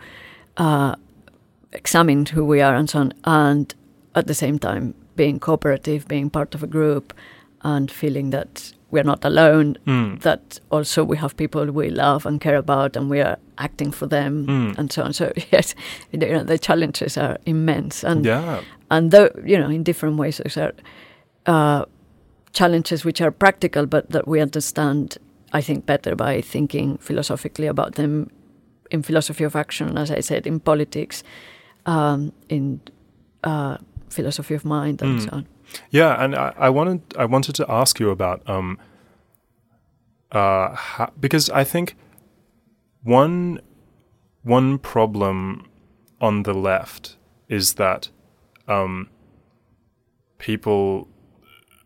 uh, 0.57 0.95
examine 1.73 2.27
who 2.27 2.45
we 2.45 2.61
are 2.61 2.75
and 2.75 2.89
so 2.89 3.01
on, 3.01 3.13
and 3.25 3.75
at 4.15 4.27
the 4.27 4.35
same 4.35 4.59
time 4.59 4.95
being 5.17 5.39
cooperative, 5.39 6.09
being 6.09 6.31
part 6.31 6.55
of 6.55 6.63
a 6.63 6.67
group, 6.67 7.13
and 7.63 7.91
feeling 7.91 8.31
that 8.31 8.73
we're 8.91 9.03
not 9.05 9.25
alone. 9.25 9.77
Mm. 9.87 10.21
That 10.21 10.61
also 10.71 11.05
we 11.05 11.17
have 11.17 11.37
people 11.37 11.67
we 11.73 11.91
love 11.91 12.27
and 12.27 12.41
care 12.41 12.57
about, 12.57 12.97
and 12.97 13.11
we 13.11 13.21
are 13.21 13.39
acting 13.59 13.91
for 13.91 14.07
them, 14.07 14.47
mm. 14.47 14.79
and 14.79 14.93
so 14.93 15.03
on. 15.03 15.13
So 15.13 15.33
yes, 15.53 15.75
you 16.13 16.19
know 16.19 16.45
the 16.45 16.59
challenges 16.59 17.19
are 17.19 17.39
immense, 17.45 18.05
and 18.05 18.25
yeah. 18.25 18.61
and 18.91 19.11
though 19.11 19.31
you 19.45 19.59
know 19.59 19.69
in 19.69 19.83
different 19.83 20.17
ways 20.17 20.39
those 20.39 20.57
are 20.57 20.73
uh, 21.47 21.85
challenges 22.53 23.05
which 23.05 23.21
are 23.21 23.31
practical, 23.31 23.87
but 23.87 24.11
that 24.11 24.27
we 24.29 24.41
understand. 24.41 25.19
I 25.55 25.61
think 25.63 25.87
better 25.87 26.17
by 26.17 26.41
thinking 26.41 26.99
philosophically 26.99 27.69
about 27.69 27.95
them 27.95 28.31
in 28.91 29.03
philosophy 29.03 29.45
of 29.45 29.55
action, 29.55 29.97
as 29.97 30.11
I 30.11 30.21
said, 30.21 30.47
in 30.47 30.59
politics, 30.61 31.23
um, 31.87 32.33
in 32.49 32.81
uh, 33.45 33.79
philosophy 34.11 34.55
of 34.55 34.65
mind, 34.65 35.01
and 35.01 35.21
mm. 35.21 35.25
so 35.25 35.31
on. 35.33 35.47
Yeah, 35.91 36.23
and 36.23 36.35
I, 36.35 36.53
I, 36.59 36.71
wanted 36.71 37.03
I 37.17 37.25
wanted 37.25 37.55
to 37.55 37.71
ask 37.71 38.01
you 38.01 38.11
about 38.11 38.49
um, 38.49 38.79
uh, 40.33 40.75
how, 40.75 41.13
because 41.21 41.49
I 41.51 41.63
think 41.63 41.97
one 43.05 43.61
one 44.43 44.79
problem 44.79 45.67
on 46.21 46.43
the 46.43 46.53
left 46.53 47.17
is 47.49 47.75
that 47.75 48.09
um, 48.67 49.09
people, 50.39 51.07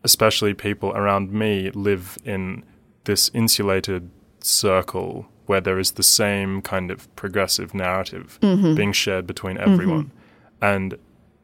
especially 0.03 0.53
people 0.55 0.91
around 0.93 1.31
me, 1.31 1.69
live 1.71 2.17
in 2.25 2.63
this 3.09 3.31
insulated 3.33 4.11
circle 4.39 5.27
where 5.47 5.59
there 5.59 5.79
is 5.79 5.93
the 5.93 6.03
same 6.03 6.61
kind 6.61 6.91
of 6.91 7.13
progressive 7.15 7.73
narrative 7.73 8.37
mm-hmm. 8.39 8.75
being 8.75 8.93
shared 8.93 9.25
between 9.25 9.57
everyone, 9.57 10.05
mm-hmm. 10.05 10.65
and 10.65 10.95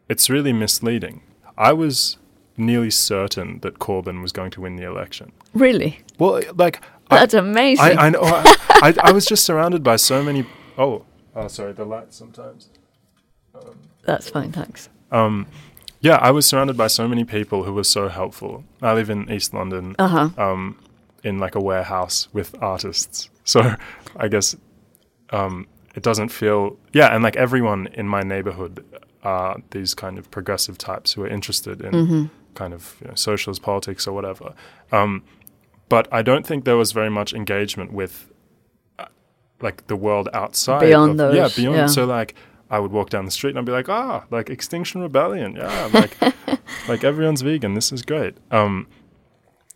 it's 0.07 0.29
really 0.29 0.53
misleading. 0.53 1.23
I 1.57 1.73
was 1.73 2.17
nearly 2.55 2.91
certain 2.91 3.59
that 3.61 3.79
Corbyn 3.79 4.21
was 4.21 4.31
going 4.31 4.51
to 4.51 4.61
win 4.61 4.75
the 4.75 4.85
election. 4.85 5.31
Really? 5.55 6.01
Well, 6.19 6.39
like 6.53 6.81
that's 7.09 7.33
I, 7.33 7.39
amazing. 7.39 7.97
I, 7.97 8.05
I 8.05 8.09
know. 8.11 8.21
I, 8.21 8.93
I, 9.01 9.11
was 9.11 9.25
just 9.25 9.43
surrounded 9.43 9.81
by 9.81 9.95
so 9.95 10.21
many. 10.21 10.45
Oh, 10.77 11.03
oh, 11.35 11.47
sorry, 11.47 11.73
the 11.73 11.85
lights 11.85 12.15
sometimes. 12.15 12.69
Um, 13.55 13.79
that's 14.03 14.29
fine, 14.29 14.51
thanks. 14.51 14.89
Um, 15.11 15.47
yeah, 15.99 16.17
I 16.17 16.29
was 16.29 16.45
surrounded 16.45 16.77
by 16.77 16.87
so 16.87 17.07
many 17.07 17.23
people 17.23 17.63
who 17.63 17.73
were 17.73 17.83
so 17.83 18.07
helpful. 18.07 18.63
I 18.83 18.93
live 18.93 19.09
in 19.09 19.31
East 19.31 19.51
London, 19.51 19.95
uh-huh. 19.97 20.29
um, 20.37 20.77
in 21.25 21.39
like 21.39 21.55
a 21.55 21.59
warehouse 21.61 22.29
with 22.31 22.55
artists. 22.61 23.29
So 23.43 23.75
I 24.15 24.27
guess 24.27 24.55
um, 25.31 25.67
it 25.95 26.03
doesn't 26.03 26.29
feel 26.29 26.77
yeah, 26.93 27.13
and 27.13 27.23
like 27.23 27.35
everyone 27.35 27.87
in 27.87 28.07
my 28.07 28.21
neighborhood 28.21 28.85
are 29.23 29.57
these 29.71 29.93
kind 29.93 30.17
of 30.17 30.29
progressive 30.29 30.77
types 30.77 31.13
who 31.13 31.23
are 31.23 31.27
interested 31.27 31.81
in 31.81 31.91
mm-hmm 31.91 32.25
kind 32.55 32.73
of 32.73 32.95
you 33.01 33.09
know, 33.09 33.15
socialist 33.15 33.61
politics 33.61 34.07
or 34.07 34.13
whatever. 34.13 34.55
Um, 34.91 35.23
but 35.87 36.07
I 36.11 36.23
don't 36.23 36.47
think 36.47 36.65
there 36.65 36.77
was 36.77 36.91
very 36.91 37.11
much 37.11 37.33
engagement 37.33 37.93
with 37.93 38.31
uh, 38.97 39.05
like 39.61 39.85
the 39.85 39.95
world 39.95 40.29
outside. 40.33 40.79
Beyond 40.79 41.11
of, 41.11 41.17
those. 41.17 41.35
Yeah, 41.35 41.49
beyond. 41.55 41.77
Yeah. 41.77 41.87
So 41.87 42.05
like 42.05 42.33
I 42.71 42.79
would 42.79 42.91
walk 42.91 43.11
down 43.11 43.25
the 43.25 43.31
street 43.31 43.51
and 43.51 43.59
I'd 43.59 43.65
be 43.65 43.71
like, 43.71 43.89
ah, 43.89 44.25
like 44.31 44.49
Extinction 44.49 45.01
Rebellion. 45.01 45.55
Yeah, 45.55 45.89
like 45.93 46.17
like 46.87 47.03
everyone's 47.03 47.41
vegan. 47.41 47.75
This 47.75 47.91
is 47.91 48.01
great. 48.01 48.35
Um, 48.49 48.87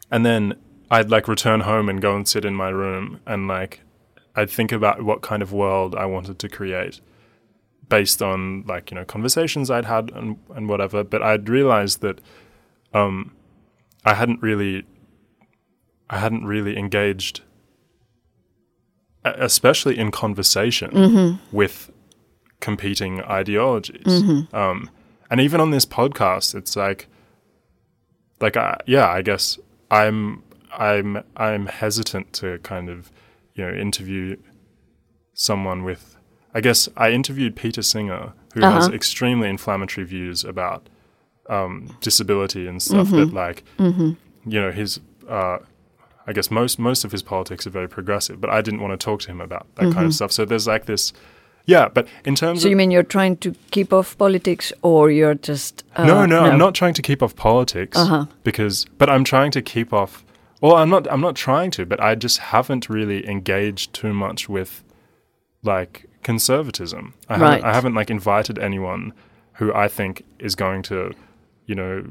and 0.09 0.25
then 0.25 0.55
I'd 0.91 1.09
like 1.09 1.27
return 1.27 1.61
home 1.61 1.89
and 1.89 2.01
go 2.01 2.15
and 2.15 2.27
sit 2.27 2.45
in 2.45 2.55
my 2.55 2.69
room 2.69 3.19
and 3.25 3.47
like 3.47 3.81
I'd 4.35 4.49
think 4.49 4.71
about 4.71 5.03
what 5.03 5.21
kind 5.21 5.41
of 5.41 5.51
world 5.53 5.95
I 5.95 6.05
wanted 6.05 6.39
to 6.39 6.49
create 6.49 7.01
based 7.87 8.21
on 8.21 8.63
like 8.67 8.91
you 8.91 8.95
know 8.95 9.05
conversations 9.05 9.69
I'd 9.69 9.85
had 9.85 10.11
and 10.11 10.37
and 10.55 10.67
whatever. 10.67 11.03
But 11.03 11.21
I'd 11.21 11.49
realized 11.49 12.01
that 12.01 12.19
um, 12.93 13.31
I 14.05 14.13
hadn't 14.13 14.41
really, 14.41 14.85
I 16.09 16.19
hadn't 16.19 16.45
really 16.45 16.77
engaged, 16.77 17.41
especially 19.23 19.97
in 19.97 20.11
conversation 20.11 20.91
mm-hmm. 20.91 21.55
with 21.55 21.91
competing 22.59 23.21
ideologies. 23.21 24.05
Mm-hmm. 24.05 24.55
Um, 24.55 24.89
and 25.29 25.39
even 25.39 25.61
on 25.61 25.71
this 25.71 25.85
podcast, 25.85 26.55
it's 26.55 26.75
like, 26.75 27.07
like, 28.41 28.57
I, 28.57 28.79
yeah, 28.87 29.07
I 29.07 29.21
guess 29.21 29.59
I'm, 29.91 30.43
I'm, 30.77 31.23
I'm 31.35 31.65
hesitant 31.67 32.33
to 32.33 32.59
kind 32.59 32.89
of, 32.89 33.11
you 33.55 33.65
know, 33.65 33.73
interview 33.73 34.37
someone 35.33 35.83
with. 35.83 36.15
I 36.53 36.61
guess 36.61 36.89
I 36.97 37.11
interviewed 37.11 37.55
Peter 37.55 37.83
Singer, 37.83 38.33
who 38.53 38.63
uh-huh. 38.63 38.75
has 38.75 38.87
extremely 38.89 39.49
inflammatory 39.49 40.05
views 40.05 40.43
about 40.43 40.89
um, 41.49 41.97
disability 42.01 42.67
and 42.67 42.81
stuff 42.81 43.07
mm-hmm. 43.07 43.17
that 43.17 43.33
like 43.33 43.63
mm-hmm. 43.77 44.11
you 44.49 44.61
know 44.61 44.71
his 44.71 44.99
uh, 45.27 45.57
I 46.27 46.33
guess 46.33 46.51
most 46.51 46.79
most 46.79 47.03
of 47.03 47.11
his 47.11 47.23
politics 47.23 47.65
are 47.67 47.71
very 47.71 47.89
progressive, 47.89 48.39
but 48.39 48.49
I 48.49 48.61
didn't 48.61 48.81
want 48.81 48.99
to 48.99 49.03
talk 49.03 49.21
to 49.21 49.31
him 49.31 49.41
about 49.41 49.67
that 49.75 49.93
kind 49.93 49.95
Mhm. 49.95 50.05
of 50.05 50.13
stuff. 50.13 50.31
So 50.31 50.45
there's 50.45 50.67
like 50.67 50.85
this, 50.85 51.11
yeah. 51.65 51.89
But 51.89 52.07
in 52.23 52.35
terms 52.35 52.61
So 52.61 52.69
you 52.69 52.75
mean 52.75 52.91
you're 52.91 53.03
trying 53.03 53.37
to 53.37 53.55
keep 53.71 53.91
off 53.91 54.17
politics, 54.17 54.71
or 54.81 55.09
you're 55.09 55.35
just 55.35 55.83
uh, 55.95 56.05
no, 56.05 56.25
no, 56.25 56.41
I'm 56.41 56.59
not 56.59 56.75
trying 56.75 56.93
to 56.93 57.01
keep 57.01 57.23
off 57.23 57.35
politics 57.35 57.97
Uh 57.97 58.05
huh. 58.05 58.25
because, 58.43 58.85
but 58.97 59.09
I'm 59.09 59.23
trying 59.23 59.51
to 59.51 59.61
keep 59.61 59.91
off. 59.93 60.23
Well, 60.61 60.75
I'm 60.75 60.89
not. 60.89 61.09
I'm 61.11 61.21
not 61.21 61.35
trying 61.35 61.71
to, 61.71 61.85
but 61.85 62.01
I 62.01 62.15
just 62.15 62.37
haven't 62.39 62.89
really 62.89 63.27
engaged 63.27 63.93
too 63.93 64.13
much 64.13 64.49
with 64.49 64.83
like 65.63 66.05
conservatism. 66.23 67.13
I 67.29 67.33
haven't. 67.37 67.47
Right. 67.49 67.63
I 67.63 67.73
haven't 67.73 67.95
like 67.95 68.09
invited 68.09 68.59
anyone 68.59 69.13
who 69.53 69.73
I 69.73 69.87
think 69.87 70.23
is 70.39 70.55
going 70.55 70.81
to, 70.83 71.13
you 71.65 71.75
know, 71.75 72.03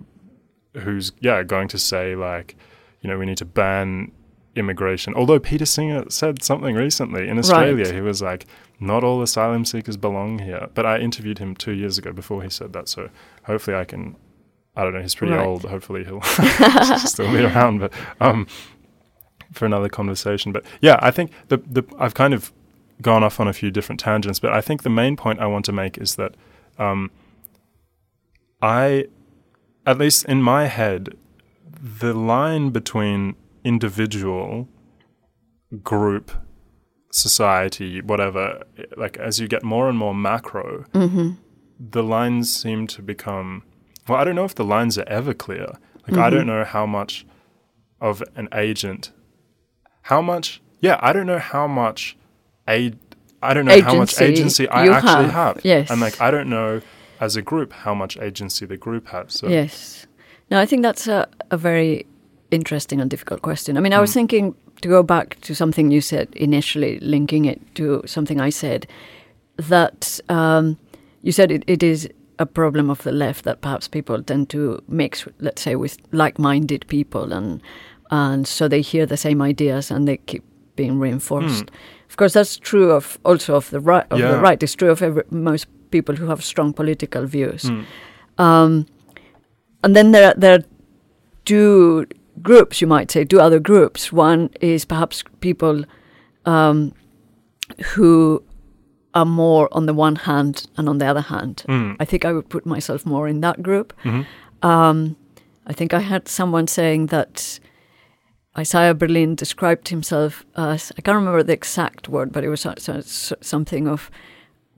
who's 0.79 1.13
yeah 1.21 1.43
going 1.43 1.69
to 1.69 1.79
say 1.79 2.15
like, 2.17 2.57
you 3.03 3.09
know, 3.11 3.19
we 3.19 3.27
need 3.27 3.39
to 3.39 3.45
ban 3.45 4.13
immigration. 4.57 5.15
Although 5.15 5.39
Peter 5.39 5.67
Singer 5.67 6.05
said 6.09 6.43
something 6.43 6.75
recently 6.75 7.29
in 7.29 7.39
Australia, 7.39 7.85
Right. 7.85 7.95
he 7.95 8.01
was 8.01 8.21
like, 8.23 8.47
not 8.81 9.05
all 9.05 9.23
asylum 9.23 9.65
seekers 9.65 9.97
belong 9.97 10.41
here. 10.41 10.69
But 10.75 10.85
I 10.87 10.99
interviewed 10.99 11.39
him 11.39 11.55
two 11.55 11.73
years 11.73 11.97
ago 11.99 12.13
before 12.13 12.43
he 12.43 12.51
said 12.51 12.73
that, 12.73 12.89
so 12.89 13.11
hopefully 13.45 13.77
I 13.77 13.85
can. 13.85 14.17
I 14.79 14.85
don't 14.85 14.95
know. 14.95 15.03
He's 15.03 15.15
pretty 15.15 15.35
Right. 15.35 15.45
old. 15.47 15.65
Hopefully 15.65 16.05
he'll 16.05 16.23
still 16.99 17.31
be 17.33 17.45
around. 17.45 17.81
But 17.81 17.93
um, 18.21 18.47
for 19.53 19.67
another 19.67 19.89
conversation. 19.89 20.53
But 20.53 20.65
yeah, 20.81 20.99
I 21.03 21.11
think 21.11 21.33
the 21.49 21.59
the 21.59 21.83
I've 21.99 22.15
kind 22.15 22.33
of 22.35 22.53
gone 23.03 23.23
off 23.25 23.41
on 23.41 23.49
a 23.49 23.53
few 23.53 23.71
different 23.71 24.01
tangents, 24.01 24.39
but 24.41 24.53
I 24.53 24.61
think 24.61 24.83
the 24.83 24.91
main 24.91 25.17
point 25.17 25.41
I 25.41 25.47
want 25.47 25.65
to 25.67 25.73
make 25.73 25.99
is 25.99 26.15
that 26.17 26.35
um, 26.79 27.11
I, 28.63 29.07
at 29.87 29.99
least 29.99 30.25
in 30.25 30.43
my 30.43 30.67
head, 30.67 31.15
the 32.01 32.13
line 32.13 32.71
between 32.71 33.37
individual, 33.65 34.69
group, 35.83 36.33
society, 37.13 38.01
whatever, 38.01 38.65
like 38.97 39.17
as 39.17 39.39
you 39.39 39.47
get 39.49 39.63
more 39.63 39.89
and 39.89 39.97
more 39.99 40.15
macro, 40.15 40.85
Mm-hmm. 40.93 41.31
the 41.79 42.03
lines 42.03 42.53
seem 42.55 42.87
to 42.89 43.03
become 43.03 43.63
well 44.09 44.19
i 44.21 44.25
don't 44.25 44.35
know 44.35 44.45
if 44.45 44.55
the 44.55 44.65
lines 44.65 44.97
are 44.99 45.09
ever 45.09 45.35
clear 45.35 45.67
like 46.07 46.17
i 46.19 46.29
Mhm. 46.29 46.33
don't 46.33 46.47
know 46.47 46.65
how 46.65 46.87
much 46.87 47.27
of 48.01 48.23
an 48.37 48.49
agent 48.55 49.11
how 50.03 50.21
much 50.23 50.61
yeah 50.81 50.99
i 51.01 51.13
don't 51.13 51.27
know 51.27 51.39
how 51.39 51.67
much 51.67 52.17
aid 52.67 52.97
i 53.43 53.53
don't 53.55 53.65
know 53.67 53.81
how 53.83 53.95
much 53.95 54.13
Agency 54.21 54.25
agency 54.65 54.69
i 54.69 54.87
actually 54.87 55.25
have, 55.25 55.57
have, 55.57 55.61
yes. 55.65 55.91
and 55.91 56.01
like 56.01 56.21
i 56.21 56.31
don't 56.31 56.49
know 56.49 56.81
as 57.21 57.37
a 57.37 57.43
group 57.43 57.73
how 57.73 57.95
much 57.95 58.17
agency 58.19 58.65
the 58.67 58.77
group 58.77 59.09
has 59.09 59.33
so 59.35 59.49
Yes. 59.49 60.07
No, 60.51 60.59
I 60.59 60.65
think 60.67 60.81
that's 60.83 61.07
a, 61.07 61.27
a 61.51 61.59
very 61.59 62.07
interesting 62.51 63.01
and 63.03 63.11
difficult 63.11 63.43
question. 63.43 63.77
I 63.77 63.81
mean, 63.81 63.93
I 63.93 64.01
was 64.01 64.11
Mm. 64.13 64.15
thinking 64.15 64.55
to 64.81 64.89
go 64.89 65.03
back 65.03 65.39
to 65.43 65.55
something 65.55 65.91
you 65.91 66.01
said 66.01 66.29
initially, 66.37 66.99
linking 67.01 67.45
it 67.45 67.61
to 67.75 68.03
something 68.07 68.41
I 68.41 68.49
said, 68.51 68.87
that 69.57 70.21
um, 70.31 70.79
you 71.23 71.33
said 71.33 71.51
it, 71.51 71.65
it 71.67 71.83
is 71.83 72.09
a 72.39 72.47
problem 72.47 72.91
of 72.91 73.03
the 73.03 73.13
left 73.13 73.45
that 73.45 73.61
perhaps 73.61 73.89
people 73.89 74.23
tend 74.23 74.49
to 74.51 74.83
mix, 74.89 75.27
let's 75.39 75.63
say, 75.63 75.75
with 75.77 75.99
like-minded 76.13 76.87
people, 76.89 77.33
and 77.33 77.61
and 78.11 78.47
so 78.47 78.69
they 78.69 78.81
hear 78.81 79.07
the 79.07 79.17
same 79.17 79.43
ideas 79.43 79.91
and 79.91 80.07
they 80.09 80.17
keep 80.17 80.45
being 80.77 80.99
reinforced. 80.99 81.71
Of 82.09 82.17
course, 82.17 82.33
that's 82.33 82.57
true 82.57 82.91
of 82.93 83.19
also 83.25 83.55
of 83.55 83.71
the 83.71 83.81
right. 83.81 84.07
Of 84.11 84.19
the 84.21 84.39
right, 84.39 84.63
it's 84.63 84.75
true 84.75 84.91
of 84.91 85.03
every, 85.03 85.25
most 85.31 85.67
people 85.91 86.17
who 86.17 86.27
have 86.27 86.43
strong 86.45 86.73
political 86.73 87.27
views. 87.27 87.65
Mm. 87.65 87.85
Um, 88.39 88.87
and 89.83 89.95
then 89.95 90.13
there 90.13 90.29
are, 90.31 90.35
there 90.35 90.55
are 90.55 90.65
two 91.45 92.07
groups, 92.43 92.81
you 92.81 92.87
might 92.87 93.11
say, 93.11 93.25
two 93.25 93.41
other 93.41 93.59
groups. 93.61 94.13
One 94.13 94.51
is 94.61 94.85
perhaps 94.85 95.25
people 95.41 95.85
um, 96.45 96.95
who 97.95 98.43
are 99.19 99.25
more 99.27 99.69
on 99.73 99.87
the 99.87 99.95
one 99.95 100.17
hand 100.17 100.55
and 100.77 100.89
on 100.89 100.99
the 100.99 101.07
other 101.07 101.21
hand. 101.33 101.55
Mm. 101.69 101.97
I 102.01 102.05
think 102.05 102.25
I 102.25 102.33
would 102.33 102.49
put 102.49 102.65
myself 102.67 103.05
more 103.07 103.29
in 103.33 103.41
that 103.41 103.63
group. 103.63 103.93
Mhm. 104.05 104.25
Um, 104.63 105.17
I 105.67 105.73
think 105.73 105.93
I 105.93 106.01
heard 106.01 106.29
someone 106.29 106.67
saying 106.69 107.07
that 107.07 107.61
Isaiah 108.57 108.95
Berlin 108.95 109.35
described 109.35 109.89
himself 109.89 110.45
as, 110.57 110.93
I 110.99 111.01
can't 111.03 111.17
remember 111.17 111.43
the 111.43 111.53
exact 111.53 112.09
word, 112.09 112.33
but 112.33 112.45
it 112.45 112.49
was 112.49 112.61
so- 112.61 112.75
so- 113.03 113.37
something 113.41 113.89
of 113.89 114.11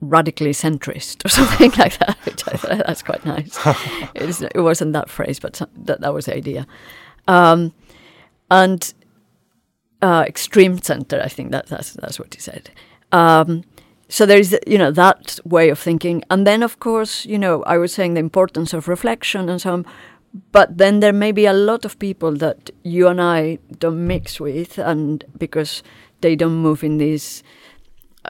radically 0.01 0.51
centrist 0.53 1.23
or 1.25 1.29
something 1.39 1.71
like 1.77 1.97
that, 1.99 2.17
which 2.25 2.43
I 2.47 2.57
thought 2.57 2.85
that's 2.87 3.03
quite 3.03 3.25
nice. 3.25 3.57
It's, 4.15 4.41
it 4.41 4.61
wasn't 4.69 4.93
that 4.93 5.09
phrase, 5.09 5.39
but 5.39 5.55
some, 5.55 5.69
that, 5.85 6.01
that 6.01 6.13
was 6.13 6.25
the 6.25 6.35
idea. 6.35 6.65
Um, 7.27 7.73
and 8.49 8.93
uh, 10.01 10.23
extreme 10.27 10.81
center, 10.81 11.21
I 11.23 11.29
think 11.29 11.51
that, 11.51 11.67
that's, 11.67 11.93
that's 11.93 12.19
what 12.19 12.33
he 12.33 12.39
said. 12.41 12.69
Um, 13.11 13.63
so 14.11 14.25
there 14.25 14.37
is, 14.37 14.53
you 14.67 14.77
know, 14.77 14.91
that 14.91 15.39
way 15.45 15.69
of 15.69 15.79
thinking. 15.79 16.21
And 16.29 16.45
then, 16.45 16.63
of 16.63 16.79
course, 16.81 17.25
you 17.25 17.39
know, 17.39 17.63
I 17.63 17.77
was 17.77 17.93
saying 17.93 18.15
the 18.15 18.19
importance 18.19 18.73
of 18.73 18.89
reflection 18.89 19.47
and 19.47 19.61
so 19.61 19.71
on. 19.71 19.85
But 20.51 20.77
then 20.77 20.99
there 20.99 21.13
may 21.13 21.31
be 21.31 21.45
a 21.45 21.53
lot 21.53 21.85
of 21.85 21.97
people 21.97 22.33
that 22.35 22.69
you 22.83 23.07
and 23.07 23.21
I 23.21 23.57
don't 23.79 24.05
mix 24.05 24.37
with, 24.39 24.77
and 24.77 25.23
because 25.37 25.81
they 26.19 26.35
don't 26.35 26.55
move 26.55 26.83
in 26.83 26.97
these 26.97 27.41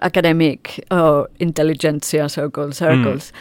academic 0.03 0.85
or 0.91 1.29
intelligentsia 1.39 2.29
so-called 2.29 2.75
circles, 2.75 3.33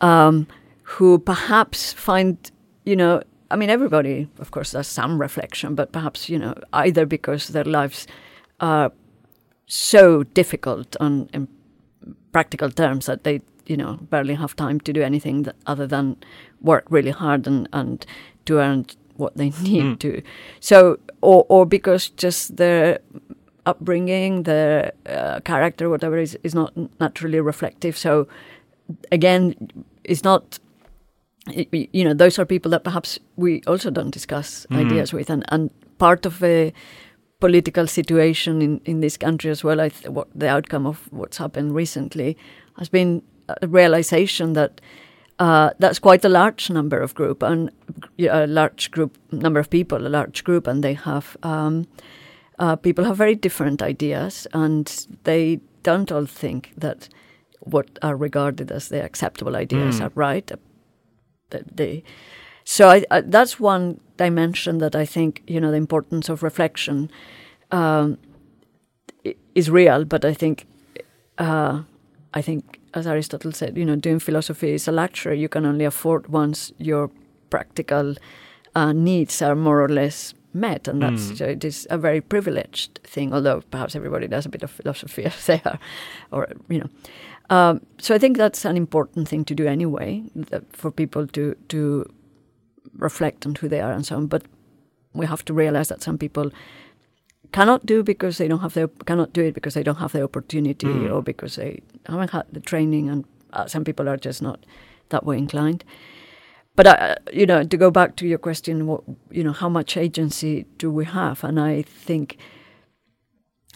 um, 0.00 0.46
who 0.82 1.18
perhaps 1.18 1.92
find, 1.92 2.36
you 2.84 2.94
know, 2.94 3.22
I 3.50 3.56
mean, 3.56 3.70
everybody, 3.70 4.28
of 4.38 4.52
course, 4.52 4.70
does 4.70 4.86
some 4.86 5.20
reflection, 5.20 5.74
but 5.74 5.90
perhaps, 5.90 6.28
you 6.28 6.38
know, 6.38 6.54
either 6.72 7.06
because 7.06 7.48
their 7.48 7.64
lives 7.64 8.06
are 8.60 8.92
so 9.66 10.22
difficult 10.22 10.96
and, 11.00 11.28
in 11.32 11.48
practical 12.32 12.70
terms 12.70 13.06
that 13.06 13.24
they, 13.24 13.40
you 13.66 13.76
know, 13.76 13.98
barely 14.10 14.34
have 14.34 14.54
time 14.56 14.80
to 14.80 14.92
do 14.92 15.02
anything 15.02 15.42
that, 15.44 15.56
other 15.66 15.86
than 15.86 16.16
work 16.60 16.84
really 16.90 17.10
hard 17.12 17.46
and, 17.46 17.68
and 17.72 18.04
to 18.44 18.58
earn 18.58 18.86
what 19.16 19.36
they 19.36 19.50
need 19.62 19.84
Mm. 19.84 19.98
to. 19.98 20.22
So, 20.60 20.98
or, 21.20 21.44
or 21.48 21.66
because 21.66 22.08
just 22.10 22.56
their 22.56 22.98
upbringing, 23.66 24.44
their 24.44 24.92
uh, 25.06 25.40
character, 25.40 25.90
whatever, 25.90 26.16
is, 26.18 26.38
is 26.42 26.54
not 26.54 26.72
naturally 27.00 27.40
reflective. 27.40 27.96
So, 27.98 28.26
again, 29.12 29.54
it's 30.04 30.24
not 30.24 30.58
you 31.92 32.04
know 32.04 32.12
those 32.12 32.38
are 32.38 32.44
people 32.44 32.70
that 32.70 32.84
perhaps 32.84 33.18
we 33.36 33.62
also 33.66 33.90
don't 33.90 34.10
discuss 34.10 34.66
Mhm. 34.70 34.76
ideas 34.86 35.12
with 35.14 35.30
and, 35.30 35.44
and 35.48 35.70
part 35.98 36.26
of 36.26 36.38
the 36.40 36.72
political 37.40 37.86
situation 37.86 38.60
in, 38.60 38.80
in 38.84 39.00
this 39.00 39.16
country 39.16 39.50
as 39.50 39.62
well 39.62 39.80
I 39.80 39.90
th- 39.90 40.08
what 40.10 40.28
the 40.34 40.48
outcome 40.48 40.86
of 40.86 41.06
what's 41.12 41.36
happened 41.38 41.74
recently 41.74 42.36
has 42.78 42.88
been 42.88 43.22
a 43.62 43.66
realization 43.68 44.54
that 44.54 44.80
uh, 45.38 45.70
that's 45.78 46.00
quite 46.00 46.24
a 46.24 46.28
large 46.28 46.68
number 46.68 46.98
of 47.00 47.14
group 47.14 47.42
and 47.44 47.70
a 48.18 48.46
large 48.46 48.90
group 48.90 49.16
number 49.30 49.60
of 49.60 49.70
people 49.70 50.04
a 50.06 50.08
large 50.08 50.42
group 50.42 50.66
and 50.66 50.82
they 50.82 50.94
have 50.94 51.36
um, 51.44 51.86
uh, 52.58 52.74
people 52.74 53.04
have 53.04 53.16
very 53.16 53.36
different 53.36 53.82
ideas 53.82 54.48
and 54.52 55.06
they 55.22 55.60
don't 55.84 56.10
all 56.10 56.26
think 56.26 56.72
that 56.76 57.08
what 57.60 57.98
are 58.02 58.16
regarded 58.16 58.72
as 58.72 58.88
the 58.88 59.02
acceptable 59.02 59.54
ideas 59.54 60.00
Mm. 60.00 60.06
are 60.06 60.12
right 60.16 60.50
that 61.50 61.76
they 61.76 62.02
so 62.64 62.88
I, 62.88 63.04
I, 63.10 63.20
that's 63.20 63.60
one 63.60 64.00
dimension 64.18 64.78
that 64.78 64.94
I 64.94 65.06
think 65.06 65.42
you 65.46 65.60
know 65.60 65.70
the 65.70 65.76
importance 65.76 66.28
of 66.32 66.42
reflection 66.42 67.10
um, 67.70 68.18
is 69.54 69.70
real 69.70 70.04
but 70.04 70.24
I 70.24 70.34
think 70.34 70.66
uh, 71.38 71.82
I 72.34 72.42
think 72.42 72.80
as 72.94 73.06
Aristotle 73.06 73.52
said 73.52 73.76
you 73.76 73.84
know 73.84 73.96
doing 73.96 74.20
philosophy 74.20 74.72
is 74.72 74.88
a 74.88 74.92
luxury 74.92 75.38
you 75.40 75.48
can 75.48 75.64
only 75.66 75.84
afford 75.84 76.26
once 76.28 76.72
your 76.78 77.10
practical 77.50 78.14
uh, 78.74 78.92
needs 78.92 79.42
are 79.42 79.54
more 79.56 79.80
or 79.82 79.88
less 79.88 80.34
met 80.54 80.88
and 80.88 81.02
that's 81.02 81.30
Mm. 81.30 81.36
so 81.38 81.44
it 81.44 81.64
is 81.64 81.86
a 81.90 81.98
very 81.98 82.20
privileged 82.20 83.00
thing 83.04 83.34
although 83.34 83.60
perhaps 83.70 83.94
everybody 83.96 84.26
does 84.28 84.46
a 84.46 84.48
bit 84.48 84.62
of 84.62 84.70
philosophy 84.70 85.24
as 85.30 85.46
they 85.46 85.60
are 85.64 85.78
or 86.30 86.48
you 86.68 86.78
know 86.78 86.88
um, 87.50 87.80
so 87.98 88.14
I 88.14 88.18
think 88.18 88.36
that's 88.36 88.64
an 88.64 88.76
important 88.76 89.28
thing 89.28 89.42
to 89.46 89.54
do 89.54 89.66
anyway, 89.66 90.22
that 90.50 90.64
for 90.76 90.90
people 90.90 91.26
to 91.28 91.54
to 91.68 92.04
reflect 92.98 93.46
on 93.46 93.54
who 93.54 93.68
they 93.68 93.80
are 93.80 93.92
and 93.92 94.04
so 94.04 94.16
on. 94.16 94.26
But 94.26 94.42
we 95.14 95.26
have 95.26 95.44
to 95.46 95.54
realize 95.54 95.88
that 95.88 96.02
some 96.02 96.18
people 96.18 96.50
cannot 97.52 97.86
do 97.86 98.02
because 98.02 98.36
they 98.38 98.48
don't 98.48 98.60
have 98.60 98.74
the 98.74 98.88
cannot 99.06 99.32
do 99.32 99.42
it 99.42 99.54
because 99.54 99.74
they 99.74 99.82
don't 99.82 99.96
have 99.98 100.12
the 100.12 100.22
opportunity 100.22 100.86
Mm. 100.86 101.10
or 101.12 101.22
because 101.22 101.56
they 101.56 101.80
haven't 102.06 102.30
had 102.30 102.44
the 102.52 102.60
training, 102.60 103.08
and 103.08 103.24
uh, 103.52 103.66
some 103.66 103.84
people 103.84 104.08
are 104.08 104.18
just 104.18 104.42
not 104.42 104.66
that 105.08 105.24
way 105.24 105.38
inclined. 105.38 105.84
But 106.76 106.86
uh, 106.86 107.14
you 107.32 107.46
know, 107.46 107.64
to 107.64 107.76
go 107.76 107.90
back 107.90 108.16
to 108.16 108.26
your 108.26 108.38
question, 108.38 108.86
what 108.86 109.02
you 109.30 109.42
know, 109.42 109.52
how 109.52 109.68
much 109.68 109.96
agency 109.96 110.66
do 110.78 110.90
we 110.90 111.04
have? 111.06 111.42
And 111.42 111.58
I 111.58 111.82
think, 111.82 112.36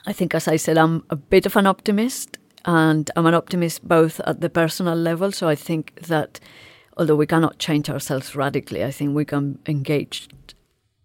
I 0.06 0.12
think, 0.12 0.34
as 0.34 0.46
I 0.48 0.56
said, 0.58 0.76
I'm 0.76 1.02
a 1.10 1.16
bit 1.16 1.46
of 1.46 1.56
an 1.56 1.66
optimist, 1.66 2.38
and 2.64 3.10
I'm 3.16 3.26
an 3.26 3.34
optimist 3.34 3.88
both 3.88 4.20
at 4.20 4.40
the 4.40 4.50
personal 4.50 4.94
level. 4.94 5.32
So 5.32 5.48
I 5.48 5.56
think 5.56 5.94
that 6.08 6.40
although 6.96 7.16
we 7.16 7.26
cannot 7.26 7.58
change 7.58 7.88
ourselves 7.90 8.34
radically, 8.36 8.84
I 8.84 8.90
think 8.90 9.14
we 9.16 9.24
can 9.24 9.58
engage 9.66 10.28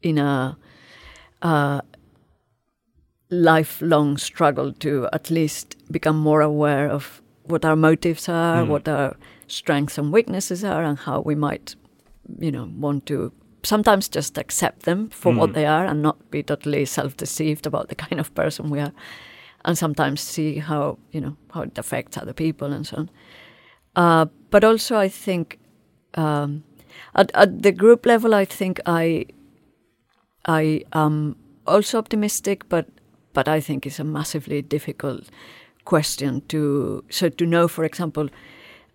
in 0.02 0.18
a 0.18 0.58
uh, 1.42 1.82
lifelong 3.30 4.18
struggle 4.18 4.72
to 4.74 5.08
at 5.14 5.30
least 5.30 5.76
become 5.92 6.18
more 6.18 6.42
aware 6.42 6.90
of 6.90 7.22
what 7.44 7.66
our 7.66 7.76
motives 7.76 8.30
are, 8.30 8.64
Mm. 8.64 8.68
what 8.68 8.88
our 8.88 9.16
strengths 9.48 9.98
and 9.98 10.14
weaknesses 10.14 10.64
are, 10.64 10.84
and 10.84 10.98
how 11.00 11.22
we 11.22 11.36
might, 11.36 11.76
you 12.40 12.52
know, 12.52 12.70
want 12.80 13.06
to 13.06 13.32
sometimes 13.64 14.08
just 14.10 14.38
accept 14.38 14.84
them 14.84 15.10
for 15.10 15.34
what 15.34 15.50
Mm. 15.50 15.54
they 15.54 15.66
are 15.66 15.86
and 15.86 16.02
not 16.02 16.18
be 16.32 16.44
totally 16.44 16.86
self-deceived 16.86 17.66
about 17.68 17.88
the 17.90 17.96
kind 17.96 18.20
of 18.20 18.34
person 18.34 18.70
we 18.70 18.80
are, 18.80 18.94
and 19.66 19.78
sometimes 19.78 20.22
see 20.22 20.60
how 20.60 20.98
you 21.12 21.22
know 21.22 21.36
how 21.54 21.62
it 21.64 21.78
affects 21.78 22.18
other 22.18 22.34
people 22.34 22.72
and 22.74 22.86
so 22.88 22.98
on. 22.98 23.10
Uh, 23.96 24.26
but 24.52 24.64
also, 24.64 24.96
I 24.98 25.10
think 25.10 25.60
um, 26.16 26.64
at, 27.16 27.32
at 27.34 27.62
the 27.62 27.72
group 27.72 28.06
level, 28.06 28.34
I 28.34 28.46
think 28.46 28.80
I 28.86 29.26
I 30.46 30.84
am 30.94 31.36
also 31.66 31.98
optimistic, 31.98 32.70
but 32.70 32.88
but 33.34 33.48
I 33.48 33.60
think 33.60 33.86
it's 33.86 34.00
a 34.00 34.04
massively 34.04 34.62
difficult 34.62 35.30
question 35.86 36.42
to 36.48 37.04
so 37.10 37.30
to 37.30 37.46
know. 37.46 37.68
For 37.68 37.84
example, 37.84 38.30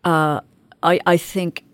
uh, 0.05 0.41
I 0.83 1.01
I 1.07 1.17
think 1.17 1.65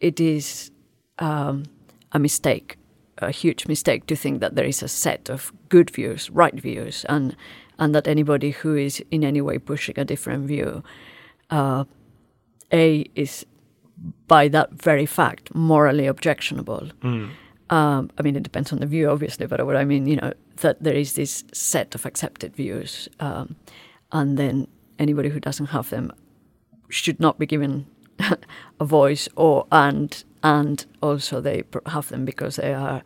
it 0.00 0.20
is 0.20 0.70
um, 1.18 1.64
a 2.12 2.18
mistake, 2.18 2.76
a 3.18 3.30
huge 3.30 3.66
mistake, 3.66 4.06
to 4.06 4.16
think 4.16 4.40
that 4.40 4.54
there 4.54 4.66
is 4.66 4.82
a 4.82 4.88
set 4.88 5.30
of 5.30 5.52
good 5.68 5.90
views, 5.90 6.30
right 6.30 6.54
views, 6.54 7.04
and 7.08 7.36
and 7.78 7.94
that 7.94 8.06
anybody 8.06 8.50
who 8.50 8.76
is 8.76 9.02
in 9.10 9.24
any 9.24 9.40
way 9.40 9.58
pushing 9.58 9.98
a 9.98 10.04
different 10.04 10.46
view, 10.46 10.82
uh, 11.50 11.84
a 12.72 13.06
is 13.14 13.46
by 14.26 14.48
that 14.48 14.72
very 14.72 15.06
fact 15.06 15.54
morally 15.54 16.06
objectionable. 16.06 16.90
Mm. 17.02 17.30
Um, 17.70 18.10
I 18.18 18.22
mean, 18.22 18.36
it 18.36 18.42
depends 18.42 18.72
on 18.72 18.80
the 18.80 18.86
view, 18.86 19.08
obviously, 19.08 19.46
but 19.46 19.64
what 19.64 19.76
I 19.76 19.84
mean, 19.84 20.06
you 20.06 20.16
know, 20.16 20.32
that 20.56 20.82
there 20.82 20.94
is 20.94 21.14
this 21.14 21.44
set 21.52 21.94
of 21.94 22.04
accepted 22.04 22.54
views, 22.54 23.08
um, 23.20 23.56
and 24.12 24.36
then 24.36 24.68
anybody 24.98 25.30
who 25.30 25.40
doesn't 25.40 25.66
have 25.66 25.90
them 25.90 26.12
should 26.88 27.18
not 27.18 27.38
be 27.38 27.46
given 27.46 27.86
a 28.80 28.84
voice, 28.84 29.28
or 29.36 29.66
and 29.72 30.24
and 30.42 30.84
also 31.02 31.40
they 31.40 31.64
have 31.86 32.08
them 32.08 32.24
because 32.24 32.56
they 32.56 32.74
are 32.74 33.02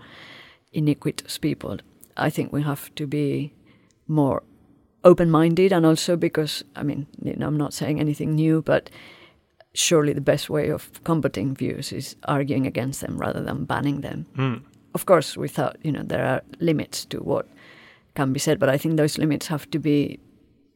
iniquitous 0.73 1.39
people. 1.39 1.79
I 2.17 2.31
think 2.31 2.53
we 2.53 2.63
have 2.63 2.93
to 2.97 3.07
be 3.07 3.55
more 4.09 4.43
open-minded, 5.05 5.73
and 5.73 5.87
also 5.87 6.17
because 6.17 6.65
I 6.75 6.83
mean, 6.83 7.07
you 7.23 7.37
know, 7.37 7.47
I'm 7.47 7.57
not 7.57 7.73
saying 7.73 8.01
anything 8.01 8.35
new, 8.35 8.61
but 8.61 8.91
surely 9.79 10.13
the 10.13 10.21
best 10.33 10.51
way 10.51 10.71
of 10.71 10.91
combating 11.05 11.55
views 11.55 11.93
is 11.93 12.17
arguing 12.25 12.67
against 12.67 13.01
them 13.01 13.17
rather 13.19 13.43
than 13.43 13.65
banning 13.65 14.01
them. 14.01 14.27
Mm. 14.37 14.63
Of 14.95 15.07
course, 15.07 15.37
without 15.37 15.77
you 15.83 15.93
know, 15.93 16.03
there 16.03 16.25
are 16.27 16.43
limits 16.61 17.05
to 17.07 17.19
what 17.19 17.47
can 18.15 18.33
be 18.33 18.41
said, 18.41 18.59
but 18.59 18.69
I 18.69 18.79
think 18.79 18.97
those 18.97 19.19
limits 19.19 19.47
have 19.49 19.71
to 19.71 19.79
be 19.79 20.19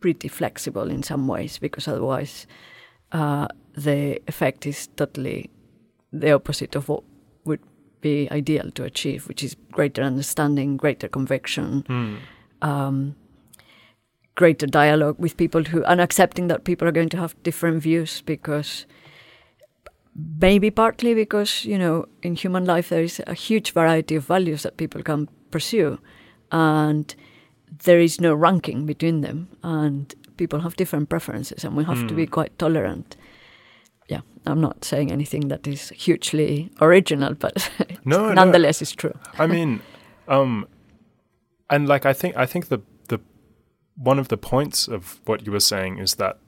pretty 0.00 0.28
flexible 0.28 0.90
in 0.90 1.02
some 1.02 1.26
ways 1.26 1.58
because 1.58 1.88
otherwise, 1.88 2.46
uh, 3.12 3.48
the 3.74 4.20
effect 4.28 4.66
is 4.66 4.88
totally 4.96 5.50
the 6.12 6.32
opposite 6.32 6.76
of 6.76 6.88
what 6.88 7.02
would 7.44 7.60
be 8.00 8.28
ideal 8.30 8.70
to 8.72 8.84
achieve, 8.84 9.26
which 9.28 9.42
is 9.42 9.56
greater 9.72 10.02
understanding, 10.02 10.76
greater 10.76 11.08
conviction, 11.08 11.82
Mm. 11.88 12.16
um, 12.68 13.14
greater 14.34 14.66
dialogue 14.66 15.16
with 15.18 15.36
people 15.36 15.62
who, 15.64 15.84
and 15.84 16.00
accepting 16.00 16.48
that 16.48 16.64
people 16.64 16.88
are 16.88 16.92
going 16.92 17.08
to 17.10 17.16
have 17.18 17.34
different 17.42 17.82
views 17.82 18.22
because 18.22 18.86
maybe 20.40 20.70
partly 20.70 21.14
because, 21.14 21.64
you 21.64 21.78
know, 21.78 22.06
in 22.22 22.34
human 22.34 22.64
life 22.64 22.88
there 22.88 23.02
is 23.02 23.20
a 23.26 23.34
huge 23.34 23.72
variety 23.72 24.16
of 24.16 24.24
values 24.26 24.62
that 24.62 24.76
people 24.76 25.02
can 25.02 25.28
pursue 25.50 25.98
and 26.50 27.14
there 27.84 27.98
is 28.00 28.20
no 28.20 28.34
ranking 28.34 28.84
between 28.86 29.22
them 29.22 29.48
and 29.62 30.14
people 30.36 30.60
have 30.60 30.76
different 30.76 31.08
preferences 31.08 31.64
and 31.64 31.76
we 31.76 31.84
have 31.84 32.06
to 32.08 32.14
be 32.14 32.26
Mm. 32.26 32.30
quite 32.30 32.58
tolerant. 32.58 33.16
Yeah, 34.08 34.20
I'm 34.46 34.60
not 34.60 34.84
saying 34.84 35.10
anything 35.12 35.48
that 35.48 35.66
is 35.66 35.90
hugely 35.90 36.70
original, 36.80 37.34
but 37.34 37.70
No, 38.04 38.18
no. 38.28 38.32
nonetheless 38.34 38.82
it's 38.82 38.92
true. 38.94 39.14
I 39.38 39.46
mean, 39.46 39.80
um, 40.28 40.66
and 41.70 41.88
like 41.88 42.04
I 42.04 42.12
think 42.12 42.36
I 42.36 42.44
think 42.46 42.68
the 42.68 42.80
one 43.96 44.18
of 44.18 44.28
the 44.28 44.36
points 44.36 44.88
of 44.88 45.20
what 45.26 45.46
you 45.46 45.52
were 45.52 45.60
saying 45.60 45.98
is 45.98 46.14
that 46.16 46.38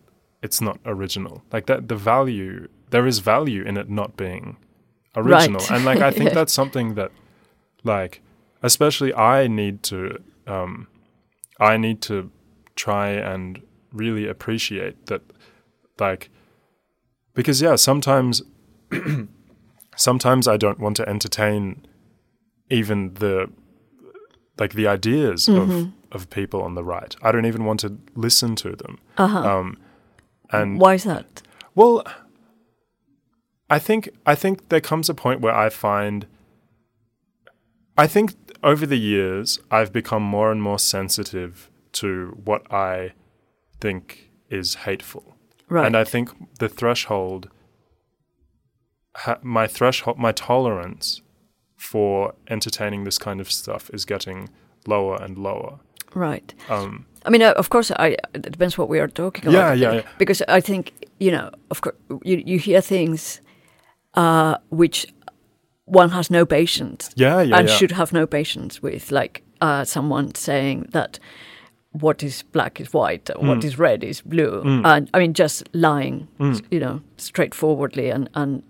it's 0.43 0.61
not 0.61 0.79
original. 0.85 1.43
Like 1.53 1.67
that, 1.67 1.89
the 1.89 1.97
value 1.97 2.69
there 2.91 3.07
is 3.07 3.19
value 3.19 3.63
in 3.65 3.77
it 3.77 3.89
not 3.91 4.17
being 4.17 4.57
original, 5.17 5.61
Right. 5.61 5.71
and 5.73 5.85
like 5.85 5.99
I 5.99 6.11
think 6.11 6.31
Yeah. 6.31 6.35
that's 6.41 6.53
something 6.53 6.95
that, 6.95 7.11
like, 7.83 8.21
especially 8.63 9.13
I 9.15 9.47
need 9.49 9.83
to, 9.85 10.19
um, 10.47 10.87
I 11.59 11.77
need 11.77 12.01
to 12.03 12.31
try 12.77 13.09
and 13.11 13.61
really 13.93 14.27
appreciate 14.29 15.07
that, 15.07 15.23
like, 15.99 16.31
because 17.35 17.61
yeah, 17.63 17.77
sometimes, 17.77 18.43
sometimes 19.97 20.49
I 20.49 20.57
don't 20.57 20.79
want 20.81 20.97
to 20.97 21.09
entertain 21.09 21.87
even 22.71 23.15
the 23.15 23.51
like 24.59 24.75
the 24.75 24.87
ideas 24.87 25.49
of 25.49 25.91
of 26.15 26.31
people 26.31 26.63
on 26.63 26.75
the 26.75 26.85
right. 26.85 27.15
I 27.23 27.33
don't 27.33 27.47
even 27.47 27.65
want 27.65 27.81
to 27.81 27.99
listen 28.15 28.57
to 28.57 28.77
them. 28.77 28.99
Uh-huh. 29.19 29.39
Um, 29.39 29.79
and 30.51 30.79
Why 30.81 30.95
is 30.95 31.05
that? 31.05 31.43
well, 31.75 32.05
I 33.71 33.79
think 33.79 34.11
I 34.27 34.35
think 34.35 34.69
there 34.69 34.81
comes 34.81 35.09
a 35.09 35.15
point 35.15 35.41
where 35.41 35.55
I 35.55 35.69
find 35.69 36.27
I 37.97 38.07
think 38.07 38.35
over 38.63 38.87
the 38.87 38.99
years 38.99 39.59
I've 39.71 39.93
become 39.93 40.23
more 40.23 40.53
and 40.53 40.63
more 40.63 40.79
sensitive 40.79 41.71
to 41.93 42.39
what 42.45 42.71
I 42.73 43.13
think 43.81 44.31
is 44.51 44.75
hateful. 44.87 45.37
Right. 45.69 45.87
And 45.87 45.97
I 45.97 46.05
think 46.05 46.31
the 46.59 46.69
threshold 46.69 47.49
ha- 49.17 49.39
my 49.43 49.67
threshold 49.67 50.19
my 50.19 50.33
tolerance 50.33 51.23
for 51.77 52.35
entertaining 52.49 53.05
this 53.05 53.19
kind 53.19 53.41
of 53.41 53.51
stuff 53.51 53.91
is 53.93 54.05
getting 54.05 54.49
lower 54.87 55.21
and 55.23 55.39
lower. 55.39 55.81
Right. 56.15 56.55
Um, 56.69 57.05
I 57.27 57.31
mean, 57.31 57.43
uh, 57.43 57.53
of 57.57 57.69
course, 57.69 57.91
I, 57.91 58.17
it 58.35 58.43
depends 58.43 58.77
what 58.79 58.89
we 58.89 58.99
are 59.01 59.09
talking 59.09 59.49
about. 59.49 59.55
Yeah, 59.55 59.73
yeah, 59.75 59.93
yeah. 59.97 60.03
Because 60.19 60.43
I 60.49 60.61
think 60.61 60.93
you 61.21 61.31
know, 61.31 61.51
of 61.71 61.81
course, 61.81 61.97
you 62.25 62.43
you 62.47 62.59
hear 62.59 62.81
things 62.83 63.41
uh, 64.15 64.57
which 64.71 65.07
one 65.87 66.11
has 66.11 66.31
no 66.31 66.47
patience 66.47 67.11
yeah, 67.17 67.43
yeah, 67.43 67.59
and 67.59 67.69
yeah. 67.69 67.77
should 67.77 67.93
have 67.93 68.13
no 68.13 68.27
patience 68.27 68.83
with, 68.83 69.11
like 69.13 69.43
uh, 69.61 69.85
someone 69.85 70.35
saying 70.35 70.87
that 70.93 71.19
what 71.93 72.23
is 72.23 72.43
black 72.53 72.81
is 72.81 72.93
white, 72.93 73.31
or 73.31 73.47
what 73.49 73.59
Mm. 73.59 73.65
is 73.65 73.79
red 73.79 74.05
is 74.05 74.23
blue, 74.23 74.63
Mm. 74.65 74.85
and 74.85 75.11
I 75.15 75.19
mean 75.19 75.33
just 75.35 75.69
lying, 75.73 76.27
Mm. 76.39 76.61
you 76.71 76.81
know, 76.81 77.01
straightforwardly 77.17 78.11
and 78.11 78.29
and. 78.35 78.63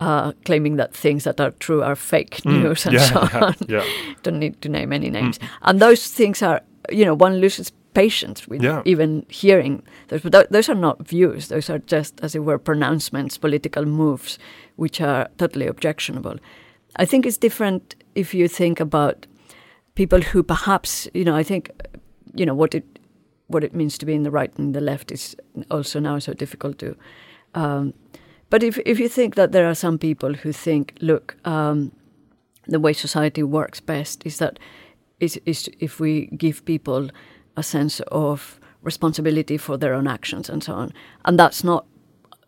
Uh, 0.00 0.30
claiming 0.44 0.76
that 0.76 0.94
things 0.94 1.24
that 1.24 1.40
are 1.40 1.50
true 1.58 1.82
are 1.82 1.96
fake 1.96 2.36
Mm. 2.44 2.62
news 2.62 2.86
and 2.86 2.94
yeah, 2.94 3.02
so 3.12 3.28
yeah, 3.32 3.44
on. 3.46 3.54
yeah. 3.68 3.84
Don't 4.22 4.38
need 4.38 4.60
to 4.62 4.68
name 4.68 4.92
any 4.94 5.10
names. 5.10 5.38
Mm. 5.40 5.48
And 5.62 5.80
those 5.80 6.06
things 6.06 6.40
are, 6.42 6.60
you 6.90 7.04
know, 7.04 7.14
one 7.14 7.36
loses 7.40 7.72
patience 7.94 8.46
with 8.48 8.62
Yeah. 8.62 8.82
even 8.84 9.24
hearing 9.28 9.82
those. 10.08 10.20
But 10.22 10.32
tho- 10.32 10.46
those 10.50 10.68
are 10.68 10.74
not 10.80 11.08
views. 11.08 11.48
Those 11.48 11.70
are 11.72 11.80
just, 11.86 12.20
as 12.22 12.34
it 12.34 12.44
were, 12.44 12.58
pronouncements, 12.58 13.38
political 13.38 13.84
moves, 13.84 14.38
which 14.76 15.00
are 15.00 15.28
totally 15.36 15.66
objectionable. 15.66 16.36
I 16.96 17.04
think 17.06 17.26
it's 17.26 17.38
different 17.38 17.94
if 18.14 18.34
you 18.34 18.48
think 18.48 18.80
about 18.80 19.26
people 19.94 20.20
who 20.20 20.42
perhaps, 20.42 21.08
you 21.14 21.24
know, 21.24 21.36
I 21.40 21.42
think, 21.44 21.70
you 22.34 22.46
know, 22.46 22.54
what 22.54 22.74
it 22.74 22.84
what 23.50 23.64
it 23.64 23.74
means 23.74 23.96
to 23.98 24.06
be 24.06 24.12
in 24.12 24.24
the 24.24 24.30
right 24.30 24.58
and 24.58 24.74
the 24.74 24.80
left 24.80 25.10
is 25.10 25.34
also 25.70 25.98
now 26.00 26.18
so 26.18 26.34
difficult 26.34 26.78
to. 26.78 26.94
Um, 27.54 27.94
but 28.50 28.62
if 28.62 28.78
if 28.84 29.00
you 29.00 29.08
think 29.08 29.34
that 29.34 29.52
there 29.52 29.66
are 29.66 29.74
some 29.74 29.98
people 29.98 30.34
who 30.34 30.52
think, 30.52 30.92
look, 31.00 31.34
um, 31.44 31.90
the 32.66 32.78
way 32.78 32.92
society 32.92 33.42
works 33.42 33.80
best 33.80 34.26
is 34.26 34.36
that 34.36 34.58
is, 35.20 35.40
is 35.46 35.68
if 35.80 36.00
we 36.00 36.26
give 36.36 36.64
people 36.64 37.10
a 37.56 37.62
sense 37.62 38.00
of 38.12 38.60
responsibility 38.82 39.56
for 39.58 39.76
their 39.76 39.94
own 39.94 40.06
actions 40.06 40.48
and 40.48 40.62
so 40.62 40.72
on, 40.72 40.92
and 41.24 41.38
that's 41.38 41.64
not 41.64 41.84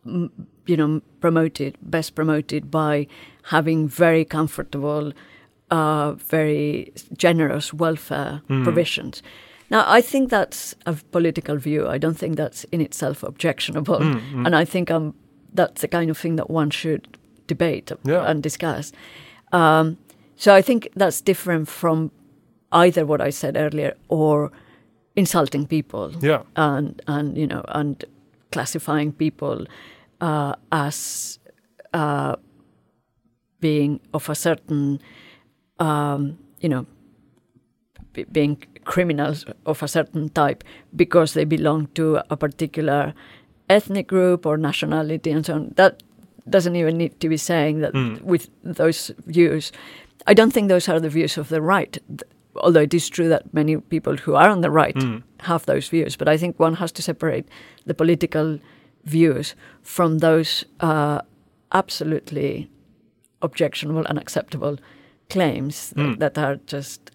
mm, 0.06 0.30
you 0.66 0.76
know 0.76 1.00
promoted 1.20 1.76
best 1.82 2.14
promoted 2.14 2.70
by 2.70 3.06
having 3.42 3.88
very 3.88 4.24
comfortable, 4.24 5.12
uh, 5.70 6.12
very 6.12 6.92
generous 7.16 7.74
welfare 7.74 8.40
Mm. 8.48 8.64
provisions. 8.64 9.22
Now, 9.70 9.84
I 9.86 10.00
think 10.02 10.30
that's 10.30 10.74
a 10.86 10.94
political 11.12 11.56
view. 11.56 11.86
I 11.88 11.98
don't 11.98 12.18
think 12.18 12.36
that's 12.36 12.64
in 12.72 12.80
itself 12.80 13.22
objectionable, 13.22 13.98
Mm, 14.00 14.20
mm. 14.32 14.46
and 14.46 14.56
I 14.56 14.64
think 14.64 14.90
um, 14.90 15.14
that's 15.54 15.80
the 15.80 15.88
kind 15.88 16.10
of 16.10 16.18
thing 16.18 16.36
that 16.36 16.50
one 16.50 16.70
should 16.70 17.06
debate 17.46 17.92
Yeah. 18.04 18.30
and 18.30 18.42
discuss. 18.42 18.92
Um, 19.52 19.96
so 20.36 20.54
I 20.58 20.62
think 20.62 20.88
that's 20.96 21.20
different 21.20 21.68
from 21.68 22.10
either 22.72 23.04
what 23.06 23.20
I 23.20 23.30
said 23.30 23.56
earlier 23.56 23.94
or 24.08 24.50
insulting 25.16 25.66
people 25.66 26.12
Yeah. 26.22 26.42
and 26.56 27.00
and 27.06 27.36
you 27.36 27.46
know 27.46 27.64
and 27.68 28.04
classifying 28.52 29.12
people 29.12 29.66
uh, 30.20 30.54
as 30.72 31.38
uh, 31.92 32.36
being 33.60 34.00
of 34.14 34.28
a 34.28 34.34
certain 34.34 35.00
um, 35.78 36.38
you 36.60 36.68
know 36.68 36.86
be- 38.12 38.24
being 38.32 38.56
criminals 38.84 39.44
of 39.66 39.82
a 39.82 39.88
certain 39.88 40.28
type 40.30 40.64
because 40.96 41.34
they 41.34 41.44
belong 41.44 41.86
to 41.94 42.20
a 42.30 42.36
particular 42.36 43.14
ethnic 43.68 44.06
group 44.08 44.46
or 44.46 44.56
nationality 44.56 45.30
and 45.30 45.46
so 45.46 45.54
on. 45.54 45.72
That 45.76 46.02
doesn't 46.48 46.74
even 46.76 46.96
need 46.96 47.20
to 47.20 47.28
be 47.28 47.36
saying 47.36 47.80
that 47.80 47.92
Mm. 47.94 48.22
with 48.22 48.48
those 48.64 49.12
views. 49.26 49.70
I 50.26 50.34
don't 50.34 50.52
think 50.52 50.68
those 50.68 50.88
are 50.88 50.98
the 51.00 51.08
views 51.10 51.38
of 51.38 51.48
the 51.48 51.60
right, 51.62 51.98
although 52.56 52.80
it 52.82 52.94
is 52.94 53.08
true 53.08 53.28
that 53.28 53.52
many 53.54 53.76
people 53.76 54.16
who 54.16 54.34
are 54.34 54.48
on 54.50 54.60
the 54.60 54.70
right 54.70 54.96
Mm. 54.96 55.22
have 55.40 55.64
those 55.66 55.88
views. 55.88 56.16
But 56.16 56.28
I 56.28 56.36
think 56.36 56.58
one 56.60 56.74
has 56.74 56.92
to 56.92 57.02
separate 57.02 57.44
the 57.86 57.94
political 57.94 58.58
views 59.04 59.54
from 59.82 60.18
those 60.18 60.64
uh, 60.80 61.20
absolutely 61.72 62.70
objectionable, 63.42 64.04
unacceptable 64.06 64.76
claims 65.28 65.92
Mm. 65.96 66.18
that 66.18 66.38
are 66.38 66.56
just 66.66 67.10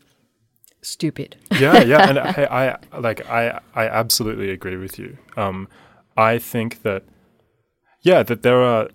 stupid. 0.81 1.35
yeah, 1.59 1.81
yeah, 1.83 2.09
and 2.09 2.19
I, 2.51 2.77
I 2.93 2.99
like 2.99 3.25
I 3.29 3.59
I 3.75 3.87
absolutely 3.87 4.49
agree 4.51 4.77
with 4.77 4.99
you. 4.99 5.17
Um, 5.37 5.67
I 6.17 6.39
think 6.39 6.81
that 6.83 7.03
yeah, 8.01 8.23
that 8.23 8.41
there 8.41 8.61
are 8.63 8.87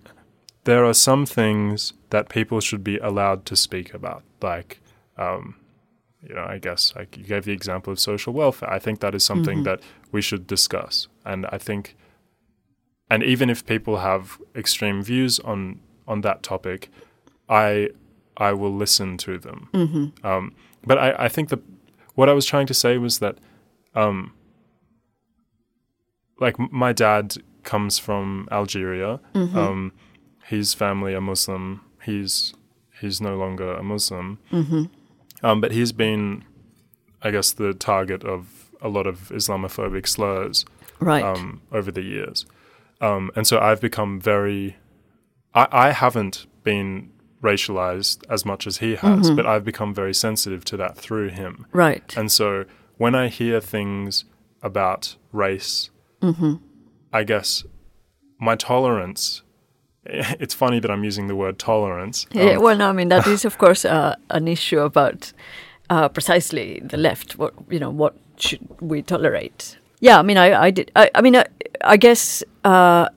there 0.64 0.84
are 0.84 0.94
some 0.94 1.26
things 1.26 1.92
that 2.10 2.28
people 2.28 2.60
should 2.60 2.82
be 2.84 2.98
allowed 2.98 3.44
to 3.46 3.56
speak 3.56 3.94
about, 3.94 4.22
like 4.42 4.80
um, 5.18 5.54
you 6.28 6.34
know, 6.34 6.44
I 6.44 6.58
guess 6.58 6.92
like 6.96 7.16
you 7.16 7.24
gave 7.24 7.44
the 7.44 7.52
example 7.52 7.92
of 7.92 7.98
social 7.98 8.32
welfare. 8.32 8.70
I 8.70 8.78
think 8.78 9.00
that 9.00 9.14
is 9.14 9.24
something 9.24 9.60
Mhm. 9.60 9.64
that 9.64 9.80
we 10.12 10.20
should 10.22 10.46
discuss, 10.46 11.08
and 11.24 11.46
I 11.52 11.58
think, 11.58 11.96
and 13.10 13.22
even 13.22 13.50
if 13.50 13.64
people 13.64 13.98
have 13.98 14.38
extreme 14.54 15.02
views 15.02 15.40
on 15.40 15.80
on 16.06 16.20
that 16.22 16.42
topic, 16.42 16.88
I 17.48 17.88
I 18.36 18.52
will 18.52 18.74
listen 18.74 19.16
to 19.18 19.38
them. 19.38 19.68
hmm 19.72 20.06
Um, 20.26 20.52
but 20.86 20.98
I, 20.98 21.26
I 21.26 21.28
think 21.28 21.48
that 21.48 21.60
what 22.14 22.28
I 22.28 22.32
was 22.32 22.46
trying 22.46 22.66
to 22.66 22.74
say 22.74 22.98
was 22.98 23.18
that, 23.18 23.36
um, 23.94 24.32
like 26.38 26.58
my 26.72 26.92
dad 26.92 27.36
comes 27.62 27.98
from 27.98 28.48
Algeria. 28.50 29.20
hmm 29.34 29.56
Um, 29.58 29.92
his 30.44 30.74
family 30.74 31.14
are 31.14 31.20
Muslim. 31.20 31.80
He's 32.04 32.54
he's 33.00 33.20
no 33.20 33.36
longer 33.36 33.74
a 33.74 33.82
Muslim. 33.82 34.38
Um, 35.42 35.60
but 35.60 35.72
he's 35.72 35.92
been, 35.92 36.44
I 37.22 37.30
guess, 37.30 37.52
the 37.52 37.72
target 37.74 38.24
of 38.24 38.70
a 38.82 38.88
lot 38.88 39.06
of 39.06 39.30
Islamophobic 39.30 40.06
slurs 40.06 40.64
Right. 41.00 41.24
um, 41.24 41.62
over 41.72 41.90
the 41.90 42.02
years. 42.02 42.46
Um, 43.00 43.30
and 43.34 43.46
so 43.46 43.58
I've 43.58 43.80
become 43.80 44.20
very. 44.20 44.76
I, 45.54 45.66
I 45.72 45.90
haven't 45.92 46.46
been 46.62 47.10
racialized 47.42 48.22
as 48.28 48.44
much 48.44 48.66
as 48.66 48.78
he 48.78 48.96
has, 48.96 49.30
Mhm. 49.30 49.36
but 49.36 49.46
I've 49.46 49.64
become 49.64 49.94
very 49.94 50.12
sensitive 50.14 50.64
to 50.66 50.76
that 50.76 50.96
through 50.98 51.30
him. 51.30 51.66
right. 51.72 52.14
And 52.16 52.30
so 52.30 52.64
when 52.98 53.14
I 53.14 53.28
hear 53.28 53.60
things 53.60 54.24
about 54.62 55.16
race, 55.32 55.88
hmm 56.20 56.56
I 57.12 57.24
guess 57.24 57.64
my 58.38 58.56
tolerance. 58.56 59.42
It's 60.40 60.54
funny 60.54 60.80
that 60.80 60.90
I'm 60.90 61.04
using 61.04 61.28
the 61.28 61.36
word 61.36 61.58
tolerance. 61.58 62.26
Yeah, 62.32 62.56
Um, 62.56 62.62
well, 62.62 62.76
no, 62.76 62.88
I 62.88 62.92
mean 62.92 63.08
that 63.08 63.26
is 63.26 63.44
of 63.44 63.58
course 63.64 63.84
uh, 63.84 64.16
an 64.30 64.48
issue 64.48 64.80
about 64.80 65.32
uh, 65.90 66.08
precisely 66.08 66.80
the 66.82 66.96
left. 66.96 67.38
What 67.38 67.54
you 67.68 67.78
know, 67.78 67.90
what 67.90 68.14
should 68.36 68.66
we 68.80 69.02
tolerate? 69.02 69.76
Yeah, 70.00 70.18
I 70.18 70.22
mean, 70.22 70.38
I, 70.38 70.68
I 70.68 70.70
did. 70.70 70.90
I, 70.96 71.10
I 71.14 71.20
mean, 71.20 71.36
I, 71.36 71.44
I 71.84 71.96
guess 71.96 72.42
uh, 72.64 73.08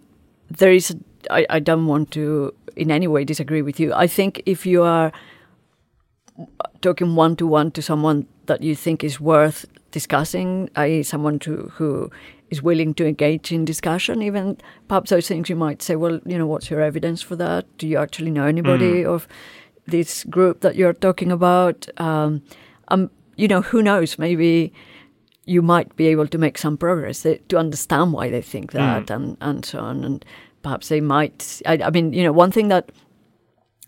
there 0.50 0.74
is. 0.74 0.96
I, 1.30 1.46
I 1.50 1.60
don't 1.60 1.88
want 1.88 2.12
to 2.12 2.54
in 2.76 2.92
any 2.92 3.08
way 3.08 3.24
disagree 3.24 3.62
with 3.62 3.80
you. 3.80 3.94
I 3.94 4.08
think 4.08 4.42
if 4.46 4.66
you 4.66 4.84
are 4.84 5.12
talking 6.82 7.16
one 7.16 7.36
to 7.38 7.48
one 7.48 7.72
to 7.72 7.82
someone 7.82 8.28
that 8.48 8.62
you 8.62 8.76
think 8.76 9.04
is 9.04 9.20
worth 9.20 9.66
discussing, 9.92 10.70
i.e., 10.76 11.04
someone 11.04 11.40
to, 11.40 11.72
who 11.76 12.12
is 12.54 12.62
willing 12.62 12.94
to 12.94 13.06
engage 13.06 13.52
in 13.52 13.66
discussion, 13.66 14.22
even 14.22 14.58
perhaps 14.88 15.10
those 15.10 15.28
things 15.28 15.50
you 15.50 15.56
might 15.56 15.82
say, 15.82 15.96
well, 15.96 16.20
you 16.26 16.38
know, 16.38 16.48
what's 16.48 16.70
your 16.70 16.82
evidence 16.82 17.22
for 17.22 17.36
that? 17.36 17.66
Do 17.78 17.88
you 17.88 17.98
actually 17.98 18.32
know 18.32 18.46
anybody 18.46 19.04
of 19.06 19.28
this 19.88 20.24
group 20.26 20.62
that 20.62 20.76
you're 20.76 20.94
talking 20.94 21.32
about? 21.32 21.88
Um, 22.00 22.42
um, 22.90 23.10
you 23.36 23.48
know, 23.48 23.62
who 23.62 23.82
knows? 23.82 24.20
Maybe 24.20 24.72
you 25.46 25.62
might 25.62 25.96
be 25.96 26.08
able 26.08 26.28
to 26.28 26.38
make 26.38 26.58
some 26.58 26.78
progress 26.78 27.24
they, 27.24 27.38
to 27.50 27.58
understand 27.58 28.14
why 28.14 28.30
they 28.30 28.42
think 28.42 28.72
that 28.72 29.10
and, 29.10 29.38
and 29.42 29.66
so 29.66 29.80
on. 29.80 30.04
And 30.04 30.26
perhaps 30.62 30.88
they 30.88 31.02
might. 31.02 31.62
I, 31.66 31.80
I 31.84 31.90
mean, 31.90 32.14
you 32.14 32.24
know, 32.24 32.32
one 32.32 32.52
thing 32.52 32.70
that 32.70 32.92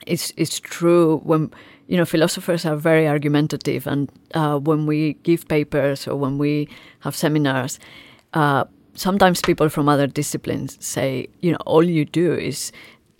is 0.05 0.33
is 0.37 0.59
true 0.59 1.21
when 1.23 1.51
you 1.87 1.97
know 1.97 2.05
philosophers 2.05 2.65
are 2.65 2.75
very 2.75 3.07
argumentative, 3.07 3.87
and 3.87 4.09
uh, 4.33 4.57
when 4.59 4.85
we 4.85 5.13
give 5.23 5.47
papers 5.47 6.07
or 6.07 6.15
when 6.15 6.37
we 6.37 6.67
have 6.99 7.15
seminars, 7.15 7.79
uh, 8.35 8.65
sometimes 8.93 9.41
people 9.41 9.69
from 9.69 9.89
other 9.89 10.07
disciplines 10.07 10.77
say, 10.79 11.27
you 11.41 11.51
know, 11.51 11.57
all 11.65 11.83
you 11.83 12.05
do 12.05 12.33
is 12.33 12.71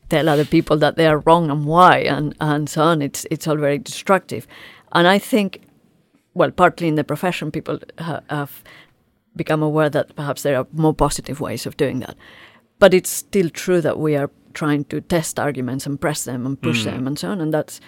tell 0.10 0.30
other 0.30 0.46
people 0.46 0.78
that 0.78 0.96
they 0.96 1.08
are 1.08 1.20
wrong 1.26 1.50
and 1.50 1.66
why, 1.66 1.98
and 2.00 2.36
and 2.40 2.70
so 2.70 2.82
on. 2.84 3.02
It's 3.02 3.26
it's 3.32 3.48
all 3.48 3.58
very 3.58 3.78
destructive, 3.80 4.46
and 4.92 5.08
I 5.08 5.20
think, 5.20 5.62
well, 6.34 6.52
partly 6.52 6.88
in 6.88 6.96
the 6.96 7.04
profession, 7.04 7.52
people 7.52 7.80
ha- 8.00 8.22
have 8.30 8.64
become 9.36 9.64
aware 9.66 9.90
that 9.90 10.16
perhaps 10.16 10.42
there 10.44 10.58
are 10.58 10.68
more 10.72 10.94
positive 10.94 11.40
ways 11.42 11.66
of 11.66 11.76
doing 11.78 12.00
that. 12.02 12.16
But 12.80 12.94
it's 12.94 13.10
still 13.10 13.50
true 13.50 13.82
that 13.82 13.98
we 14.00 14.16
are 14.18 14.30
trying 14.54 14.86
to 14.86 15.02
test 15.02 15.40
arguments 15.40 15.86
and 15.86 16.00
press 16.00 16.24
them 16.24 16.46
and 16.46 16.62
push 16.62 16.82
Mm. 16.82 16.92
them 16.92 17.08
and 17.08 17.20
so 17.20 17.30
on. 17.30 17.42
And 17.42 17.54
that's 17.54 17.82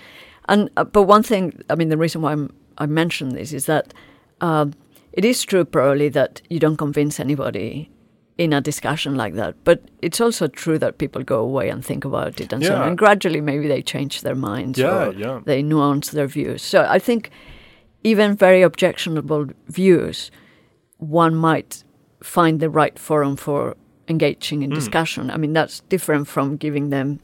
and 0.50 0.70
uh, 0.78 0.84
but 0.84 1.04
one 1.04 1.24
thing, 1.24 1.54
I 1.70 1.76
mean, 1.76 1.90
the 1.90 1.98
reason 1.98 2.22
why 2.22 2.32
I'm, 2.34 2.50
I 2.78 2.86
mention 2.86 3.30
this 3.30 3.54
is 3.54 3.66
that 3.66 3.94
um, 4.42 4.74
it 5.18 5.26
is 5.26 5.44
true 5.44 5.66
probably 5.66 6.10
that 6.10 6.42
you 6.50 6.60
don't 6.60 6.78
convince 6.78 7.20
anybody 7.20 7.90
in 8.38 8.54
a 8.54 8.62
discussion 8.62 9.16
like 9.16 9.34
that. 9.34 9.56
But 9.64 9.82
it's 10.02 10.22
also 10.22 10.48
true 10.48 10.78
that 10.78 11.00
people 11.00 11.24
go 11.24 11.40
away 11.40 11.70
and 11.70 11.84
think 11.84 12.06
about 12.06 12.40
it 12.40 12.54
and 12.54 12.64
so 12.64 12.76
on. 12.76 12.88
And 12.90 12.98
gradually, 12.98 13.42
maybe 13.42 13.68
they 13.68 13.82
change 13.82 14.22
their 14.22 14.36
minds 14.36 14.78
yeah, 14.78 15.08
or 15.08 15.14
yeah. 15.14 15.40
they 15.44 15.64
nuance 15.64 16.12
their 16.12 16.28
views. 16.28 16.62
So 16.62 16.86
I 16.88 17.00
think 17.00 17.32
even 18.04 18.36
very 18.36 18.62
objectionable 18.62 19.48
views, 19.68 20.30
one 20.98 21.36
might 21.36 21.84
find 22.22 22.60
the 22.60 22.70
right 22.70 22.98
forum 23.00 23.36
for 23.38 23.76
engaging 24.08 24.62
in 24.62 24.70
Mm. 24.72 24.76
discussion. 24.76 25.32
I 25.32 25.38
mean, 25.38 25.54
that's 25.54 25.82
different 25.90 26.28
from 26.28 26.58
giving 26.58 26.92
them, 26.92 27.20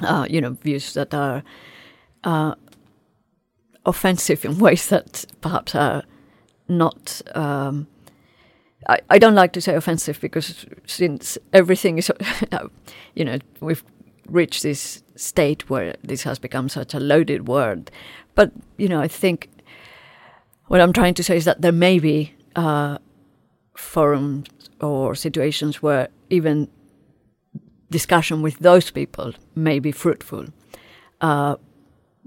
uh, 0.00 0.26
you 0.30 0.40
know, 0.40 0.56
views 0.62 0.94
that 0.94 1.12
are 1.12 1.42
uh, 2.22 2.54
offensive 3.84 4.44
in 4.44 4.58
ways 4.66 4.86
that 4.88 5.24
perhaps 5.40 5.74
are 5.74 6.02
not. 6.70 7.20
Um, 7.34 7.86
I, 8.88 8.98
I 9.10 9.18
don't 9.18 9.34
like 9.34 9.52
to 9.52 9.60
say 9.60 9.74
offensive 9.74 10.20
because 10.20 10.64
since 10.86 11.36
everything 11.52 11.98
is, 11.98 12.10
you 13.14 13.24
know, 13.24 13.38
we've 13.60 13.84
reached 14.26 14.62
this 14.62 15.02
state 15.16 15.68
where 15.68 15.96
this 16.02 16.22
has 16.22 16.38
become 16.38 16.68
such 16.68 16.94
a 16.94 17.00
loaded 17.00 17.46
word. 17.46 17.90
But, 18.34 18.52
you 18.78 18.88
know, 18.88 19.00
I 19.00 19.08
think 19.08 19.50
what 20.68 20.80
I'm 20.80 20.92
trying 20.92 21.14
to 21.14 21.22
say 21.22 21.36
is 21.36 21.44
that 21.44 21.62
there 21.62 21.72
may 21.72 21.98
be 21.98 22.34
uh, 22.56 22.98
forums 23.76 24.48
or 24.80 25.14
situations 25.14 25.82
where 25.82 26.08
even 26.30 26.68
discussion 27.90 28.40
with 28.40 28.58
those 28.60 28.90
people 28.90 29.32
may 29.54 29.78
be 29.78 29.92
fruitful, 29.92 30.46
uh, 31.20 31.56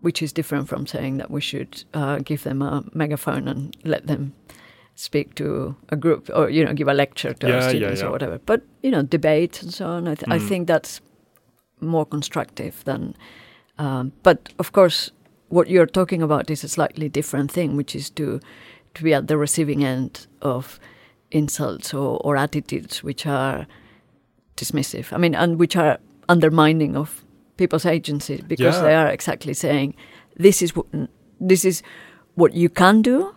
which 0.04 0.22
is 0.22 0.34
different 0.34 0.68
from 0.70 0.86
saying 0.86 1.18
that 1.18 1.30
we 1.32 1.42
should 1.42 1.84
uh, 1.94 2.18
give 2.30 2.44
them 2.44 2.62
a 2.62 2.84
megaphone 2.94 3.48
and 3.48 3.76
let 3.86 4.06
them 4.08 4.34
speak 4.96 5.34
to 5.36 5.76
a 5.90 5.96
group 5.96 6.30
or 6.36 6.50
you 6.50 6.64
know 6.66 6.74
give 6.74 6.88
a 6.90 6.94
lecture 6.94 7.34
to 7.34 7.48
Yeah, 7.48 7.56
our 7.56 7.70
students 7.70 8.02
yeah. 8.02 8.08
or 8.08 8.12
whatever. 8.12 8.38
But 8.46 8.62
you 8.84 8.92
know, 8.92 9.02
debates 9.02 9.64
and 9.64 9.74
so 9.74 9.86
on. 9.88 10.08
I, 10.08 10.16
th- 10.16 10.28
I 10.36 10.38
Mm. 10.40 10.48
think 10.50 10.68
that's 10.68 11.02
more 11.82 12.06
constructive 12.06 12.84
than. 12.84 13.16
Um, 13.80 14.12
but 14.24 14.38
of 14.60 14.72
course, 14.72 15.12
what 15.50 15.68
you're 15.70 15.92
talking 16.00 16.22
about 16.22 16.50
is 16.52 16.64
a 16.64 16.68
slightly 16.70 17.10
different 17.10 17.52
thing, 17.52 17.76
which 17.78 17.96
is 17.96 18.10
to 18.12 18.40
to 18.96 19.04
be 19.04 19.14
at 19.16 19.28
the 19.28 19.38
receiving 19.38 19.84
end 19.84 20.28
of 20.42 20.80
insults 21.32 21.94
or, 21.94 22.18
or 22.24 22.38
attitudes 22.38 23.04
which 23.04 23.26
are 23.26 23.66
dismissive. 24.58 25.12
I 25.14 25.18
mean, 25.18 25.34
and 25.36 25.58
which 25.60 25.76
are 25.76 25.98
undermining 26.30 26.96
of 26.96 27.24
people's 27.58 27.86
agency 27.86 28.44
because 28.48 28.76
Yeah. 28.76 28.84
they 28.84 28.96
are 28.96 29.08
exactly 29.14 29.54
saying 29.54 29.96
this 30.40 30.62
is 30.62 30.76
what 30.76 30.86
this 31.50 31.66
is 31.66 31.84
what 32.36 32.54
you 32.54 32.70
can 32.70 33.02
do 33.02 33.34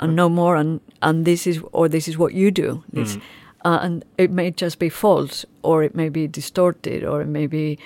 and 0.00 0.14
no 0.16 0.28
more 0.28 0.56
and 0.60 0.80
and 1.00 1.24
this 1.24 1.46
is 1.46 1.60
or 1.72 1.88
this 1.88 2.08
is 2.08 2.16
what 2.18 2.32
you 2.34 2.50
do 2.50 2.82
this 2.92 3.16
Mm. 3.16 3.20
uh, 3.64 3.78
and 3.82 4.04
it 4.18 4.30
may 4.30 4.50
just 4.50 4.78
be 4.78 4.88
false 4.90 5.46
or 5.62 5.82
it 5.84 5.94
may 5.94 6.08
be 6.10 6.28
distorted 6.28 7.02
or 7.04 7.22
it 7.22 7.28
may 7.28 7.46
be 7.46 7.78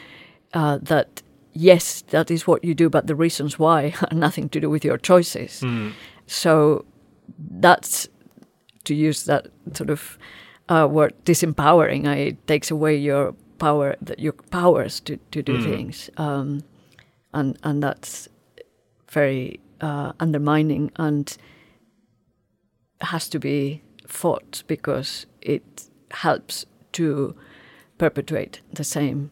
uh, 0.55 0.79
that 0.83 1.23
yes 1.53 2.03
that 2.11 2.31
is 2.31 2.47
what 2.47 2.65
you 2.65 2.75
do 2.75 2.89
but 2.91 3.07
the 3.07 3.15
reasons 3.15 3.59
why 3.59 3.93
are 4.11 4.17
nothing 4.17 4.49
to 4.49 4.61
do 4.61 4.71
with 4.71 4.85
your 4.85 4.99
choices 4.99 5.61
Mm. 5.61 5.93
so 6.27 6.85
that's 7.61 8.09
to 8.85 8.95
use 8.95 9.25
that 9.25 9.47
sort 9.75 9.91
of 9.91 10.19
uh, 10.69 10.87
word 10.91 11.13
disempowering 11.25 12.07
I, 12.07 12.17
it 12.17 12.47
takes 12.47 12.71
away 12.71 12.97
your 12.97 13.35
power 13.61 13.95
that 14.07 14.19
your 14.19 14.33
powers 14.51 15.01
to, 15.01 15.17
to 15.33 15.43
do 15.43 15.53
Mm. 15.59 15.65
things 15.65 16.11
um, 16.17 16.63
and 17.33 17.57
and 17.63 17.83
that's 17.83 18.29
very 19.13 19.61
uh, 19.81 20.13
undermining 20.21 20.91
and 20.97 21.37
has 23.01 23.29
to 23.29 23.39
be 23.39 23.83
fought 24.07 24.63
because 24.67 25.27
it 25.41 25.63
helps 26.11 26.67
to 26.93 27.35
perpetuate 27.99 28.61
the 28.73 28.85
same 28.85 29.31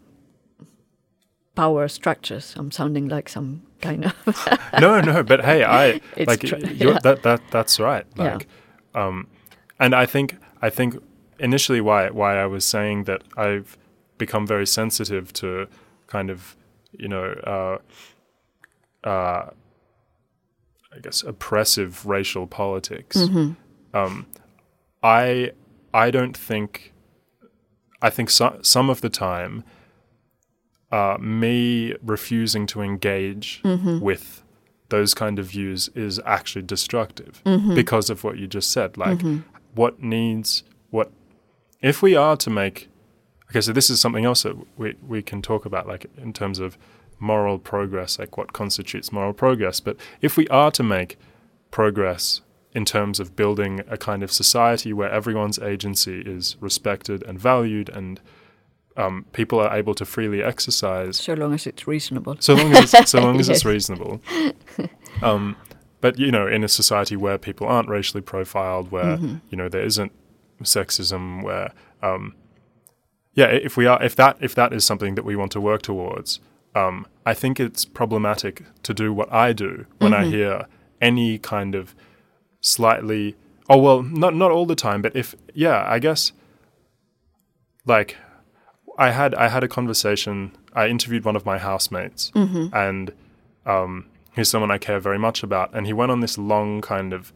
power 1.55 1.89
structures. 1.89 2.55
I'm 2.57 2.71
sounding 2.71 3.09
like 3.09 3.29
some 3.29 3.63
kind 3.81 4.05
of 4.05 4.15
no, 4.81 5.01
no, 5.01 5.23
but 5.23 5.45
hey, 5.45 5.65
I 5.65 6.01
It's 6.17 6.29
like 6.29 6.43
yeah. 6.81 6.99
that 7.03 7.23
that 7.23 7.41
that's 7.51 7.81
right. 7.81 8.07
Yeah. 8.17 8.35
Like, 8.35 8.47
um, 8.95 9.27
and 9.79 9.95
I 9.95 10.07
think 10.07 10.37
I 10.63 10.71
think 10.71 10.97
initially 11.39 11.81
why 11.81 12.11
why 12.11 12.37
I 12.43 12.47
was 12.47 12.65
saying 12.65 13.05
that 13.05 13.23
I've 13.37 13.77
become 14.19 14.47
very 14.47 14.67
sensitive 14.67 15.33
to 15.35 15.67
kind 16.07 16.31
of 16.31 16.57
you 16.93 17.09
know 17.09 17.33
uh, 19.05 19.09
uh, 19.09 19.51
I 20.95 20.99
guess 21.03 21.23
oppressive 21.23 22.07
racial 22.07 22.47
politics. 22.47 23.17
Mm-hmm. 23.17 23.97
Um, 23.97 24.27
I 25.03 25.53
I 25.95 26.11
don't 26.11 26.37
think 26.37 26.93
I 28.03 28.11
think 28.11 28.31
so, 28.31 28.59
some 28.63 28.91
of 28.91 29.01
the 29.01 29.09
time 29.11 29.65
uh, 30.91 31.17
me 31.21 31.95
refusing 32.03 32.67
to 32.67 32.81
engage 32.81 33.61
Mm-hmm. 33.63 34.01
with 34.01 34.43
those 34.89 35.13
kind 35.13 35.39
of 35.39 35.47
views 35.47 35.91
is 35.95 36.19
actually 36.25 36.63
destructive 36.63 37.43
Mm-hmm. 37.45 37.75
because 37.75 38.09
of 38.09 38.25
what 38.25 38.39
you 38.39 38.47
just 38.47 38.71
said. 38.71 38.97
Like, 38.97 39.21
what 39.75 40.03
needs 40.03 40.63
what 40.91 41.13
if 41.83 42.03
we 42.03 42.17
are 42.17 42.37
to 42.39 42.51
make 42.51 42.89
okay? 43.51 43.61
So 43.61 43.73
this 43.73 43.91
is 43.91 44.01
something 44.01 44.25
else 44.25 44.43
that 44.43 44.57
we 44.79 44.95
we 45.07 45.23
can 45.23 45.43
talk 45.43 45.65
about, 45.67 45.87
like 45.87 46.07
in 46.17 46.33
terms 46.33 46.59
of 46.59 46.77
moral 47.21 47.59
progress, 47.59 48.19
like 48.19 48.37
what 48.37 48.53
constitutes 48.53 49.11
moral 49.13 49.33
progress. 49.33 49.81
But 49.81 49.97
if 50.21 50.37
we 50.37 50.47
are 50.49 50.71
to 50.73 50.83
make 50.83 51.19
progress 51.71 52.41
in 52.73 52.85
terms 52.85 53.19
of 53.19 53.35
building 53.35 53.81
a 53.89 53.97
kind 53.97 54.23
of 54.23 54.31
society 54.31 54.93
where 54.93 55.11
everyone's 55.11 55.59
agency 55.59 56.21
is 56.21 56.57
respected 56.61 57.23
and 57.25 57.39
valued 57.39 57.89
and 57.89 58.21
um, 58.97 59.25
people 59.33 59.59
are 59.61 59.75
able 59.77 59.95
to 59.95 60.05
freely 60.05 60.43
exercise 60.43 61.17
so 61.19 61.35
long 61.35 61.55
as 61.55 61.67
it's 61.67 61.87
reasonable. 61.87 62.37
so 62.41 62.55
long 62.55 62.73
as 62.75 62.93
it's, 62.95 63.11
so 63.11 63.21
long 63.21 63.39
as 63.41 63.49
it's 63.53 63.65
reasonable. 63.65 64.21
Um, 65.23 65.57
but 66.01 66.19
you 66.19 66.31
know, 66.31 66.47
in 66.47 66.63
a 66.65 66.69
society 66.69 67.17
where 67.17 67.39
people 67.39 67.67
aren't 67.67 67.89
racially 67.89 68.23
profiled, 68.23 68.91
where 68.91 69.17
Mm-hmm. 69.17 69.37
you 69.51 69.57
know 69.59 69.69
there 69.69 69.85
isn't 69.85 70.13
sexism, 70.63 71.43
where 71.43 71.73
um, 72.03 72.35
yeah, 73.39 73.47
if 73.69 73.77
we 73.77 73.87
are, 73.87 74.03
if 74.03 74.17
that 74.17 74.37
if 74.41 74.53
that 74.57 74.73
is 74.73 74.85
something 74.85 75.15
that 75.15 75.25
we 75.25 75.37
want 75.37 75.53
to 75.53 75.61
work 75.61 75.83
towards, 75.83 76.41
um, 76.75 77.07
I 77.25 77.35
think 77.35 77.61
it's 77.61 77.85
problematic 77.85 78.65
to 78.83 78.93
do 78.93 79.13
what 79.13 79.33
I 79.33 79.53
do 79.53 79.87
when 79.99 80.13
Mm-hmm. 80.13 80.25
I 80.25 80.37
hear 80.37 80.67
any 81.01 81.39
kind 81.39 81.75
of 81.77 81.95
slightly. 82.61 83.37
Oh 83.71 83.79
well, 83.79 84.03
not 84.03 84.35
not 84.35 84.51
all 84.51 84.67
the 84.67 84.75
time, 84.75 85.03
but 85.03 85.15
if 85.15 85.37
yeah, 85.55 85.85
I 85.87 86.01
guess 86.01 86.33
like 87.87 88.17
I 88.99 89.11
had 89.13 89.35
I 89.37 89.49
had 89.49 89.63
a 89.63 89.69
conversation. 89.69 90.51
I 90.75 90.89
interviewed 90.89 91.25
one 91.25 91.37
of 91.37 91.45
my 91.47 91.59
housemates, 91.59 92.33
and 92.73 93.13
um, 93.67 94.07
he's 94.35 94.49
someone 94.51 94.71
I 94.71 94.79
care 94.79 95.01
very 95.01 95.19
much 95.19 95.45
about. 95.45 95.75
And 95.75 95.87
he 95.87 95.93
went 95.93 96.11
on 96.11 96.21
this 96.21 96.39
long 96.39 96.81
kind 96.81 97.13
of 97.13 97.33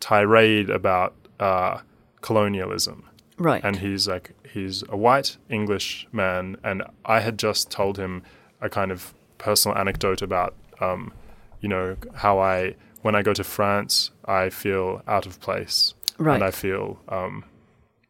tirade 0.00 0.68
about 0.70 1.14
uh, 1.40 1.78
colonialism. 2.20 3.07
Right. 3.38 3.62
And 3.64 3.76
he's 3.76 4.08
like, 4.08 4.32
he's 4.52 4.82
a 4.88 4.96
white 4.96 5.36
English 5.48 6.06
man, 6.12 6.56
and 6.64 6.82
I 7.04 7.20
had 7.20 7.38
just 7.38 7.70
told 7.70 7.96
him 7.98 8.22
a 8.60 8.68
kind 8.68 8.90
of 8.90 9.14
personal 9.38 9.76
anecdote 9.78 10.22
about, 10.22 10.54
um, 10.80 11.12
you 11.60 11.68
know, 11.68 11.96
how 12.14 12.38
I 12.40 12.74
when 13.02 13.14
I 13.14 13.22
go 13.22 13.32
to 13.32 13.44
France, 13.44 14.10
I 14.24 14.50
feel 14.50 15.02
out 15.06 15.24
of 15.26 15.40
place, 15.40 15.94
Right. 16.18 16.34
and 16.34 16.42
I 16.42 16.50
feel, 16.50 16.98
um, 17.08 17.44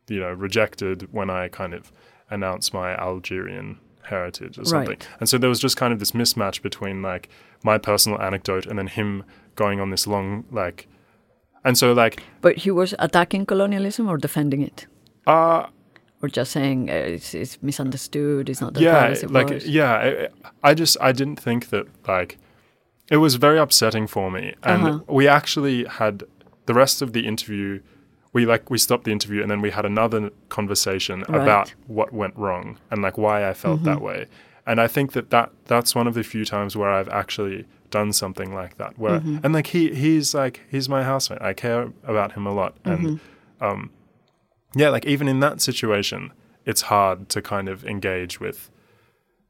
you 0.09 0.19
know, 0.21 0.33
rejected 0.33 1.09
when 1.13 1.29
I 1.29 1.49
kind 1.49 1.75
of 1.75 1.93
announce 2.31 2.73
my 2.73 2.95
Algerian 2.97 3.79
heritage 4.03 4.59
or 4.59 4.65
something. 4.65 4.89
Right. 4.89 5.09
And 5.21 5.29
so 5.29 5.37
there 5.37 5.51
was 5.51 5.61
just 5.61 5.77
kind 5.77 5.93
of 5.93 5.99
this 5.99 6.13
mismatch 6.13 6.63
between 6.63 7.03
like 7.03 7.29
my 7.63 7.77
personal 7.77 8.19
anecdote 8.21 8.65
and 8.67 8.79
then 8.79 8.87
him 8.87 9.25
going 9.57 9.81
on 9.81 9.91
this 9.91 10.07
long 10.07 10.45
like, 10.51 10.89
and 11.65 11.77
so 11.77 11.93
like, 11.93 12.23
but 12.41 12.57
he 12.57 12.71
was 12.71 12.95
attacking 12.99 13.45
colonialism 13.45 14.09
or 14.09 14.17
defending 14.17 14.63
it? 14.63 14.87
Uh, 15.29 15.67
Or 16.23 16.29
just 16.29 16.51
saying 16.53 16.91
uh, 16.91 16.95
it's, 17.17 17.35
it's 17.35 17.59
misunderstood, 17.63 18.49
it's 18.49 18.61
not 18.61 18.77
as 18.77 18.83
yeah, 18.83 19.07
as 19.07 19.23
it 19.23 19.31
like 19.31 19.51
was? 19.51 19.67
yeah, 19.69 19.93
I, 20.65 20.71
I 20.71 20.75
just 20.75 20.97
I 21.01 21.13
didn't 21.13 21.41
think 21.41 21.69
that 21.71 21.87
like 22.09 22.39
it 23.11 23.19
was 23.19 23.37
very 23.37 23.59
upsetting 23.59 24.07
for 24.09 24.31
me, 24.31 24.55
and 24.63 24.83
Uh-huh. 24.85 24.99
we 25.19 25.29
actually 25.29 25.85
had 25.85 26.25
the 26.67 26.75
rest 26.75 27.03
of 27.03 27.13
the 27.13 27.21
interview. 27.27 27.81
We 28.35 28.45
like 28.47 28.69
we 28.71 28.79
stopped 28.79 29.05
the 29.05 29.13
interview 29.13 29.41
and 29.43 29.51
then 29.51 29.63
we 29.63 29.71
had 29.71 29.87
another 29.87 30.31
conversation 30.49 31.21
Right. 31.21 31.29
Mm-hmm. 31.29 31.43
about 31.49 31.75
what 31.87 32.13
went 32.13 32.35
wrong 32.37 32.77
and 32.91 33.03
like 33.03 33.17
why 33.19 33.49
I 33.51 33.55
felt 33.55 33.83
that 33.85 34.01
way. 34.03 34.27
And 34.67 34.81
I 34.81 34.87
think 34.87 35.13
that, 35.13 35.31
that 35.31 35.51
that's 35.65 35.95
one 35.95 36.07
of 36.07 36.15
the 36.15 36.23
few 36.23 36.45
times 36.45 36.77
where 36.77 36.91
I've 36.91 37.09
actually 37.09 37.65
done 37.91 38.13
something 38.13 38.55
like 38.55 38.77
that. 38.77 38.99
Where 38.99 39.21
Mm-hmm. 39.21 39.39
and 39.45 39.55
like 39.55 39.69
he 39.69 39.95
he's 39.95 40.35
like 40.35 40.61
he's 40.71 40.89
my 40.91 41.03
housemate. 41.05 41.41
I 41.51 41.55
care 41.55 41.89
about 42.05 42.33
him 42.33 42.47
a 42.47 42.53
lot, 42.53 42.73
and 42.85 43.01
Mm-hmm. 43.07 43.65
um, 43.67 43.91
yeah, 44.75 44.89
like 44.91 45.07
even 45.07 45.29
in 45.29 45.41
that 45.41 45.61
situation, 45.61 46.33
it's 46.65 46.83
hard 46.83 47.29
to 47.31 47.43
kind 47.43 47.69
of 47.69 47.85
engage 47.85 48.41
with. 48.41 48.71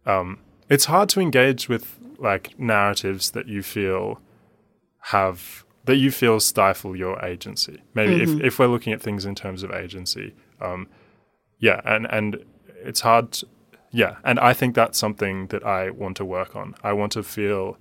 Um, 0.06 0.40
it's 0.68 0.86
hard 0.86 1.08
to 1.10 1.20
engage 1.20 1.68
with 1.68 1.98
like 2.18 2.58
narratives 2.58 3.30
that 3.32 3.46
you 3.46 3.62
feel 3.62 4.20
have 5.00 5.64
that 5.84 5.96
you 5.96 6.10
feel 6.10 6.38
stifle 6.38 6.94
your 6.94 7.24
agency. 7.24 7.82
Maybe 7.94 8.22
if, 8.22 8.40
if 8.42 8.58
we're 8.58 8.66
looking 8.66 8.92
at 8.92 9.00
things 9.00 9.24
in 9.24 9.34
terms 9.34 9.62
of 9.62 9.70
agency, 9.70 10.34
um, 10.60 10.86
yeah, 11.58 11.80
and 11.84 12.06
and 12.10 12.44
it's 12.84 13.00
hard. 13.00 13.32
To, 13.32 13.46
yeah, 13.90 14.16
and 14.22 14.38
I 14.38 14.52
think 14.52 14.74
that's 14.74 14.98
something 14.98 15.46
that 15.46 15.64
I 15.64 15.90
want 15.90 16.18
to 16.18 16.24
work 16.24 16.54
on. 16.54 16.74
I 16.82 16.92
want 16.92 17.12
to 17.12 17.22
feel. 17.22 17.78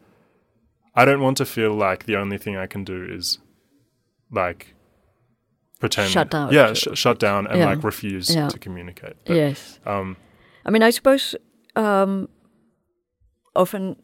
I 0.96 1.06
don't 1.06 1.22
want 1.22 1.38
to 1.38 1.46
feel 1.46 1.74
like 1.74 2.06
the 2.06 2.16
only 2.16 2.38
thing 2.38 2.56
I 2.56 2.66
can 2.66 2.84
do 2.84 3.06
is, 3.08 3.38
like, 4.32 4.74
pretend. 5.80 6.12
Shut 6.12 6.34
out. 6.34 6.52
Yeah, 6.52 6.74
sh- 6.74 6.88
shut 6.96 7.20
down 7.20 7.48
and 7.48 7.60
Yeah. 7.60 7.66
like 7.68 7.84
refuse 7.84 8.34
Yeah. 8.36 8.50
to 8.50 8.60
communicate. 8.60 9.16
But, 9.26 9.36
yes. 9.36 9.80
Um, 9.86 10.18
I 10.66 10.70
mean, 10.72 10.84
I 10.84 10.90
suppose 10.92 11.36
um, 11.76 12.28
often 13.56 13.96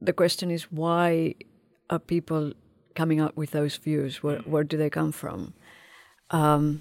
the 0.00 0.12
question 0.12 0.50
is 0.50 0.64
why 0.72 1.34
are 1.90 1.98
people 1.98 2.52
coming 2.94 3.20
up 3.20 3.36
with 3.36 3.50
those 3.50 3.76
views? 3.76 4.22
Where 4.22 4.38
where 4.40 4.64
do 4.64 4.76
they 4.76 4.90
come 4.90 5.12
from? 5.12 5.54
Um, 6.30 6.80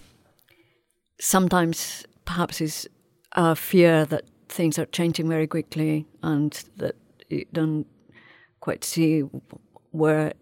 sometimes, 1.20 2.06
perhaps, 2.26 2.62
is 2.62 2.88
a 3.34 3.56
fear 3.56 4.06
that 4.06 4.24
things 4.50 4.78
are 4.80 4.86
changing 4.86 5.30
very 5.30 5.48
quickly 5.48 6.06
and 6.24 6.52
that 6.78 6.96
you 7.30 7.46
don't 7.54 7.86
quite 8.60 8.84
see 8.84 9.22
where 9.92 10.34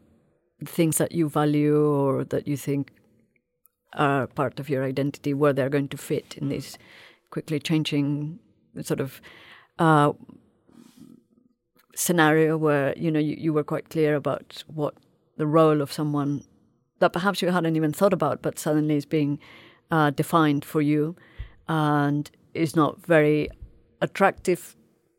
things 0.65 0.97
that 0.97 1.11
you 1.11 1.29
value 1.29 1.85
or 1.85 2.23
that 2.25 2.47
you 2.47 2.57
think 2.57 2.91
are 3.93 4.27
part 4.27 4.59
of 4.59 4.69
your 4.69 4.83
identity 4.83 5.33
where 5.33 5.53
they're 5.53 5.69
going 5.69 5.87
to 5.89 5.97
fit 5.97 6.35
in 6.37 6.49
this 6.49 6.77
quickly 7.31 7.59
changing 7.59 8.39
sort 8.81 8.99
of 8.99 9.21
uh, 9.79 10.11
scenario 11.95 12.57
where 12.57 12.93
you 12.97 13.11
know 13.11 13.19
you, 13.19 13.35
you 13.37 13.53
were 13.53 13.63
quite 13.63 13.89
clear 13.89 14.15
about 14.15 14.63
what 14.67 14.95
the 15.37 15.47
role 15.47 15.81
of 15.81 15.91
someone 15.91 16.43
that 16.99 17.13
perhaps 17.13 17.41
you 17.41 17.49
hadn't 17.49 17.75
even 17.75 17.91
thought 17.93 18.13
about 18.13 18.41
but 18.41 18.59
suddenly 18.59 18.95
is 18.95 19.05
being 19.05 19.39
uh, 19.91 20.09
defined 20.11 20.63
for 20.63 20.81
you 20.81 21.15
and 21.67 22.31
is 22.53 22.75
not 22.75 23.05
very 23.05 23.49
attractive 24.01 24.75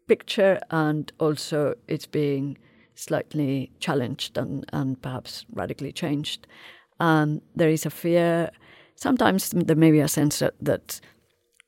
picture 0.07 0.61
and 0.71 1.12
also 1.21 1.75
it's 1.87 2.07
being 2.07 2.59
slightly 2.95 3.71
challenged 3.81 4.37
and, 4.37 4.64
and 4.73 5.01
perhaps 5.01 5.47
radically 5.53 5.93
changed. 5.93 6.47
Um, 6.99 7.41
there 7.55 7.71
is 7.71 7.87
a 7.87 7.91
fear 7.91 8.51
sometimes 9.01 9.51
there 9.51 9.76
may 9.76 9.90
be 9.90 10.01
a 10.01 10.09
sense 10.09 10.42
that, 10.61 11.01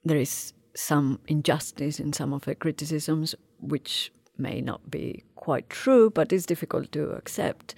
there 0.04 0.16
is 0.16 0.52
some 0.74 1.20
injustice 1.28 2.00
in 2.00 2.12
some 2.12 2.32
of 2.32 2.44
the 2.44 2.56
criticisms, 2.56 3.36
which 3.60 4.12
may 4.36 4.60
not 4.60 4.90
be 4.90 5.22
quite 5.36 5.70
true, 5.70 6.10
but 6.10 6.32
it's 6.32 6.44
difficult 6.44 6.90
to 6.90 7.10
accept. 7.10 7.76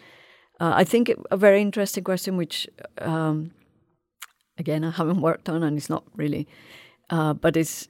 Uh, 0.58 0.72
I 0.74 0.84
think 0.84 1.12
a 1.30 1.36
very 1.36 1.60
interesting 1.60 2.02
question, 2.02 2.38
which 2.38 2.66
um, 2.98 3.50
again 4.56 4.84
I 4.84 4.90
haven't 4.90 5.20
worked 5.20 5.50
on, 5.50 5.62
and 5.62 5.76
it's 5.76 5.90
not 5.90 6.04
really, 6.16 6.48
uh, 7.10 7.34
but 7.34 7.58
it's 7.58 7.88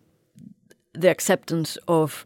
the 0.95 1.11
acceptance 1.11 1.79
of 1.87 2.25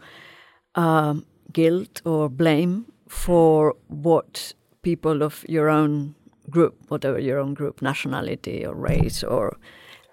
um, 0.74 1.26
guilt 1.53 2.01
or 2.07 2.30
blame 2.30 2.86
for 3.07 3.74
what 3.89 4.55
people 4.82 5.22
of 5.22 5.45
your 5.49 5.68
own 5.68 6.14
group, 6.51 6.74
whatever 6.88 7.18
your 7.18 7.38
own 7.38 7.55
group, 7.55 7.82
nationality 7.82 8.64
or 8.64 8.74
race 8.74 9.22
or 9.22 9.57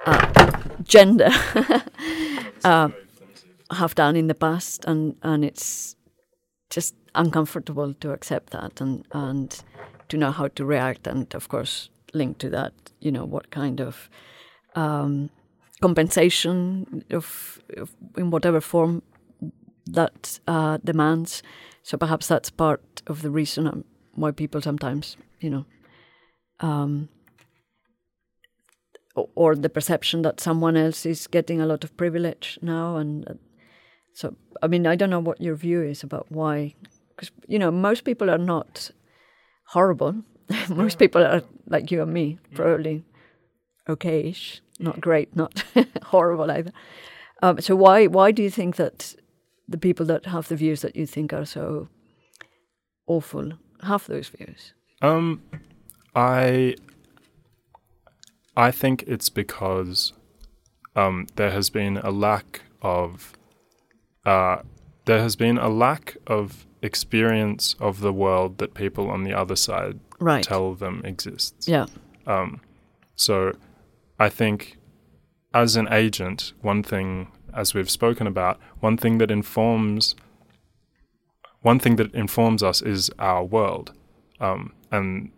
uh, 0.06 0.58
gender, 0.84 1.30
uh, 2.64 2.90
have 3.72 3.96
done 3.96 4.16
in 4.16 4.28
the 4.28 4.36
past, 4.36 4.86
and 4.86 5.16
and 5.22 5.44
it's 5.44 5.96
just 6.70 6.96
uncomfortable 7.16 7.94
to 7.94 8.12
accept 8.12 8.52
that 8.52 8.82
and 8.82 9.06
and 9.12 9.64
to 10.10 10.18
know 10.18 10.32
how 10.32 10.48
to 10.50 10.66
react, 10.66 11.08
and 11.08 11.34
of 11.36 11.48
course 11.50 11.90
linked 12.14 12.40
to 12.42 12.50
that. 12.50 12.74
You 13.00 13.12
know, 13.12 13.26
what 13.26 13.50
kind 13.52 13.80
of 13.82 14.10
um, 14.76 15.30
compensation 15.82 17.04
of, 17.12 17.60
of, 17.78 17.92
in 18.18 18.32
whatever 18.32 18.62
form 18.62 19.02
that 19.86 20.40
uh, 20.48 20.78
demands. 20.84 21.44
So 21.84 21.98
perhaps 21.98 22.28
that's 22.28 22.50
part 22.50 23.02
of 23.08 23.22
the 23.22 23.30
reason 23.30 23.68
um, 23.68 23.84
why 24.14 24.32
people 24.32 24.62
sometimes, 24.62 25.18
you 25.40 25.50
know, 25.50 25.66
um, 26.60 27.10
or 29.36 29.56
the 29.56 29.70
perception 29.70 30.22
that 30.24 30.40
someone 30.40 30.76
else 30.76 31.06
is 31.06 31.28
getting 31.28 31.62
a 31.62 31.66
lot 31.66 31.84
of 31.84 31.96
privilege 31.96 32.60
now, 32.62 32.98
and 32.98 33.28
uh, 33.28 33.34
so 34.14 34.36
I 34.62 34.68
mean 34.68 34.86
I 34.86 34.96
don't 34.96 35.10
know 35.10 35.20
what 35.20 35.42
your 35.42 35.56
view 35.56 35.82
is 35.82 36.04
about 36.04 36.28
why, 36.30 36.76
because 37.10 37.32
you 37.48 37.60
know 37.60 37.72
most 37.72 38.04
people 38.04 38.30
are 38.30 38.38
not 38.38 38.92
horrible. 39.70 40.24
most 40.70 41.00
people 41.00 41.24
are 41.24 41.42
like 41.68 41.92
you 41.92 42.02
and 42.02 42.14
me, 42.14 42.38
probably 42.54 43.04
okayish, 43.88 44.60
not 44.80 45.02
great, 45.02 45.36
not 45.36 45.64
horrible 46.04 46.52
either. 46.52 46.72
Um, 47.42 47.62
so 47.62 47.76
why 47.76 48.08
why 48.08 48.32
do 48.32 48.44
you 48.44 48.50
think 48.50 48.76
that 48.76 49.16
the 49.68 49.78
people 49.78 50.06
that 50.08 50.26
have 50.28 50.48
the 50.48 50.56
views 50.56 50.82
that 50.82 50.96
you 50.96 51.06
think 51.06 51.34
are 51.34 51.46
so 51.46 51.88
awful 53.08 53.54
have 53.84 54.08
those 54.08 54.28
views? 54.30 54.74
Um, 55.02 55.42
I 56.16 56.76
I 58.56 58.72
think 58.72 59.04
it's 59.06 59.30
because 59.30 60.14
um, 60.96 61.28
there 61.36 61.52
has 61.52 61.70
been 61.70 61.98
a 61.98 62.12
lack 62.12 62.62
of 62.82 63.34
uh, 64.26 64.58
there 65.06 65.20
has 65.20 65.36
been 65.36 65.58
a 65.58 65.70
lack 65.70 66.18
of 66.28 66.66
experience 66.82 67.76
of 67.80 68.00
the 68.00 68.14
world 68.14 68.58
that 68.60 68.74
people 68.74 69.10
on 69.10 69.24
the 69.24 69.34
other 69.34 69.56
side 69.56 70.00
right. 70.20 70.44
tell 70.44 70.74
them 70.74 71.02
exists. 71.04 71.68
Yeah. 71.68 71.88
Um, 72.26 72.62
so 73.16 73.54
I 74.20 74.30
think 74.30 74.78
as 75.54 75.76
an 75.76 75.88
agent, 75.92 76.54
one 76.62 76.84
thing, 76.84 77.32
as 77.54 77.74
we've 77.74 77.90
spoken 77.90 78.28
about, 78.28 78.60
one 78.80 78.98
thing 78.98 79.18
that 79.18 79.32
informs 79.32 80.16
one 81.62 81.80
thing 81.80 81.96
that 81.96 82.14
informs 82.14 82.62
us 82.62 82.84
is 82.84 83.10
our 83.18 83.44
world, 83.44 83.92
um, 84.40 84.74
and 84.92 85.32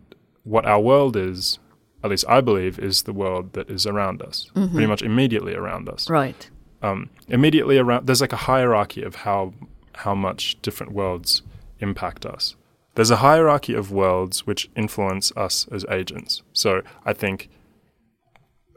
what 0.48 0.64
our 0.64 0.80
world 0.80 1.16
is, 1.16 1.58
at 2.02 2.10
least 2.10 2.24
I 2.28 2.40
believe, 2.40 2.78
is 2.78 3.02
the 3.02 3.12
world 3.12 3.52
that 3.52 3.70
is 3.70 3.86
around 3.86 4.22
us, 4.22 4.50
mm-hmm. 4.54 4.72
pretty 4.72 4.86
much 4.86 5.02
immediately 5.02 5.54
around 5.54 5.88
us. 5.88 6.08
Right. 6.08 6.48
Um, 6.82 7.10
immediately 7.28 7.76
around, 7.76 8.06
there's 8.06 8.20
like 8.20 8.32
a 8.32 8.44
hierarchy 8.50 9.02
of 9.02 9.16
how 9.16 9.52
how 9.94 10.14
much 10.14 10.60
different 10.62 10.92
worlds 10.92 11.42
impact 11.80 12.24
us. 12.24 12.54
There's 12.94 13.10
a 13.10 13.16
hierarchy 13.16 13.74
of 13.74 13.90
worlds 13.90 14.46
which 14.46 14.70
influence 14.76 15.32
us 15.36 15.66
as 15.72 15.84
agents. 15.90 16.42
So 16.52 16.82
I 17.04 17.12
think 17.12 17.48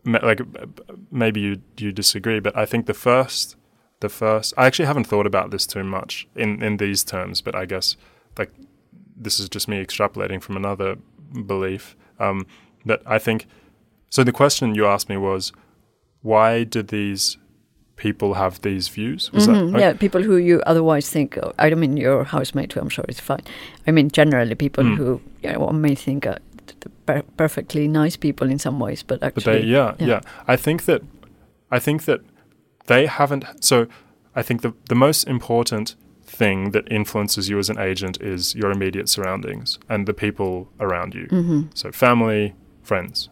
like 0.04 0.42
maybe 1.12 1.40
you 1.40 1.62
you 1.78 1.92
disagree, 1.92 2.40
but 2.40 2.58
I 2.58 2.66
think 2.66 2.86
the 2.86 2.94
first 2.94 3.56
the 4.00 4.10
first 4.10 4.54
I 4.58 4.66
actually 4.66 4.88
haven't 4.88 5.06
thought 5.06 5.28
about 5.28 5.52
this 5.52 5.66
too 5.68 5.84
much 5.84 6.28
in 6.36 6.62
in 6.64 6.78
these 6.78 7.04
terms, 7.04 7.42
but 7.42 7.56
I 7.56 7.66
guess 7.66 7.96
like 8.38 8.52
this 9.16 9.40
is 9.40 9.48
just 9.48 9.68
me 9.68 9.84
extrapolating 9.84 10.42
from 10.42 10.58
another 10.58 10.98
belief. 11.46 11.96
Um, 12.20 12.46
but 12.86 13.02
I 13.06 13.20
think 13.20 13.48
so. 14.10 14.24
The 14.24 14.32
question 14.32 14.76
you 14.76 14.86
asked 14.86 15.10
me 15.10 15.18
was, 15.18 15.52
why 16.22 16.64
did 16.64 16.90
these 16.90 17.38
people 17.96 18.34
have 18.34 18.62
these 18.62 18.88
views? 18.88 19.30
Mm-hmm. 19.30 19.74
That, 19.74 19.80
yeah, 19.80 19.94
people 19.94 20.24
who 20.24 20.38
you 20.38 20.62
otherwise 20.66 21.10
think. 21.10 21.38
Oh, 21.38 21.54
I 21.60 21.70
don't 21.70 21.80
mean 21.80 21.98
your 21.98 22.24
housemate, 22.24 22.74
who 22.74 22.80
I'm 22.80 22.90
sure 22.90 23.06
is 23.08 23.20
fine. 23.20 23.44
I 23.88 23.92
mean 23.92 24.10
generally 24.10 24.56
people 24.56 24.84
mm. 24.84 24.98
who 24.98 25.22
you 25.44 25.54
know, 25.54 25.70
may 25.70 25.96
think 25.96 26.26
uh, 26.26 26.38
per- 27.06 27.24
perfectly 27.38 27.88
nice 27.88 28.18
people 28.18 28.50
in 28.50 28.60
some 28.60 28.80
ways, 28.80 29.04
but 29.04 29.22
actually, 29.24 29.44
but 29.44 29.52
they, 29.52 29.62
yeah, 29.62 29.96
yeah, 30.00 30.08
yeah. 30.08 30.22
I 30.48 30.56
think 30.56 30.86
that, 30.86 31.02
I 31.70 31.80
think 31.80 32.06
that 32.06 32.22
they 32.88 33.06
haven't. 33.06 33.46
So, 33.64 33.88
I 34.36 34.42
think 34.42 34.62
the 34.62 34.74
the 34.90 34.96
most 34.96 35.28
important 35.28 35.96
thing 36.32 36.72
that 36.72 36.90
influences 36.92 37.50
you 37.50 37.60
as 37.60 37.70
an 37.70 37.78
agent 37.78 38.22
is 38.22 38.56
your 38.56 38.72
immediate 38.72 39.10
surroundings 39.10 39.78
and 39.90 40.08
the 40.08 40.14
people 40.14 40.70
around 40.80 41.14
you. 41.14 41.28
Mm-hmm. 41.28 41.62
So, 41.74 41.92
family, 41.92 42.56
friends. 42.82 43.30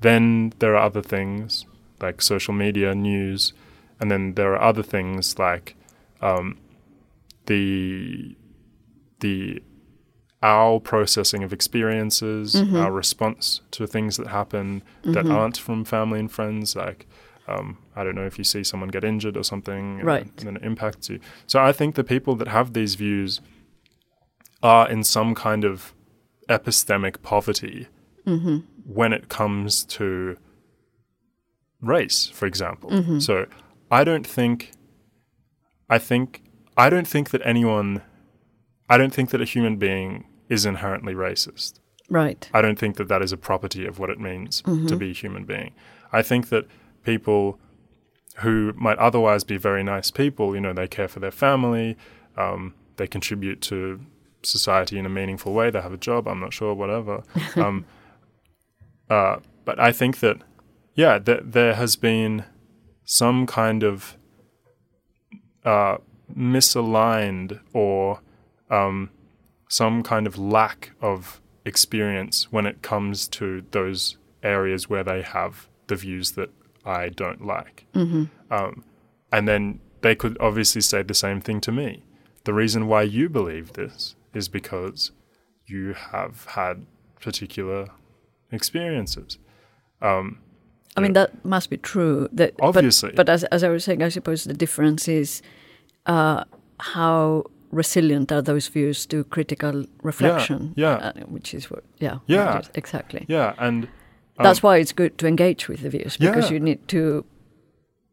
Then 0.00 0.52
there 0.58 0.76
are 0.76 0.84
other 0.84 1.02
things 1.02 1.66
like 2.00 2.22
social 2.22 2.54
media, 2.54 2.94
news, 2.94 3.52
and 3.98 4.10
then 4.10 4.34
there 4.34 4.52
are 4.54 4.62
other 4.62 4.82
things 4.82 5.38
like 5.38 5.74
um, 6.20 6.58
the 7.46 8.36
the 9.20 9.62
our 10.40 10.78
processing 10.78 11.42
of 11.42 11.52
experiences, 11.52 12.54
mm-hmm. 12.54 12.76
our 12.76 12.92
response 12.92 13.60
to 13.72 13.86
things 13.86 14.16
that 14.18 14.28
happen 14.28 14.82
mm-hmm. 15.02 15.12
that 15.12 15.26
aren't 15.26 15.56
from 15.56 15.84
family 15.84 16.20
and 16.20 16.30
friends, 16.30 16.76
like 16.76 17.08
um, 17.48 17.78
I 17.96 18.04
don't 18.04 18.14
know 18.14 18.26
if 18.26 18.38
you 18.38 18.44
see 18.44 18.62
someone 18.62 18.88
get 18.88 19.04
injured 19.04 19.36
or 19.36 19.42
something, 19.42 19.98
right. 19.98 20.22
and, 20.22 20.32
and 20.38 20.46
then 20.46 20.56
it 20.56 20.64
impacts 20.64 21.08
you. 21.08 21.20
So 21.46 21.60
I 21.60 21.72
think 21.72 21.94
the 21.94 22.04
people 22.04 22.36
that 22.36 22.48
have 22.48 22.72
these 22.72 22.94
views 22.94 23.40
are 24.62 24.88
in 24.88 25.04
some 25.04 25.34
kind 25.34 25.64
of 25.64 25.94
epistemic 26.48 27.22
poverty 27.22 27.88
mm-hmm. 28.26 28.58
when 28.84 29.12
it 29.12 29.28
comes 29.28 29.84
to 29.84 30.36
race, 31.80 32.28
for 32.28 32.46
example. 32.46 32.90
Mm-hmm. 32.90 33.18
So 33.20 33.46
I 33.90 34.04
don't 34.04 34.26
think, 34.26 34.72
I 35.88 35.98
think, 35.98 36.42
I 36.76 36.90
don't 36.90 37.06
think 37.06 37.30
that 37.30 37.42
anyone 37.44 38.02
I 38.88 38.96
don't 38.96 39.12
think 39.12 39.30
that 39.30 39.40
a 39.40 39.44
human 39.44 39.76
being 39.76 40.26
is 40.48 40.64
inherently 40.64 41.14
racist. 41.14 41.80
Right. 42.08 42.48
I 42.54 42.62
don't 42.62 42.78
think 42.78 42.96
that 42.96 43.08
that 43.08 43.20
is 43.20 43.32
a 43.32 43.36
property 43.36 43.84
of 43.86 43.98
what 43.98 44.08
it 44.08 44.18
means 44.18 44.62
mm-hmm. 44.62 44.86
to 44.86 44.96
be 44.96 45.10
a 45.10 45.12
human 45.12 45.44
being. 45.44 45.74
I 46.10 46.22
think 46.22 46.48
that 46.48 46.66
people 47.08 47.58
who 48.42 48.74
might 48.76 48.98
otherwise 48.98 49.42
be 49.42 49.56
very 49.56 49.82
nice 49.82 50.10
people, 50.10 50.54
you 50.54 50.60
know, 50.60 50.74
they 50.74 50.86
care 50.86 51.08
for 51.08 51.20
their 51.20 51.36
family, 51.46 51.96
um, 52.36 52.74
they 52.96 53.06
contribute 53.06 53.62
to 53.62 54.00
society 54.42 54.98
in 54.98 55.06
a 55.06 55.08
meaningful 55.08 55.54
way, 55.54 55.70
they 55.70 55.80
have 55.80 55.94
a 56.00 56.04
job, 56.10 56.28
I'm 56.28 56.38
not 56.38 56.52
sure, 56.52 56.74
whatever. 56.74 57.22
um, 57.56 57.86
uh, 59.08 59.36
but 59.64 59.80
I 59.80 59.90
think 59.90 60.20
that, 60.20 60.36
yeah, 60.94 61.18
th- 61.18 61.44
there 61.44 61.74
has 61.76 61.96
been 61.96 62.44
some 63.04 63.46
kind 63.46 63.82
of 63.82 64.18
uh, 65.64 65.96
misaligned 66.36 67.58
or 67.72 68.20
um, 68.70 69.08
some 69.68 70.02
kind 70.02 70.26
of 70.26 70.36
lack 70.36 70.92
of 71.00 71.40
experience 71.64 72.52
when 72.52 72.66
it 72.66 72.82
comes 72.82 73.26
to 73.28 73.64
those 73.70 74.18
areas 74.42 74.90
where 74.90 75.02
they 75.02 75.22
have 75.22 75.68
the 75.86 75.96
views 75.96 76.32
that 76.32 76.50
I 76.84 77.08
don't 77.08 77.44
like. 77.44 77.86
Mm-hmm. 77.94 78.24
Um, 78.50 78.84
and 79.32 79.46
then 79.48 79.80
they 80.00 80.14
could 80.14 80.36
obviously 80.40 80.80
say 80.80 81.02
the 81.02 81.14
same 81.14 81.40
thing 81.40 81.60
to 81.62 81.72
me. 81.72 82.04
The 82.44 82.54
reason 82.54 82.86
why 82.86 83.02
you 83.02 83.28
believe 83.28 83.74
this 83.74 84.14
is 84.34 84.48
because 84.48 85.10
you 85.66 85.94
have 85.94 86.46
had 86.46 86.86
particular 87.20 87.88
experiences. 88.50 89.38
Um, 90.00 90.38
I 90.96 91.00
mean, 91.00 91.12
that 91.12 91.44
must 91.44 91.70
be 91.70 91.76
true. 91.76 92.28
That 92.32 92.54
obviously, 92.60 93.10
but, 93.10 93.26
but, 93.26 93.28
as 93.28 93.44
as 93.44 93.62
I 93.62 93.68
was 93.68 93.84
saying, 93.84 94.02
I 94.02 94.08
suppose 94.08 94.44
the 94.44 94.54
difference 94.54 95.06
is 95.08 95.42
uh, 96.06 96.44
how 96.80 97.44
resilient 97.70 98.32
are 98.32 98.42
those 98.42 98.68
views 98.68 99.06
to 99.06 99.24
critical 99.24 99.84
reflection. 100.02 100.74
Yeah, 100.76 100.98
yeah. 100.98 101.22
Uh, 101.22 101.26
which 101.26 101.54
is 101.54 101.70
what. 101.70 101.84
Yeah. 101.98 102.18
Yeah. 102.26 102.62
exactly. 102.74 103.26
Yeah, 103.28 103.54
and 103.58 103.88
um, 104.38 104.44
that's 104.44 104.62
why 104.62 104.78
it's 104.78 104.92
good 104.92 105.18
to 105.18 105.26
engage 105.26 105.68
with 105.68 105.82
the 105.82 105.90
views 105.90 106.16
because 106.16 106.50
yeah. 106.50 106.54
you 106.54 106.60
need 106.60 106.86
to 106.88 107.24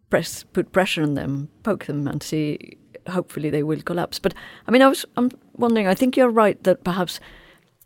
press, 0.09 0.43
put 0.53 0.71
pressure 0.71 1.03
on 1.03 1.13
them, 1.13 1.49
poke 1.63 1.85
them, 1.85 2.07
and 2.07 2.21
see. 2.21 2.77
Hopefully, 3.07 3.51
they 3.51 3.61
will 3.61 3.81
collapse. 3.81 4.17
But 4.17 4.33
I 4.67 4.71
mean, 4.71 4.81
I 4.81 4.87
was 4.87 5.05
I'm 5.15 5.29
wondering. 5.53 5.87
I 5.87 5.93
think 5.93 6.17
you're 6.17 6.29
right 6.29 6.61
that 6.63 6.83
perhaps 6.83 7.19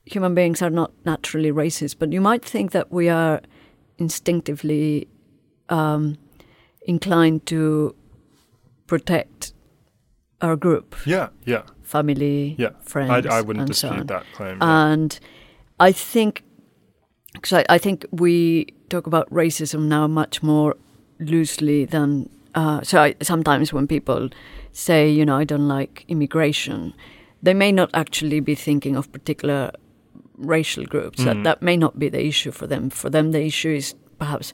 human 0.06 0.34
beings 0.34 0.62
are 0.62 0.70
not 0.70 0.92
naturally 1.06 1.52
racist, 1.52 1.98
but 2.00 2.12
you 2.14 2.22
might 2.22 2.44
think 2.44 2.72
that 2.72 2.92
we 2.92 3.10
are 3.10 3.42
instinctively 3.98 5.08
um, 5.68 6.18
inclined 6.84 7.46
to 7.48 7.96
protect 8.88 9.54
our 10.42 10.56
group. 10.56 10.96
Yeah, 11.06 11.30
yeah. 11.46 11.64
Family, 11.82 12.56
yeah. 12.58 12.70
friends. 12.82 13.26
I, 13.28 13.40
I 13.40 13.42
wouldn't 13.42 13.68
dispute 13.68 13.98
so 13.98 14.04
that 14.04 14.26
claim. 14.34 14.58
Yeah. 14.62 14.92
And 14.92 15.20
I 15.80 15.92
think, 15.92 16.44
because 17.42 17.54
I, 17.54 17.66
I, 17.76 17.78
think 17.78 18.06
we 18.12 18.68
talk 18.90 19.08
about 19.08 19.30
racism 19.30 19.88
now 19.88 20.08
much 20.08 20.44
more 20.44 20.76
loosely 21.20 21.86
than. 21.86 22.30
Uh, 22.56 22.82
so 22.82 23.02
I, 23.02 23.16
sometimes 23.22 23.72
when 23.72 23.88
people 23.88 24.30
say, 24.72 25.10
you 25.10 25.26
know, 25.26 25.38
I 25.38 25.44
don't 25.44 25.68
like 25.68 26.06
immigration, 26.08 26.94
they 27.42 27.54
may 27.54 27.72
not 27.72 27.90
actually 27.94 28.40
be 28.40 28.56
thinking 28.56 28.96
of 28.96 29.12
particular 29.12 29.72
racial 30.38 30.86
groups. 30.86 31.20
Mm. 31.22 31.26
That 31.26 31.44
that 31.44 31.62
may 31.62 31.78
not 31.78 31.98
be 31.98 32.10
the 32.10 32.26
issue 32.26 32.52
for 32.52 32.68
them. 32.68 32.90
For 32.90 33.10
them, 33.10 33.32
the 33.32 33.44
issue 33.44 33.72
is 33.72 33.96
perhaps 34.18 34.54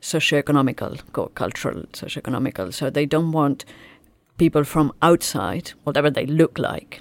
socioeconomical, 0.00 1.00
cultural, 1.34 1.84
socioeconomical. 1.92 2.72
So 2.72 2.90
they 2.90 3.06
don't 3.06 3.32
want 3.32 3.64
people 4.38 4.64
from 4.64 4.92
outside, 5.02 5.72
whatever 5.84 6.10
they 6.10 6.26
look 6.26 6.58
like, 6.58 7.00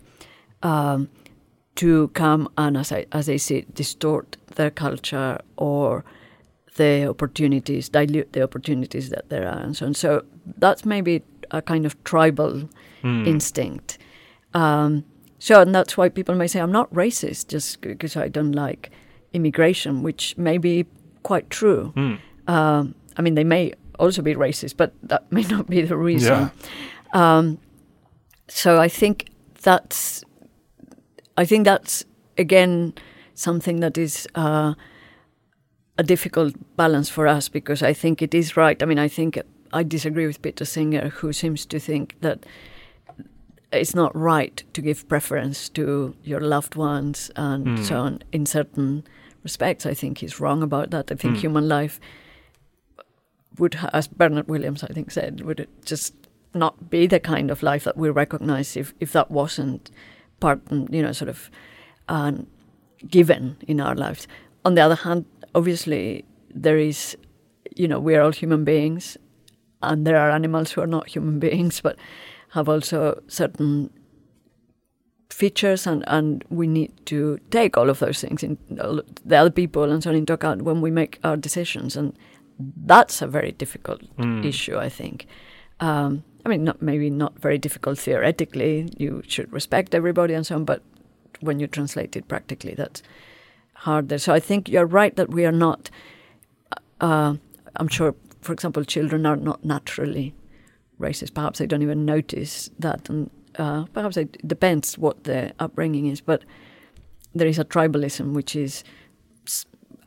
um, 0.64 1.10
to 1.76 2.08
come 2.10 2.48
and, 2.58 2.78
as 2.78 2.92
I 2.92 3.06
as 3.12 3.30
I 3.30 3.38
distort 3.74 4.38
their 4.56 4.72
culture 4.72 5.40
or 5.58 6.04
the 6.78 7.08
opportunities, 7.08 7.90
dilute 7.90 8.34
the 8.34 8.44
opportunities 8.44 9.10
that 9.10 9.30
there 9.30 9.48
are, 9.48 9.60
and 9.60 9.76
so 9.78 9.86
on. 9.86 9.94
So 9.94 10.24
that's 10.58 10.86
maybe 10.86 11.24
a 11.52 11.62
kind 11.62 11.86
of 11.86 12.02
tribal 12.04 12.70
Mm. 13.04 13.28
instinct. 13.28 13.98
Um, 14.56 15.04
so, 15.38 15.62
and 15.62 15.76
that's 15.76 15.96
why 15.96 16.10
people 16.10 16.34
may 16.34 16.48
say, 16.48 16.60
I'm 16.60 16.72
not 16.72 16.92
racist 16.92 17.50
just 17.50 17.82
because 17.82 18.16
I 18.18 18.30
don't 18.30 18.54
like 18.54 18.90
immigration, 19.32 20.02
which 20.02 20.36
may 20.38 20.58
be 20.58 20.86
quite 21.22 21.50
true. 21.52 21.94
Mm. 21.96 22.18
Um, 22.48 22.96
I 23.16 23.22
mean, 23.22 23.36
they 23.36 23.44
may 23.44 23.74
also 24.00 24.22
be 24.24 24.34
racist, 24.34 24.76
but 24.76 24.94
that 25.04 25.32
may 25.32 25.44
not 25.44 25.68
be 25.70 25.82
the 25.84 25.96
reason. 25.98 26.50
Um, 27.14 27.60
so 28.48 28.80
I 28.82 28.88
think 28.88 29.30
that's, 29.62 30.24
I 31.38 31.46
think 31.46 31.66
that's 31.66 32.06
again 32.38 32.94
something 33.34 33.80
that 33.82 33.98
is 33.98 34.28
uh, 34.36 34.74
a 35.98 36.04
difficult 36.04 36.54
balance 36.78 37.10
for 37.10 37.28
us 37.28 37.50
because 37.50 37.84
I 37.84 37.94
think 37.94 38.22
it 38.22 38.34
is 38.34 38.56
right. 38.58 38.82
I 38.82 38.86
mean, 38.86 39.00
I 39.00 39.08
think 39.10 39.40
I 39.74 39.84
disagree 39.84 40.26
with 40.28 40.42
Peter 40.42 40.66
Singer, 40.66 41.10
who 41.10 41.34
seems 41.34 41.66
to 41.66 41.80
think 41.80 42.16
that 42.22 42.46
it's 43.72 43.96
not 43.96 44.16
right 44.16 44.64
to 44.74 44.82
give 44.82 45.08
preference 45.10 45.68
to 45.70 46.16
your 46.24 46.40
loved 46.40 46.76
ones 46.76 47.32
and 47.36 47.66
Mm. 47.68 47.84
so 47.86 47.96
on 48.00 48.20
in 48.32 48.46
certain 48.46 49.04
respects. 49.44 49.86
I 49.86 49.94
think 49.94 50.20
he's 50.20 50.40
wrong 50.40 50.64
about 50.64 50.92
that. 50.92 51.12
I 51.12 51.16
think 51.16 51.36
Mm. 51.36 51.42
human 51.42 51.68
life 51.68 52.00
would, 53.58 53.74
ha- 53.76 53.90
as 53.94 54.08
Bernard 54.08 54.48
Williams, 54.48 54.84
I 54.84 54.88
think, 54.94 55.12
said, 55.12 55.42
would 55.42 55.60
it 55.60 55.70
just 55.86 56.14
not 56.54 56.90
be 56.90 57.08
the 57.08 57.20
kind 57.20 57.52
of 57.52 57.64
life 57.64 57.84
that 57.84 57.98
we 57.98 58.10
recognize 58.10 58.78
if, 58.78 58.94
if 59.02 59.12
that 59.12 59.30
wasn't 59.30 59.92
part, 60.40 60.62
you 60.72 61.02
know, 61.02 61.12
sort 61.12 61.30
of 61.30 61.50
um, 62.10 62.48
given 63.10 63.58
in 63.68 63.80
our 63.82 63.96
lives. 63.96 64.28
On 64.64 64.76
the 64.76 64.82
other 64.82 64.96
hand, 64.96 65.26
obviously, 65.54 66.26
there 66.54 66.78
is, 66.78 67.18
you 67.76 67.88
know, 67.88 68.00
we 68.00 68.16
are 68.16 68.22
all 68.22 68.32
human 68.32 68.64
beings, 68.64 69.18
and 69.82 70.06
there 70.08 70.18
are 70.18 70.32
animals 70.32 70.72
who 70.72 70.82
are 70.82 70.88
not 70.88 71.08
human 71.10 71.40
beings, 71.48 71.82
but 71.82 71.96
have 72.52 72.70
also 72.70 73.22
certain 73.28 73.90
features, 75.30 75.86
and, 75.88 76.04
and 76.08 76.44
we 76.50 76.68
need 76.68 76.92
to 77.08 77.38
take 77.52 77.78
all 77.78 77.90
of 77.90 78.00
those 78.00 78.22
things 78.22 78.44
in 78.44 78.58
the 78.70 79.36
other 79.36 79.50
people 79.50 79.84
and 79.92 80.02
so 80.04 80.10
on 80.10 80.16
into 80.16 80.34
account 80.34 80.62
when 80.62 80.82
we 80.82 80.92
make 80.92 81.20
our 81.24 81.36
decisions, 81.36 81.96
and 81.98 82.18
that's 82.86 83.22
a 83.22 83.28
very 83.28 83.52
difficult 83.52 84.02
Mm. 84.18 84.46
issue, 84.46 84.78
I 84.78 84.88
think. 84.90 85.26
Um, 85.82 86.24
I 86.46 86.50
mean, 86.50 86.64
not 86.64 86.82
maybe 86.82 87.10
not 87.10 87.40
very 87.40 87.58
difficult 87.58 87.98
theoretically. 87.98 88.88
You 88.98 89.24
should 89.28 89.52
respect 89.52 89.96
everybody 89.96 90.36
and 90.36 90.46
so 90.46 90.56
on, 90.56 90.66
but 90.66 90.84
when 91.40 91.60
you 91.60 91.68
translate 91.68 92.16
it 92.16 92.28
practically, 92.28 92.76
that's 92.76 93.02
harder. 93.74 94.18
So 94.20 94.34
I 94.34 94.40
think 94.40 94.70
you're 94.70 94.86
right 94.86 95.16
that 95.16 95.30
we 95.30 95.46
are 95.46 95.52
not. 95.52 95.90
Uh, 97.02 97.36
I'm 97.76 97.88
sure, 97.88 98.16
for 98.42 98.54
example, 98.54 98.84
children 98.84 99.26
are 99.26 99.36
not 99.36 99.66
naturally 99.66 100.34
racist. 101.00 101.34
Perhaps 101.34 101.60
they 101.60 101.66
don't 101.66 101.82
even 101.82 102.06
notice 102.06 102.70
that, 102.80 103.10
and 103.10 103.30
uh, 103.58 103.86
perhaps 103.94 104.16
it 104.16 104.48
depends 104.48 104.98
what 104.98 105.24
their 105.24 105.52
upbringing 105.60 106.06
is. 106.06 106.22
But 106.22 106.44
there 107.34 107.48
is 107.48 107.60
a 107.60 107.66
tribalism, 107.66 108.34
which 108.34 108.56
is, 108.56 108.84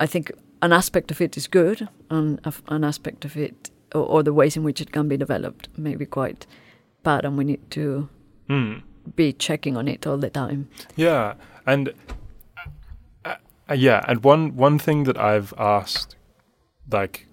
I 0.00 0.06
think, 0.06 0.32
an 0.62 0.72
aspect 0.72 1.10
of 1.10 1.20
it 1.20 1.36
is 1.36 1.46
good, 1.46 1.88
and 2.10 2.40
an 2.68 2.84
aspect 2.84 3.24
of 3.24 3.36
it, 3.36 3.70
or, 3.94 4.02
or 4.02 4.22
the 4.22 4.32
ways 4.32 4.56
in 4.56 4.62
which 4.64 4.80
it 4.80 4.92
can 4.92 5.08
be 5.08 5.16
developed, 5.16 5.68
may 5.76 5.94
be 5.96 6.06
quite 6.06 6.46
bad, 7.02 7.24
and 7.24 7.36
we 7.38 7.44
need 7.44 7.70
to 7.72 8.08
Mm. 8.48 8.82
be 9.14 9.32
checking 9.32 9.76
on 9.76 9.88
it 9.88 10.06
all 10.06 10.16
the 10.16 10.30
time. 10.30 10.68
Yeah, 10.96 11.34
and 11.66 11.92
uh, 13.24 13.34
uh, 13.68 13.74
yeah, 13.74 14.04
and 14.08 14.24
one 14.24 14.56
one 14.56 14.78
thing 14.78 15.04
that 15.04 15.18
I've 15.18 15.52
asked, 15.58 16.16
like, 16.90 17.26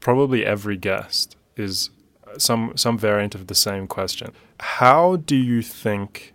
probably 0.00 0.44
every 0.46 0.76
guest 0.76 1.36
is 1.56 1.90
some 2.36 2.72
some 2.76 2.96
variant 2.98 3.34
of 3.34 3.46
the 3.48 3.54
same 3.54 3.86
question. 3.86 4.30
How 4.60 5.16
do 5.16 5.34
you 5.34 5.62
think? 5.62 6.32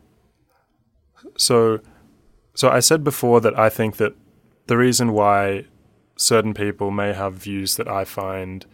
So, 1.37 1.79
so 2.53 2.69
I 2.69 2.79
said 2.81 3.03
before 3.03 3.41
that 3.41 3.57
I 3.57 3.69
think 3.69 3.95
that 3.97 4.13
the 4.67 4.77
reason 4.77 5.13
why 5.13 5.65
certain 6.17 6.53
people 6.53 6.91
may 6.91 7.13
have 7.13 7.33
views 7.33 7.75
that 7.77 7.87
I 7.87 8.03
find 8.05 8.65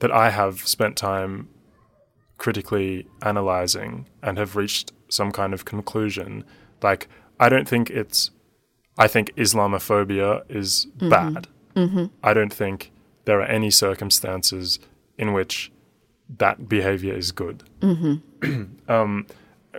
that 0.00 0.10
I 0.10 0.30
have 0.30 0.66
spent 0.66 0.96
time 0.96 1.48
critically 2.38 3.06
analyzing 3.22 4.08
and 4.22 4.38
have 4.38 4.56
reached 4.56 4.92
some 5.08 5.32
kind 5.32 5.54
of 5.54 5.64
conclusion. 5.64 6.44
Like, 6.82 7.08
I 7.38 7.48
don't 7.48 7.68
think 7.68 7.90
it's, 7.90 8.30
I 8.98 9.06
think 9.06 9.34
Islamophobia 9.36 10.42
is 10.48 10.86
bad. 10.98 11.48
Mm-hmm. 11.74 12.06
I 12.22 12.34
don't 12.34 12.52
think 12.52 12.92
there 13.24 13.40
are 13.40 13.46
any 13.46 13.70
circumstances 13.70 14.78
in 15.18 15.32
which 15.32 15.72
that 16.38 16.68
behavior 16.68 17.14
is 17.14 17.32
good. 17.32 17.62
Mm-hmm. 17.80 18.62
Um, 18.86 19.26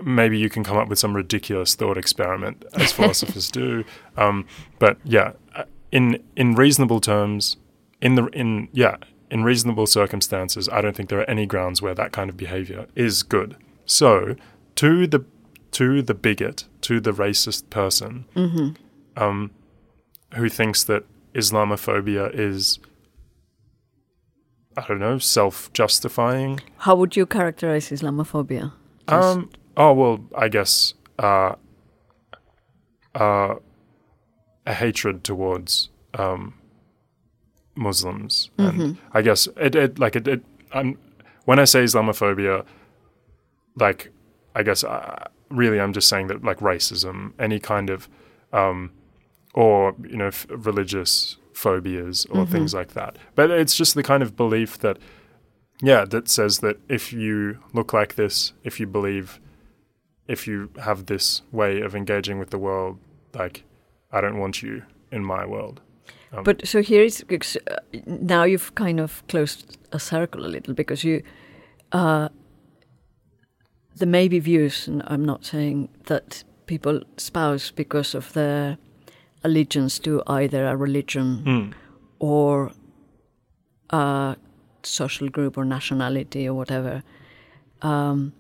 maybe 0.03 0.37
you 0.39 0.49
can 0.49 0.63
come 0.63 0.77
up 0.77 0.87
with 0.87 0.97
some 0.97 1.15
ridiculous 1.15 1.75
thought 1.75 1.97
experiment, 1.97 2.65
as 2.73 2.91
philosophers 2.97 3.51
do. 3.51 3.85
Um, 4.17 4.47
but 4.79 4.97
yeah, 5.03 5.33
uh, 5.55 5.65
in 5.91 6.23
in 6.35 6.55
reasonable 6.55 6.99
terms, 6.99 7.57
in 8.01 8.15
the 8.15 8.25
in 8.27 8.69
yeah, 8.71 8.97
in 9.31 9.43
reasonable 9.43 9.87
circumstances, 9.87 10.69
I 10.69 10.81
don't 10.81 10.95
think 10.95 11.09
there 11.09 11.19
are 11.19 11.29
any 11.29 11.45
grounds 11.45 11.81
where 11.81 11.95
that 11.95 12.11
kind 12.11 12.29
of 12.29 12.37
behavior 12.37 12.87
is 12.95 13.23
good. 13.23 13.55
So, 13.85 14.35
to 14.75 15.07
the 15.07 15.25
to 15.71 16.01
the 16.01 16.13
bigot, 16.13 16.65
to 16.81 16.99
the 16.99 17.11
racist 17.11 17.69
person, 17.69 18.25
Mm-hmm. 18.35 19.21
um, 19.21 19.51
who 20.35 20.47
thinks 20.49 20.83
that 20.85 21.03
Islamophobia 21.33 22.31
is, 22.33 22.79
I 24.77 24.85
don't 24.87 24.99
know, 24.99 25.17
self-justifying. 25.17 26.61
How 26.77 26.95
would 26.95 27.15
you 27.17 27.25
characterize 27.25 27.89
Islamophobia? 27.89 28.71
Um. 29.07 29.49
Oh 29.77 29.91
well, 29.93 30.19
I 30.37 30.47
guess 30.47 30.93
uh, 31.19 31.55
uh, 33.13 33.55
a 34.65 34.73
hatred 34.73 35.23
towards 35.23 35.89
um, 36.17 36.53
Muslims, 37.75 38.49
and 38.57 38.79
Mhm. 38.79 38.97
I 39.13 39.21
guess 39.21 39.47
it, 39.57 39.75
it 39.75 39.99
like 39.99 40.15
it. 40.15 40.27
it 40.27 40.43
I'm, 40.71 40.97
when 41.45 41.59
I 41.59 41.65
say 41.65 41.83
Islamophobia, 41.83 42.65
like 43.75 44.11
I 44.55 44.63
guess 44.63 44.83
uh, 44.83 45.27
really 45.49 45.79
I'm 45.79 45.93
just 45.93 46.07
saying 46.07 46.27
that 46.27 46.43
like 46.43 46.59
racism, 46.59 47.33
any 47.39 47.59
kind 47.59 47.89
of, 47.89 48.07
um, 48.53 48.91
or 49.53 49.93
you 50.03 50.17
know, 50.17 50.27
f- 50.27 50.47
religious 50.49 51.37
phobias 51.53 52.25
or 52.27 52.45
Mhm. 52.45 52.49
things 52.51 52.73
like 52.73 52.93
that. 52.93 53.17
But 53.35 53.51
it's 53.51 53.75
just 53.75 53.95
the 53.95 54.03
kind 54.03 54.23
of 54.23 54.35
belief 54.35 54.77
that, 54.79 54.97
yeah, 55.81 56.05
that 56.05 56.27
says 56.29 56.59
that 56.59 56.77
if 56.89 57.13
you 57.13 57.59
look 57.73 57.93
like 57.93 58.15
this, 58.15 58.53
if 58.63 58.79
you 58.79 58.87
believe, 58.87 59.39
if 60.27 60.47
you 60.47 60.69
have 60.83 61.05
this 61.05 61.41
way 61.51 61.81
of 61.81 61.95
engaging 61.95 62.39
with 62.39 62.49
the 62.49 62.57
world, 62.57 62.97
like 63.33 63.63
I 64.11 64.21
don't 64.21 64.39
want 64.39 64.63
you 64.63 64.83
in 65.11 65.23
my 65.23 65.45
world. 65.45 65.81
Um, 66.37 66.43
But 66.43 66.67
so 66.67 66.81
here 66.81 67.03
is 67.03 67.23
uh, 67.29 67.75
now 68.05 68.43
you've 68.43 68.73
kind 68.75 68.99
of 68.99 69.23
closed 69.27 69.77
a 69.91 69.99
circle 69.99 70.45
a 70.45 70.47
little 70.49 70.73
because 70.73 71.03
you, 71.03 71.21
uh, 71.91 72.29
there 73.97 74.07
may 74.07 74.27
be 74.27 74.39
views, 74.39 74.87
and 74.87 75.01
I'm 75.07 75.23
not 75.25 75.45
saying 75.45 75.89
that 76.05 76.43
people 76.65 77.01
spouse 77.17 77.71
because 77.71 78.17
of 78.17 78.33
their 78.33 78.77
allegiance 79.43 79.99
to 79.99 80.21
either 80.27 80.65
a 80.67 80.75
religion 80.75 81.43
Hmm. 81.45 81.71
or 82.19 82.71
a 83.89 84.35
social 84.83 85.29
group 85.29 85.57
or 85.57 85.65
nationality 85.65 86.47
or 86.47 86.53
whatever, 86.53 87.03
um, 87.81 88.33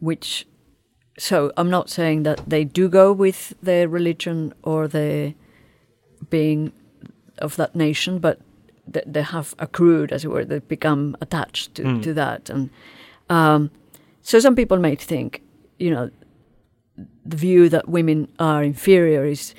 which. 0.00 0.46
So 1.18 1.52
I'm 1.56 1.70
not 1.70 1.90
saying 1.90 2.24
that 2.24 2.40
they 2.48 2.64
do 2.64 2.88
go 2.88 3.12
with 3.12 3.54
their 3.62 3.88
religion 3.88 4.52
or 4.62 4.88
their 4.88 5.34
being 6.30 6.72
of 7.38 7.56
that 7.56 7.74
nation, 7.74 8.18
but 8.18 8.38
th- 8.92 9.04
they 9.08 9.22
have 9.22 9.54
accrued, 9.58 10.12
as 10.12 10.24
it 10.24 10.28
were, 10.28 10.44
they've 10.44 10.68
become 10.68 11.16
attached 11.20 11.74
to, 11.74 11.82
Mm. 11.82 12.02
to 12.02 12.14
that. 12.14 12.50
And 12.50 12.70
um, 13.30 13.70
so 14.22 14.38
some 14.40 14.54
people 14.54 14.78
might 14.78 15.00
think, 15.02 15.42
you 15.78 15.90
know, 15.90 16.10
the 17.26 17.36
view 17.36 17.68
that 17.68 17.88
women 17.88 18.28
are 18.38 18.62
inferior 18.62 19.24
is 19.24 19.54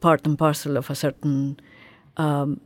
part 0.00 0.26
and 0.26 0.38
parcel 0.38 0.76
of 0.76 0.90
a 0.90 0.94
certain 0.94 1.58
um, 2.16 2.60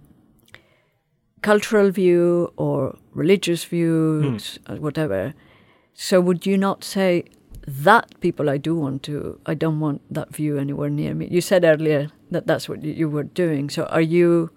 cultural 1.42 1.90
view 1.90 2.52
or 2.56 2.96
religious 3.14 3.64
views, 3.64 4.58
or 4.68 4.76
whatever. 4.76 5.34
So 5.94 6.20
would 6.20 6.46
you 6.46 6.56
not 6.58 6.84
say 6.84 7.24
that 7.68 8.06
people 8.20 8.48
I 8.48 8.56
do 8.56 8.74
want 8.74 9.02
to, 9.04 9.38
I 9.46 9.54
don't 9.54 9.80
want 9.80 10.00
that 10.14 10.34
view 10.34 10.58
anywhere 10.58 10.90
near 10.90 11.14
me? 11.14 11.28
You 11.30 11.40
said 11.40 11.64
earlier 11.64 12.08
that 12.30 12.46
that's 12.46 12.68
what 12.68 12.82
you- 12.82 13.08
were 13.10 13.24
doing. 13.24 13.70
So 13.70 13.84
are 13.84 14.00
you, 14.00 14.50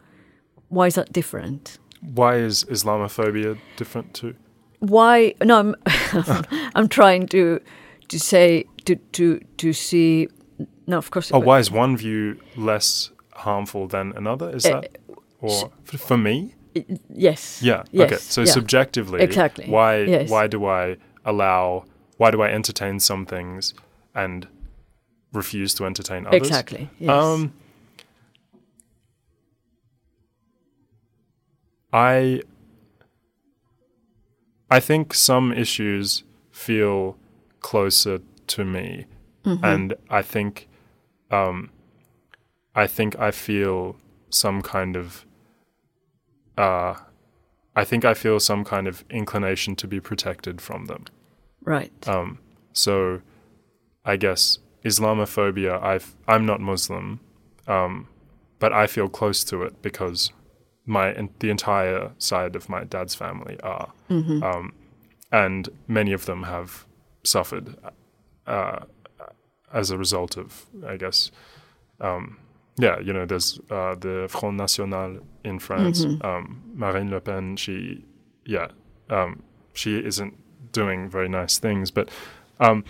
why 0.69 0.87
is 0.87 0.95
that 0.95 1.11
different? 1.11 1.77
Why 2.01 2.35
is 2.37 2.63
Islamophobia 2.65 3.57
different 3.77 4.13
too? 4.13 4.33
Why, 4.79 5.35
no, 5.43 5.59
I'm, 5.59 5.75
I'm 6.75 6.87
trying 6.87 7.27
to, 7.27 7.59
to 8.07 8.19
say, 8.19 8.65
to, 8.85 8.95
to, 8.95 9.39
to 9.57 9.73
see 9.73 10.27
no, 10.87 10.97
of 10.97 11.11
course. 11.11 11.31
Oh, 11.33 11.39
why 11.39 11.59
is 11.59 11.71
one 11.71 11.95
view 11.95 12.37
less 12.57 13.11
harmful 13.33 13.87
than 13.87 14.13
another? 14.17 14.49
Is 14.55 14.65
Uh, 14.65 14.81
that 14.81 14.97
or 15.39 15.71
for 15.85 16.17
me? 16.17 16.55
Yes. 17.13 17.61
Yeah. 17.63 17.83
Yes, 17.91 18.05
okay. 18.11 18.15
So 18.17 18.41
yeah. 18.41 18.51
subjectively, 18.51 19.21
Exactly. 19.21 19.65
Why 19.69 20.01
Yes. 20.03 20.29
why 20.29 20.47
do 20.47 20.65
I 20.65 20.97
allow? 21.25 21.85
Why 22.21 22.29
do 22.29 22.43
I 22.43 22.49
entertain 22.49 22.99
some 22.99 23.25
things 23.25 23.73
and 24.13 24.47
refuse 25.33 25.73
to 25.73 25.85
entertain 25.87 26.27
others? 26.27 26.39
Exactly. 26.39 26.87
Yes. 26.99 27.09
Um, 27.09 27.51
I 31.91 32.43
I 34.69 34.79
think 34.79 35.15
some 35.15 35.51
issues 35.51 36.23
feel 36.51 37.17
closer 37.59 38.19
to 38.53 38.65
me, 38.65 39.07
Mm-hmm. 39.43 39.65
and 39.65 39.95
I 40.07 40.21
think 40.21 40.67
um, 41.31 41.71
I 42.75 42.85
think 42.85 43.17
I 43.17 43.31
feel 43.31 43.95
some 44.29 44.61
kind 44.61 44.95
of 44.95 45.25
uh, 46.55 46.93
I 47.75 47.83
think 47.83 48.05
I 48.05 48.13
feel 48.13 48.39
some 48.39 48.63
kind 48.63 48.87
of 48.87 49.03
inclination 49.09 49.75
to 49.77 49.87
be 49.87 49.99
protected 49.99 50.61
from 50.61 50.85
them. 50.85 51.05
Right. 51.63 51.91
Um, 52.07 52.39
so 52.73 53.21
I 54.05 54.17
guess 54.17 54.59
Islamophobia, 54.83 55.81
I've, 55.81 56.15
I'm 56.27 56.45
not 56.45 56.59
Muslim, 56.59 57.19
um, 57.67 58.07
but 58.59 58.73
I 58.73 58.87
feel 58.87 59.09
close 59.09 59.43
to 59.45 59.63
it 59.63 59.81
because 59.81 60.31
my 60.85 61.13
the 61.39 61.49
entire 61.49 62.11
side 62.17 62.55
of 62.55 62.67
my 62.69 62.83
dad's 62.83 63.13
family 63.15 63.59
are, 63.61 63.91
um, 64.43 64.73
and 65.31 65.69
many 65.87 66.11
of 66.13 66.25
them 66.25 66.43
have 66.43 66.85
suffered 67.23 67.75
uh, 68.47 68.79
as 69.73 69.91
a 69.91 69.97
result 69.97 70.37
of, 70.37 70.65
I 70.85 70.97
guess, 70.97 71.31
um, 71.99 72.37
yeah, 72.77 72.99
you 72.99 73.13
know, 73.13 73.25
there's 73.25 73.59
uh, 73.69 73.95
the 73.95 74.27
Front 74.29 74.57
National 74.57 75.19
in 75.43 75.59
France, 75.59 76.03
um, 76.21 76.61
Marine 76.73 77.11
Le 77.11 77.21
Pen. 77.21 77.55
She, 77.55 78.03
yeah, 78.45 78.67
um, 79.09 79.43
she 79.73 79.97
isn't 79.99 80.33
doing 80.71 81.09
very 81.09 81.29
nice 81.29 81.57
things, 81.57 81.91
but 81.91 82.09
um, 82.59 82.83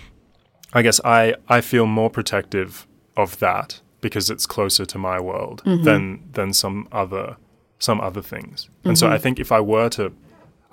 I 0.74 0.82
guess 0.82 1.00
I 1.04 1.36
I 1.48 1.62
feel 1.62 1.86
more 1.86 2.10
protective 2.10 2.88
of 3.18 3.40
that 3.40 3.82
because 4.02 4.30
it's 4.30 4.46
closer 4.46 4.86
to 4.86 4.98
my 4.98 5.20
world 5.20 5.62
than 5.66 6.24
than 6.32 6.54
some 6.54 6.88
other 6.92 7.38
some 7.80 8.00
other 8.02 8.22
things. 8.22 8.70
And 8.84 8.98
so 8.98 9.08
I 9.08 9.18
think 9.18 9.40
if 9.40 9.52
I 9.52 9.60
were 9.60 9.90
to 9.90 10.14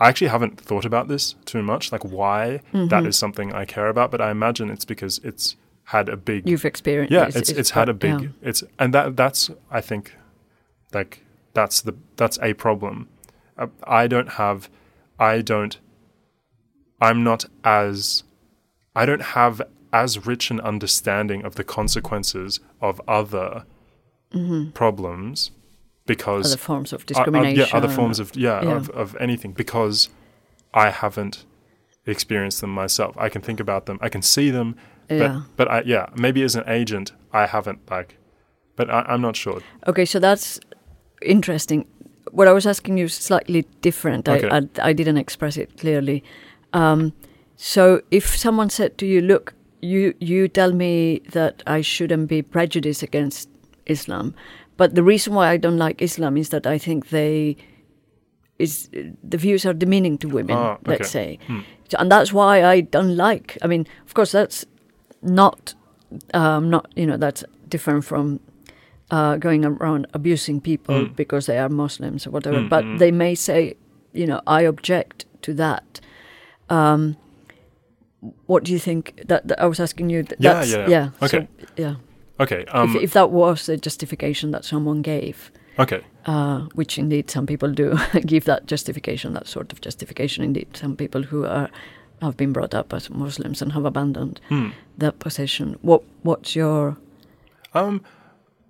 I 0.00 0.08
actually 0.08 0.28
haven't 0.28 0.60
thought 0.60 0.84
about 0.84 1.08
this 1.08 1.34
too 1.44 1.62
much, 1.62 1.90
like 1.90 2.04
why 2.04 2.60
that 2.72 3.04
is 3.04 3.16
something 3.16 3.52
I 3.52 3.64
care 3.64 3.88
about, 3.88 4.10
but 4.10 4.20
I 4.20 4.30
imagine 4.30 4.70
it's 4.70 4.84
because 4.84 5.18
it's 5.24 5.56
had 5.84 6.08
a 6.08 6.16
big 6.16 6.48
You've 6.48 6.64
experienced. 6.64 7.12
yeah, 7.12 7.30
it's 7.34 7.50
it's, 7.50 7.70
had 7.70 7.88
a 7.88 7.94
big 7.94 8.20
yeah. 8.20 8.28
it's 8.42 8.62
and 8.78 8.92
that 8.94 9.16
that's 9.16 9.50
I 9.70 9.80
think 9.80 10.14
like 10.92 11.24
that's 11.54 11.80
the 11.80 11.94
that's 12.16 12.38
a 12.42 12.54
problem. 12.54 13.08
Uh, 13.56 13.68
I 13.84 14.06
don't 14.06 14.30
have 14.30 14.68
I 15.18 15.40
don't 15.40 15.78
I'm 17.00 17.22
not 17.24 17.44
as 17.64 18.24
I 18.94 19.06
don't 19.06 19.22
have 19.22 19.62
as 19.92 20.26
rich 20.26 20.50
an 20.50 20.60
understanding 20.60 21.44
of 21.44 21.54
the 21.54 21.64
consequences 21.64 22.60
of 22.80 23.00
other 23.08 23.64
problems 24.74 25.50
because 26.06 26.46
Mm-hmm. 26.46 26.52
Other 26.52 26.56
forms 26.56 26.92
of 26.92 27.00
uh, 27.00 27.02
uh, 27.02 27.06
discrimination. 27.06 27.66
yeah, 27.70 27.76
other 27.76 27.88
forms 27.88 28.18
of 28.18 28.34
yeah, 28.36 28.62
Yeah. 28.62 28.76
Of, 28.76 28.90
of 28.90 29.16
anything 29.20 29.52
because 29.52 30.08
I 30.72 30.90
haven't 30.90 31.44
experienced 32.06 32.60
them 32.62 32.70
myself. 32.70 33.14
I 33.18 33.28
can 33.28 33.42
think 33.42 33.60
about 33.60 33.84
them, 33.86 33.98
I 34.00 34.08
can 34.08 34.22
see 34.22 34.50
them, 34.50 34.74
Yeah. 35.10 35.42
but 35.56 35.56
but 35.56 35.68
I, 35.68 35.82
yeah, 35.86 36.06
maybe 36.16 36.42
as 36.42 36.56
an 36.56 36.64
agent, 36.66 37.12
I 37.32 37.46
haven't 37.46 37.80
like, 37.90 38.16
but 38.76 38.88
I, 38.90 39.02
I'm 39.02 39.20
not 39.20 39.36
sure. 39.36 39.60
Okay, 39.86 40.04
so 40.06 40.18
that's 40.18 40.58
interesting. 41.22 41.86
What 42.30 42.48
I 42.48 42.52
was 42.52 42.66
asking 42.66 42.98
you 42.98 43.04
is 43.04 43.14
slightly 43.14 43.66
different. 43.82 44.28
Okay. 44.28 44.48
I, 44.48 44.58
I 44.58 44.88
I 44.90 44.92
didn't 44.94 45.18
express 45.18 45.56
it 45.56 45.76
clearly. 45.80 46.22
Um, 46.72 47.12
so 47.56 48.02
if 48.10 48.36
someone 48.36 48.70
said 48.70 48.98
to 48.98 49.06
you, 49.06 49.20
"Look, 49.20 49.54
you 49.80 50.14
you 50.20 50.48
tell 50.48 50.72
me 50.72 51.20
that 51.32 51.62
I 51.66 51.80
shouldn't 51.82 52.28
be 52.28 52.42
prejudiced 52.42 53.02
against 53.02 53.48
Islam, 53.86 54.34
but 54.76 54.94
the 54.94 55.02
reason 55.02 55.34
why 55.34 55.48
I 55.50 55.56
don't 55.56 55.78
like 55.78 56.02
Islam 56.02 56.36
is 56.36 56.48
that 56.50 56.66
I 56.66 56.78
think 56.78 57.08
they 57.08 57.56
is 58.58 58.88
the 59.22 59.36
views 59.38 59.64
are 59.64 59.74
demeaning 59.74 60.18
to 60.18 60.28
women. 60.28 60.56
Ah, 60.56 60.72
okay. 60.74 60.82
Let's 60.90 61.10
say, 61.10 61.38
Hmm. 61.46 61.60
So- 61.88 61.98
and 62.00 62.10
that's 62.10 62.32
why 62.32 62.64
I 62.64 62.80
don't 62.82 63.16
like. 63.16 63.56
I 63.62 63.66
mean, 63.66 63.86
of 64.06 64.14
course, 64.14 64.32
that's 64.32 64.66
not 65.22 65.74
um, 66.34 66.70
not 66.70 66.86
you 66.96 67.06
know 67.06 67.16
that's 67.16 67.44
different 67.68 68.04
from 68.04 68.40
uh, 69.10 69.36
going 69.36 69.64
around 69.64 70.06
abusing 70.14 70.60
people 70.60 70.94
Mm. 70.94 71.16
because 71.16 71.46
they 71.46 71.58
are 71.58 71.68
Muslims 71.68 72.26
or 72.26 72.30
whatever. 72.30 72.58
Mm, 72.60 72.68
but 72.68 72.84
mm. 72.84 72.98
they 72.98 73.10
may 73.10 73.34
say, 73.34 73.74
you 74.12 74.26
know, 74.26 74.40
I 74.46 74.62
object 74.62 75.24
to 75.42 75.54
that. 75.54 76.00
Um, 76.68 77.16
what 78.46 78.64
do 78.64 78.72
you 78.72 78.78
think? 78.78 79.22
That, 79.26 79.46
that 79.48 79.60
I 79.60 79.66
was 79.66 79.80
asking 79.80 80.10
you. 80.10 80.22
th- 80.22 80.40
Yeah, 80.40 80.54
that's, 80.54 80.70
yeah, 80.72 80.88
yeah. 80.88 81.10
So, 81.20 81.38
Okay. 81.38 81.48
yeah. 81.76 81.94
Okay, 82.40 82.64
um, 82.66 82.94
if, 82.94 83.02
if 83.02 83.12
that 83.14 83.30
was 83.30 83.66
the 83.66 83.76
justification 83.76 84.52
that 84.52 84.64
someone 84.64 85.02
gave, 85.02 85.50
okay, 85.76 86.02
uh, 86.26 86.60
which 86.74 86.96
indeed 86.96 87.30
some 87.30 87.46
people 87.46 87.72
do 87.72 87.98
give 88.26 88.44
that 88.44 88.66
justification, 88.66 89.32
that 89.34 89.48
sort 89.48 89.72
of 89.72 89.80
justification. 89.80 90.44
Indeed, 90.44 90.76
some 90.76 90.94
people 90.96 91.24
who 91.24 91.44
are 91.44 91.68
have 92.22 92.36
been 92.36 92.52
brought 92.52 92.74
up 92.74 92.92
as 92.92 93.10
Muslims 93.10 93.62
and 93.62 93.72
have 93.72 93.84
abandoned 93.84 94.40
hmm. 94.48 94.68
that 94.98 95.18
position. 95.18 95.78
What 95.82 96.02
What's 96.22 96.54
your 96.54 96.96
Um, 97.74 98.02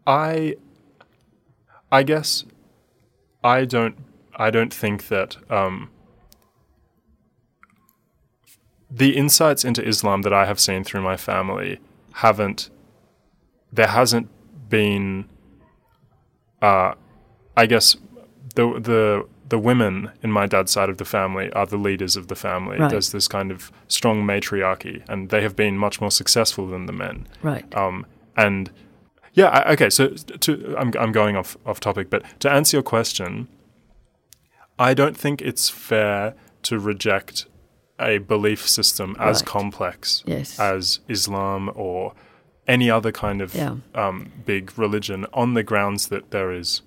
I, 0.06 0.56
I 1.92 2.02
guess, 2.02 2.44
I 3.44 3.66
don't, 3.66 3.96
I 4.34 4.50
don't 4.50 4.72
think 4.72 5.08
that 5.08 5.36
um, 5.50 5.90
the 8.90 9.16
insights 9.16 9.64
into 9.64 9.86
Islam 9.86 10.22
that 10.22 10.32
I 10.32 10.46
have 10.46 10.58
seen 10.58 10.84
through 10.84 11.02
my 11.02 11.16
family 11.16 11.80
haven't. 12.14 12.70
There 13.72 13.88
hasn't 13.88 14.28
been. 14.68 15.26
Uh, 16.62 16.94
I 17.56 17.66
guess 17.66 17.96
the 18.54 18.80
the 18.80 19.26
the 19.48 19.58
women 19.58 20.10
in 20.22 20.30
my 20.30 20.46
dad's 20.46 20.72
side 20.72 20.90
of 20.90 20.98
the 20.98 21.04
family 21.04 21.50
are 21.52 21.66
the 21.66 21.76
leaders 21.76 22.16
of 22.16 22.28
the 22.28 22.34
family. 22.34 22.78
Right. 22.78 22.90
There's 22.90 23.12
this 23.12 23.28
kind 23.28 23.50
of 23.50 23.70
strong 23.88 24.24
matriarchy, 24.26 25.02
and 25.08 25.30
they 25.30 25.42
have 25.42 25.56
been 25.56 25.78
much 25.78 26.00
more 26.00 26.10
successful 26.10 26.66
than 26.66 26.86
the 26.86 26.92
men. 26.92 27.26
right? 27.42 27.72
Um, 27.74 28.06
and 28.36 28.70
yeah, 29.34 29.48
I, 29.48 29.72
okay. 29.72 29.90
So 29.90 30.08
to, 30.08 30.74
I'm 30.78 30.92
I'm 30.98 31.12
going 31.12 31.36
off 31.36 31.56
off 31.66 31.80
topic, 31.80 32.10
but 32.10 32.24
to 32.40 32.50
answer 32.50 32.76
your 32.76 32.82
question, 32.82 33.48
I 34.78 34.94
don't 34.94 35.16
think 35.16 35.42
it's 35.42 35.68
fair 35.68 36.34
to 36.64 36.78
reject 36.78 37.46
a 38.00 38.18
belief 38.18 38.68
system 38.68 39.16
as 39.18 39.38
Right. 39.38 39.46
complex 39.46 40.22
Yes. 40.26 40.58
as 40.60 41.00
Islam 41.08 41.70
or 41.74 42.12
any 42.66 42.90
other 42.90 43.12
kind 43.12 43.40
of 43.42 43.54
Yeah. 43.54 43.76
um, 43.94 44.30
big 44.46 44.72
religion 44.78 45.26
on 45.32 45.54
the 45.54 45.62
grounds 45.62 46.08
that 46.08 46.30
there 46.30 46.52
is 46.52 46.82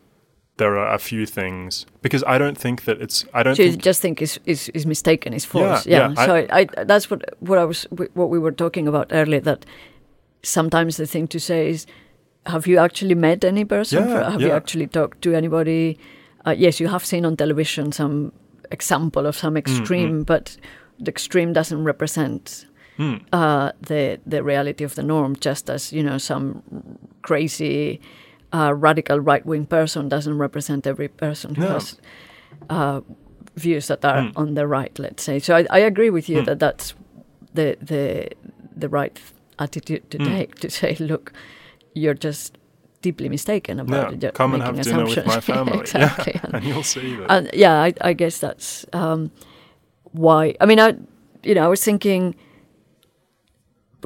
there 0.57 0.77
are 0.77 0.93
a 0.93 0.99
few 0.99 1.25
things 1.25 1.87
because 2.03 2.23
I 2.27 2.37
don't 2.37 2.57
think 2.57 2.83
that 2.83 3.01
it's 3.01 3.25
I 3.33 3.41
don't 3.41 3.55
So 3.55 3.63
you 3.63 3.71
think 3.71 3.83
just 3.83 4.01
think 4.01 4.21
is, 4.21 4.39
is, 4.45 4.69
is 4.73 4.85
mistaken, 4.85 5.33
is 5.33 5.45
false. 5.45 5.87
Yeah, 5.87 5.97
Yeah. 5.99 6.13
yeah, 6.15 6.25
so 6.25 6.35
I, 6.35 6.47
I, 6.77 6.83
that's 6.83 7.09
what 7.09 7.21
what 7.39 7.57
I 7.57 7.65
was 7.65 7.87
what 8.13 8.29
we 8.29 8.37
were 8.37 8.51
talking 8.51 8.87
about 8.87 9.07
earlier. 9.11 9.41
That 9.41 9.65
sometimes 10.43 10.97
the 10.97 11.07
thing 11.07 11.27
to 11.29 11.39
say 11.39 11.69
is, 11.69 11.85
have 12.45 12.67
you 12.67 12.77
actually 12.79 13.15
met 13.15 13.43
any 13.43 13.65
person? 13.65 14.07
Yeah, 14.09 14.31
have 14.31 14.41
you 14.41 14.51
actually 14.51 14.87
talked 14.87 15.21
to 15.23 15.33
anybody? 15.33 15.97
Uh, 16.45 16.55
yes, 16.57 16.79
you 16.79 16.89
have 16.89 17.05
seen 17.05 17.25
on 17.25 17.35
television 17.37 17.91
some 17.91 18.31
example 18.71 19.25
of 19.25 19.35
Mm, 19.35 19.39
some 19.39 19.57
extreme, 19.57 20.23
but 20.23 20.57
the 21.03 21.11
extreme 21.11 21.53
doesn't 21.53 21.83
represent 21.83 22.65
Hmm. 22.97 23.15
uh, 23.33 23.71
the 23.87 24.19
the 24.29 24.43
reality 24.43 24.83
of 24.85 24.93
the 24.95 25.03
norm. 25.03 25.35
Just 25.45 25.69
as 25.69 25.91
you 25.93 26.03
know, 26.03 26.17
some 26.19 26.61
crazy 27.21 27.99
uh, 28.53 28.73
radical 28.75 29.19
right 29.19 29.45
wing 29.45 29.65
person 29.65 30.09
doesn't 30.09 30.37
represent 30.37 30.85
every 30.87 31.07
person 31.07 31.55
who 31.55 31.61
No. 31.63 31.73
has 31.73 31.97
uh, 32.69 33.01
views 33.55 33.87
that 33.87 34.05
are 34.05 34.21
Mm. 34.21 34.31
on 34.35 34.53
the 34.55 34.67
right. 34.67 34.99
Let's 34.99 35.23
say. 35.23 35.39
So 35.39 35.55
I, 35.55 35.65
I 35.69 35.79
agree 35.85 36.09
with 36.11 36.29
you 36.29 36.41
Mm. 36.41 36.45
that 36.45 36.59
that's 36.59 36.93
the 37.53 37.77
the 37.81 38.27
the 38.81 38.89
right 38.89 39.19
attitude 39.57 40.01
to 40.09 40.17
Mm. 40.17 40.25
take 40.25 40.55
to 40.59 40.69
say, 40.79 40.95
look, 40.99 41.31
you're 41.95 42.17
just 42.23 42.57
deeply 43.01 43.29
mistaken 43.29 43.79
about 43.79 44.11
yeah, 44.11 44.29
it. 44.29 44.33
Come 44.35 44.53
and 44.53 44.61
making 44.63 44.75
have 44.77 44.85
dinner 44.85 45.05
with 45.05 45.25
my 45.25 45.39
family, 45.53 45.79
exactly. 45.79 46.33
yeah, 46.35 46.49
and 46.53 46.63
you'll 46.65 46.83
see 46.83 47.15
that. 47.15 47.31
And 47.31 47.49
yeah, 47.53 47.81
I, 47.87 47.93
I 48.09 48.13
guess 48.13 48.37
that's 48.39 48.85
um, 48.93 49.31
why. 50.13 50.55
I 50.59 50.65
mean, 50.65 50.79
I, 50.79 50.95
you 51.43 51.55
know, 51.55 51.63
I 51.65 51.67
was 51.67 51.83
thinking, 51.83 52.35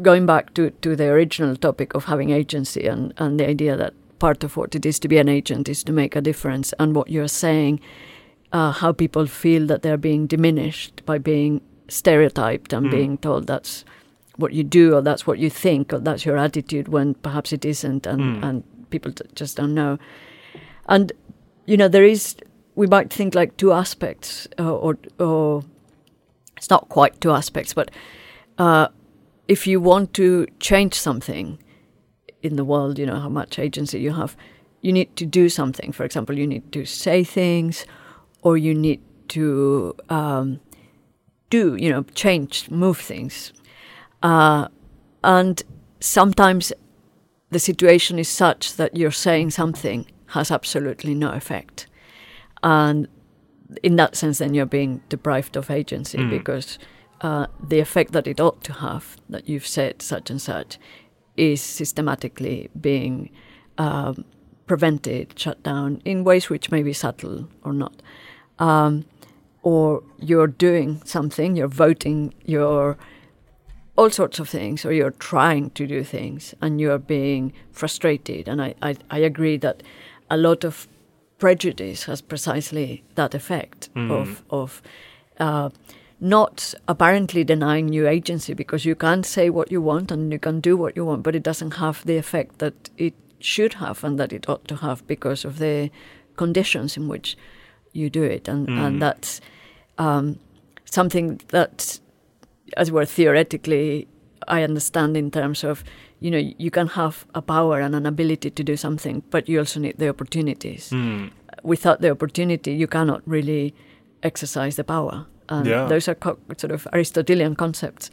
going 0.02 0.26
back 0.26 0.54
to, 0.56 0.70
to 0.82 0.96
the 0.96 1.06
original 1.06 1.56
topic 1.56 1.94
of 1.94 2.06
having 2.06 2.30
agency 2.30 2.86
and, 2.88 3.14
and 3.18 3.40
the 3.40 3.48
idea 3.48 3.78
that 3.78 3.94
part 4.20 4.44
of 4.44 4.58
what 4.58 4.76
it 4.76 4.86
is 4.86 5.00
to 5.00 5.08
be 5.08 5.18
an 5.18 5.30
agent 5.30 5.70
is 5.70 5.84
to 5.84 5.92
make 5.92 6.16
a 6.16 6.22
difference, 6.22 6.74
and 6.80 6.96
what 6.96 7.10
you're 7.10 7.28
saying, 7.28 7.80
uh, 8.52 8.72
how 8.72 8.92
people 8.92 9.26
feel 9.26 9.66
that 9.68 9.82
they're 9.82 9.98
being 9.98 10.28
diminished 10.28 11.06
by 11.06 11.18
being 11.18 11.62
stereotyped 11.88 12.74
and 12.74 12.88
Mm. 12.88 12.92
being 12.92 13.18
told 13.20 13.46
that's 13.48 13.86
what 14.38 14.54
you 14.54 14.64
do 14.64 14.96
or 14.96 15.02
that's 15.02 15.28
what 15.28 15.38
you 15.38 15.50
think 15.50 15.94
or 15.94 16.00
that's 16.00 16.26
your 16.26 16.36
attitude 16.38 16.88
when 16.88 17.14
perhaps 17.16 17.54
it 17.54 17.64
isn't 17.64 18.08
and, 18.08 18.20
Mm. 18.22 18.44
and 18.44 18.64
people 18.90 19.12
t- 19.12 19.24
just 19.36 19.56
don't 19.58 19.74
know 19.76 19.98
and 20.88 21.12
you 21.68 21.78
know 21.78 21.88
there 21.88 22.04
is 22.04 22.36
we 22.76 22.88
might 22.88 23.12
think 23.14 23.36
like 23.36 23.56
two 23.58 23.72
aspects 23.72 24.48
uh, 24.60 24.74
or 24.74 24.98
or 25.20 25.64
it's 26.66 26.70
not 26.70 26.90
quite 26.90 27.20
two 27.22 27.32
aspects 27.32 27.74
but 27.74 27.92
uh, 28.58 28.88
if 29.48 29.68
you 29.68 29.80
want 29.80 30.14
to 30.14 30.48
change 30.60 30.94
something 30.94 31.60
in 32.42 32.56
the 32.56 32.66
world 32.66 32.98
you 32.98 33.06
know 33.06 33.20
how 33.20 33.30
much 33.30 33.60
agency 33.60 34.00
you 34.00 34.14
have 34.14 34.36
you 34.86 34.94
need 34.94 35.16
to 35.16 35.26
do 35.26 35.50
something. 35.50 35.92
For 35.92 36.04
example 36.04 36.38
you 36.38 36.46
need 36.46 36.72
to 36.74 36.86
say 36.86 37.24
things 37.24 37.86
or 38.44 38.56
you 38.56 38.76
need 38.76 39.02
to 39.30 39.96
um, 40.10 40.60
do 41.50 41.76
you 41.76 41.90
know 41.90 42.04
change 42.14 42.70
move 42.70 43.00
things. 43.00 43.52
Uh, 44.22 44.68
and 45.24 45.64
sometimes 46.00 46.72
the 47.50 47.58
situation 47.58 48.20
is 48.20 48.30
such 48.30 48.76
that 48.76 48.96
you're 48.96 49.10
saying 49.10 49.50
something 49.50 50.06
has 50.28 50.52
absolutely 50.52 51.16
no 51.16 51.32
effect. 51.32 51.88
And 52.62 53.08
in 53.84 53.96
that 53.96 54.16
sense 54.16 54.38
then 54.40 54.54
you're 54.54 54.66
being 54.66 55.02
deprived 55.10 55.56
of 55.56 55.70
agency 55.70 56.18
Mm. 56.18 56.30
because 56.30 56.78
uh, 57.22 57.48
the 57.68 57.80
effect 57.80 58.12
that 58.12 58.28
it 58.28 58.40
ought 58.40 58.64
to 58.64 58.74
have 58.74 59.18
that 59.30 59.48
you've 59.50 59.68
said 59.68 60.02
such 60.02 60.30
and 60.30 60.42
such 60.42 60.78
is 61.38 61.62
systematically 61.62 62.70
being 62.80 63.30
um, 63.78 64.26
prevented 64.68 65.38
shut 65.40 65.62
down 65.64 66.02
in 66.06 66.24
ways 66.24 66.50
which 66.50 66.72
may 66.72 66.84
be 66.84 66.94
subtle 66.94 67.48
or 67.64 67.74
not 67.74 68.02
um, 68.60 69.06
or 69.64 70.04
you're 70.20 70.48
doing 70.48 71.02
something 71.06 71.56
you're 71.56 71.68
voting 71.68 72.34
you're 72.46 72.98
all 73.98 74.10
sorts 74.10 74.40
of 74.40 74.50
things, 74.50 74.84
or 74.86 74.92
you're 74.92 75.12
trying 75.12 75.70
to 75.70 75.88
do 75.88 76.04
things 76.04 76.54
and 76.62 76.82
you're 76.82 76.98
being 77.00 77.54
frustrated. 77.72 78.50
And 78.50 78.62
I, 78.62 78.76
I, 78.82 78.98
I 79.10 79.20
agree 79.20 79.56
that 79.60 79.84
a 80.30 80.36
lot 80.36 80.66
of 80.66 80.88
prejudice 81.38 82.04
has 82.06 82.22
precisely 82.22 83.04
that 83.16 83.34
effect 83.36 83.90
Mm. 83.96 84.12
of, 84.12 84.44
of 84.50 84.82
uh, 85.40 85.70
not 86.20 86.74
apparently 86.88 87.44
denying 87.44 87.90
you 87.94 88.08
agency 88.08 88.54
because 88.54 88.86
you 88.86 88.96
can 88.96 89.24
say 89.24 89.50
what 89.50 89.72
you 89.72 89.82
want 89.82 90.12
and 90.12 90.32
you 90.32 90.40
can 90.40 90.62
do 90.62 90.78
what 90.78 90.96
you 90.96 91.06
want, 91.06 91.24
but 91.24 91.36
it 91.36 91.44
doesn't 91.44 91.72
have 91.76 92.06
the 92.06 92.18
effect 92.18 92.60
that 92.60 92.90
it 92.98 93.14
should 93.40 93.74
have 93.76 94.04
and 94.04 94.18
that 94.20 94.32
it 94.34 94.48
ought 94.50 94.66
to 94.68 94.76
have 94.78 95.06
because 95.08 95.44
of 95.46 95.60
the 95.60 95.90
conditions 96.38 96.98
in 96.98 97.08
which 97.10 97.38
you 97.94 98.10
do 98.10 98.24
it. 98.24 98.48
And, 98.48 98.68
Mm. 98.68 98.78
and 98.88 99.02
that's 99.02 99.42
um, 99.98 100.40
something 100.86 101.40
that 101.50 102.00
as 102.78 102.92
well 102.92 103.06
theoretically 103.06 104.08
I 104.48 104.64
understand 104.64 105.18
in 105.18 105.32
terms 105.32 105.64
of 105.64 105.84
you 106.20 106.32
know 106.32 106.38
you 106.58 106.72
can 106.72 106.88
have 106.88 107.26
a 107.36 107.42
power 107.42 107.80
and 107.82 107.96
an 107.96 108.06
ability 108.06 108.50
to 108.52 108.64
do 108.64 108.76
something, 108.78 109.24
but 109.32 109.50
you 109.50 109.60
also 109.60 109.80
need 109.80 109.98
the 109.98 110.10
opportunities. 110.10 110.90
Mm. 110.92 111.32
Without 111.64 112.02
the 112.02 112.10
opportunity, 112.12 112.72
you 112.74 112.88
cannot 112.88 113.22
really 113.26 113.74
exercise 114.24 114.76
the 114.76 114.84
power. 114.84 115.26
And 115.50 115.68
Yeah. 115.68 115.86
those 115.88 116.08
are 116.12 116.16
co- 116.16 116.38
sort 116.58 116.72
of 116.72 116.88
Aristotelian 116.94 117.56
concepts 117.56 118.10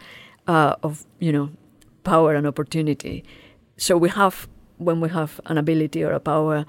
uh, 0.46 0.74
of 0.82 1.04
you 1.20 1.32
know 1.32 1.48
power 2.04 2.34
and 2.34 2.46
opportunity. 2.46 3.24
So 3.76 3.96
we 3.96 4.08
have 4.10 4.48
when 4.78 5.00
we 5.00 5.08
have 5.08 5.40
an 5.46 5.58
ability 5.58 6.02
or 6.04 6.12
a 6.12 6.20
power 6.20 6.64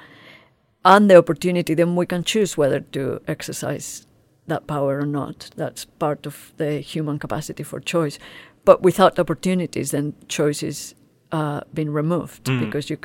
and 0.86 1.10
the 1.10 1.16
opportunity, 1.18 1.74
then 1.74 1.96
we 1.96 2.06
can 2.06 2.24
choose 2.24 2.58
whether 2.58 2.80
to 2.92 3.20
exercise 3.28 4.06
that 4.48 4.68
power 4.68 5.00
or 5.00 5.06
not. 5.06 5.50
That's 5.56 5.86
part 5.86 6.26
of 6.28 6.54
the 6.58 6.80
human 6.82 7.18
capacity 7.20 7.64
for 7.64 7.80
choice. 7.80 8.20
But 8.66 8.82
without 8.82 9.20
opportunities, 9.20 9.92
then 9.92 10.14
choices 10.28 10.96
uh, 11.32 11.62
been 11.74 11.92
removed 11.94 12.46
Mm. 12.46 12.60
because 12.60 12.90
you 12.90 12.98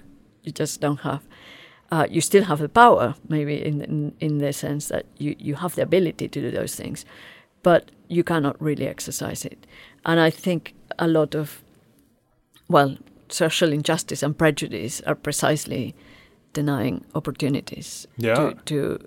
you 0.42 0.52
just 0.52 0.80
don't 0.80 1.00
have. 1.00 1.20
Uh, 1.90 2.06
you 2.10 2.20
still 2.20 2.44
have 2.44 2.58
the 2.62 2.68
power, 2.68 3.14
maybe 3.28 3.54
in, 3.64 3.80
in 3.82 4.12
in 4.20 4.38
the 4.38 4.52
sense 4.52 4.88
that 4.94 5.04
you 5.18 5.34
you 5.38 5.56
have 5.56 5.74
the 5.74 5.82
ability 5.82 6.28
to 6.28 6.40
do 6.40 6.50
those 6.50 6.74
things, 6.82 7.04
but 7.62 7.90
you 8.08 8.22
cannot 8.24 8.56
really 8.62 8.86
exercise 8.86 9.44
it. 9.44 9.66
And 10.04 10.20
I 10.20 10.30
think 10.30 10.74
a 10.98 11.06
lot 11.06 11.34
of, 11.34 11.62
well, 12.68 12.96
social 13.28 13.72
injustice 13.72 14.22
and 14.22 14.36
prejudice 14.38 15.02
are 15.06 15.14
precisely 15.14 15.94
denying 16.54 17.04
opportunities 17.14 18.06
Yeah. 18.16 18.34
to, 18.34 18.54
to 18.64 18.98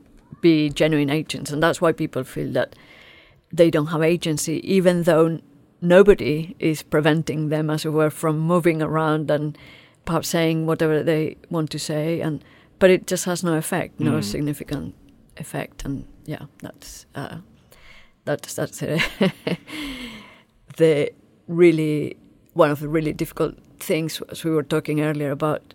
be 0.41 0.69
genuine 0.69 1.09
agents. 1.09 1.51
And 1.51 1.61
that's 1.63 1.81
why 1.81 1.91
people 1.93 2.23
feel 2.23 2.51
that 2.53 2.75
they 3.55 3.69
don't 3.71 3.87
have 3.87 4.03
agency, 4.03 4.61
even 4.75 5.03
though 5.03 5.39
nobody 5.81 6.55
is 6.59 6.83
preventing 6.83 7.49
them, 7.49 7.69
as 7.69 7.85
it 7.85 7.89
were, 7.89 8.09
from 8.09 8.39
moving 8.39 8.81
around 8.81 9.31
and 9.31 9.57
perhaps 10.05 10.29
saying 10.29 10.65
whatever 10.67 11.03
they 11.03 11.37
want 11.49 11.69
to 11.71 11.79
say. 11.79 12.21
And 12.21 12.43
but 12.79 12.89
it 12.89 13.07
just 13.07 13.25
has 13.25 13.43
no 13.43 13.53
effect, 13.55 13.99
no 13.99 14.13
Mm. 14.19 14.23
significant 14.23 14.95
effect. 15.37 15.85
And 15.85 16.05
yeah, 16.25 16.45
that's 16.61 17.05
uh, 17.15 17.37
that's 18.25 18.53
that's 18.55 18.81
uh, 18.83 18.99
the 20.77 21.11
really 21.47 22.17
one 22.53 22.71
of 22.71 22.79
the 22.79 22.87
really 22.87 23.13
difficult 23.13 23.55
things 23.79 24.21
as 24.29 24.43
we 24.43 24.51
were 24.51 24.63
talking 24.63 25.01
earlier 25.01 25.31
about 25.31 25.73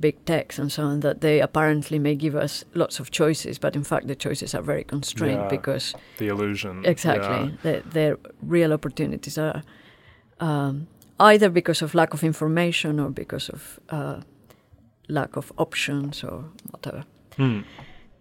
big 0.00 0.24
techs 0.24 0.58
and 0.58 0.70
so 0.72 0.82
on 0.84 1.00
that 1.00 1.20
they 1.20 1.40
apparently 1.40 1.98
may 1.98 2.14
give 2.14 2.34
us 2.44 2.64
lots 2.74 3.00
of 3.00 3.10
choices 3.10 3.58
but 3.58 3.74
in 3.76 3.84
fact 3.84 4.06
the 4.06 4.14
choices 4.14 4.54
are 4.54 4.62
very 4.62 4.84
constrained 4.84 5.40
Yeah. 5.40 5.48
because 5.48 5.94
The 6.18 6.28
illusion. 6.28 6.84
exactly 6.84 7.58
the, 7.62 7.82
the 7.92 8.18
real 8.42 8.72
opportunities 8.72 9.38
are 9.38 9.62
um, 10.40 10.86
either 11.20 11.50
because 11.50 11.82
of 11.84 11.94
lack 11.94 12.14
of 12.14 12.22
information 12.22 13.00
or 13.00 13.10
because 13.10 13.48
of 13.48 13.80
uh, 13.90 14.20
lack 15.08 15.36
of 15.36 15.52
options 15.56 16.24
or 16.24 16.44
whatever 16.70 17.04
Yeah. 17.38 17.46
Mm. 17.46 17.64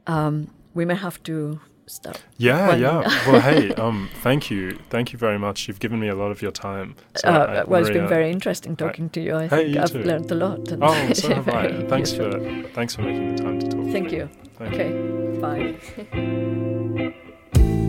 um, 0.07 0.47
we 0.73 0.85
may 0.85 0.95
have 0.95 1.21
to 1.23 1.59
start 1.87 2.21
Yeah, 2.37 2.67
Well- 2.67 2.79
yeah. 2.79 3.01
Well, 3.31 3.41
hey, 3.41 3.73
um, 3.75 4.09
thank 4.21 4.49
you, 4.51 4.77
thank 4.89 5.11
you 5.13 5.19
very 5.19 5.39
much. 5.39 5.67
You've 5.67 5.79
given 5.79 5.99
me 5.99 6.07
a 6.09 6.15
lot 6.15 6.31
of 6.31 6.41
your 6.41 6.51
time. 6.51 6.95
So 7.15 7.27
uh, 7.29 7.31
I- 7.31 7.63
well 7.63 7.81
it's 7.81 7.89
been 7.89 8.07
very 8.07 8.29
interesting 8.31 8.75
talking 8.75 9.09
to 9.11 9.19
you 9.21 9.35
I 9.35 9.47
Hey, 9.47 9.49
think 9.63 9.75
you 9.75 9.81
I've 9.81 9.91
too. 9.91 10.03
learned 10.03 10.31
a 10.31 10.35
lot 10.35 10.71
and 10.71 10.83
Oh, 10.83 11.13
so 11.21 11.33
have 11.33 11.49
I. 11.49 11.83
Thanks 11.87 12.11
for 12.13 12.29
thanks 12.73 12.95
for 12.95 13.01
making 13.03 13.35
the 13.35 13.43
time 13.43 13.59
to 13.59 13.67
talk. 13.67 13.91
thank 13.91 14.11
you 14.11 14.29
Thank 14.57 14.73
okay 14.73 14.91
bye 15.41 15.75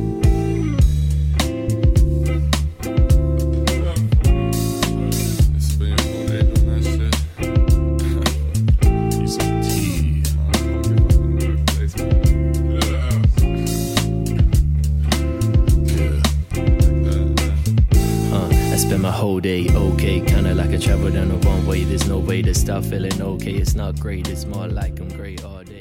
my 19.08 19.14
whole 19.14 19.40
day 19.40 19.66
okay, 19.74 20.20
kinda 20.20 20.54
like 20.54 20.68
I 20.68 20.76
traveled 20.76 21.16
on 21.16 21.30
a 21.30 21.36
wrong 21.44 21.64
way. 21.66 21.82
There's 21.84 22.06
no 22.06 22.18
way 22.18 22.42
to 22.42 22.52
stop 22.54 22.84
feeling 22.84 23.22
okay. 23.22 23.54
It's 23.54 23.74
not 23.74 23.98
great, 23.98 24.28
it's 24.28 24.44
more 24.44 24.68
like 24.68 25.00
I'm 25.00 25.08
great 25.08 25.42
all 25.44 25.64
day. 25.64 25.77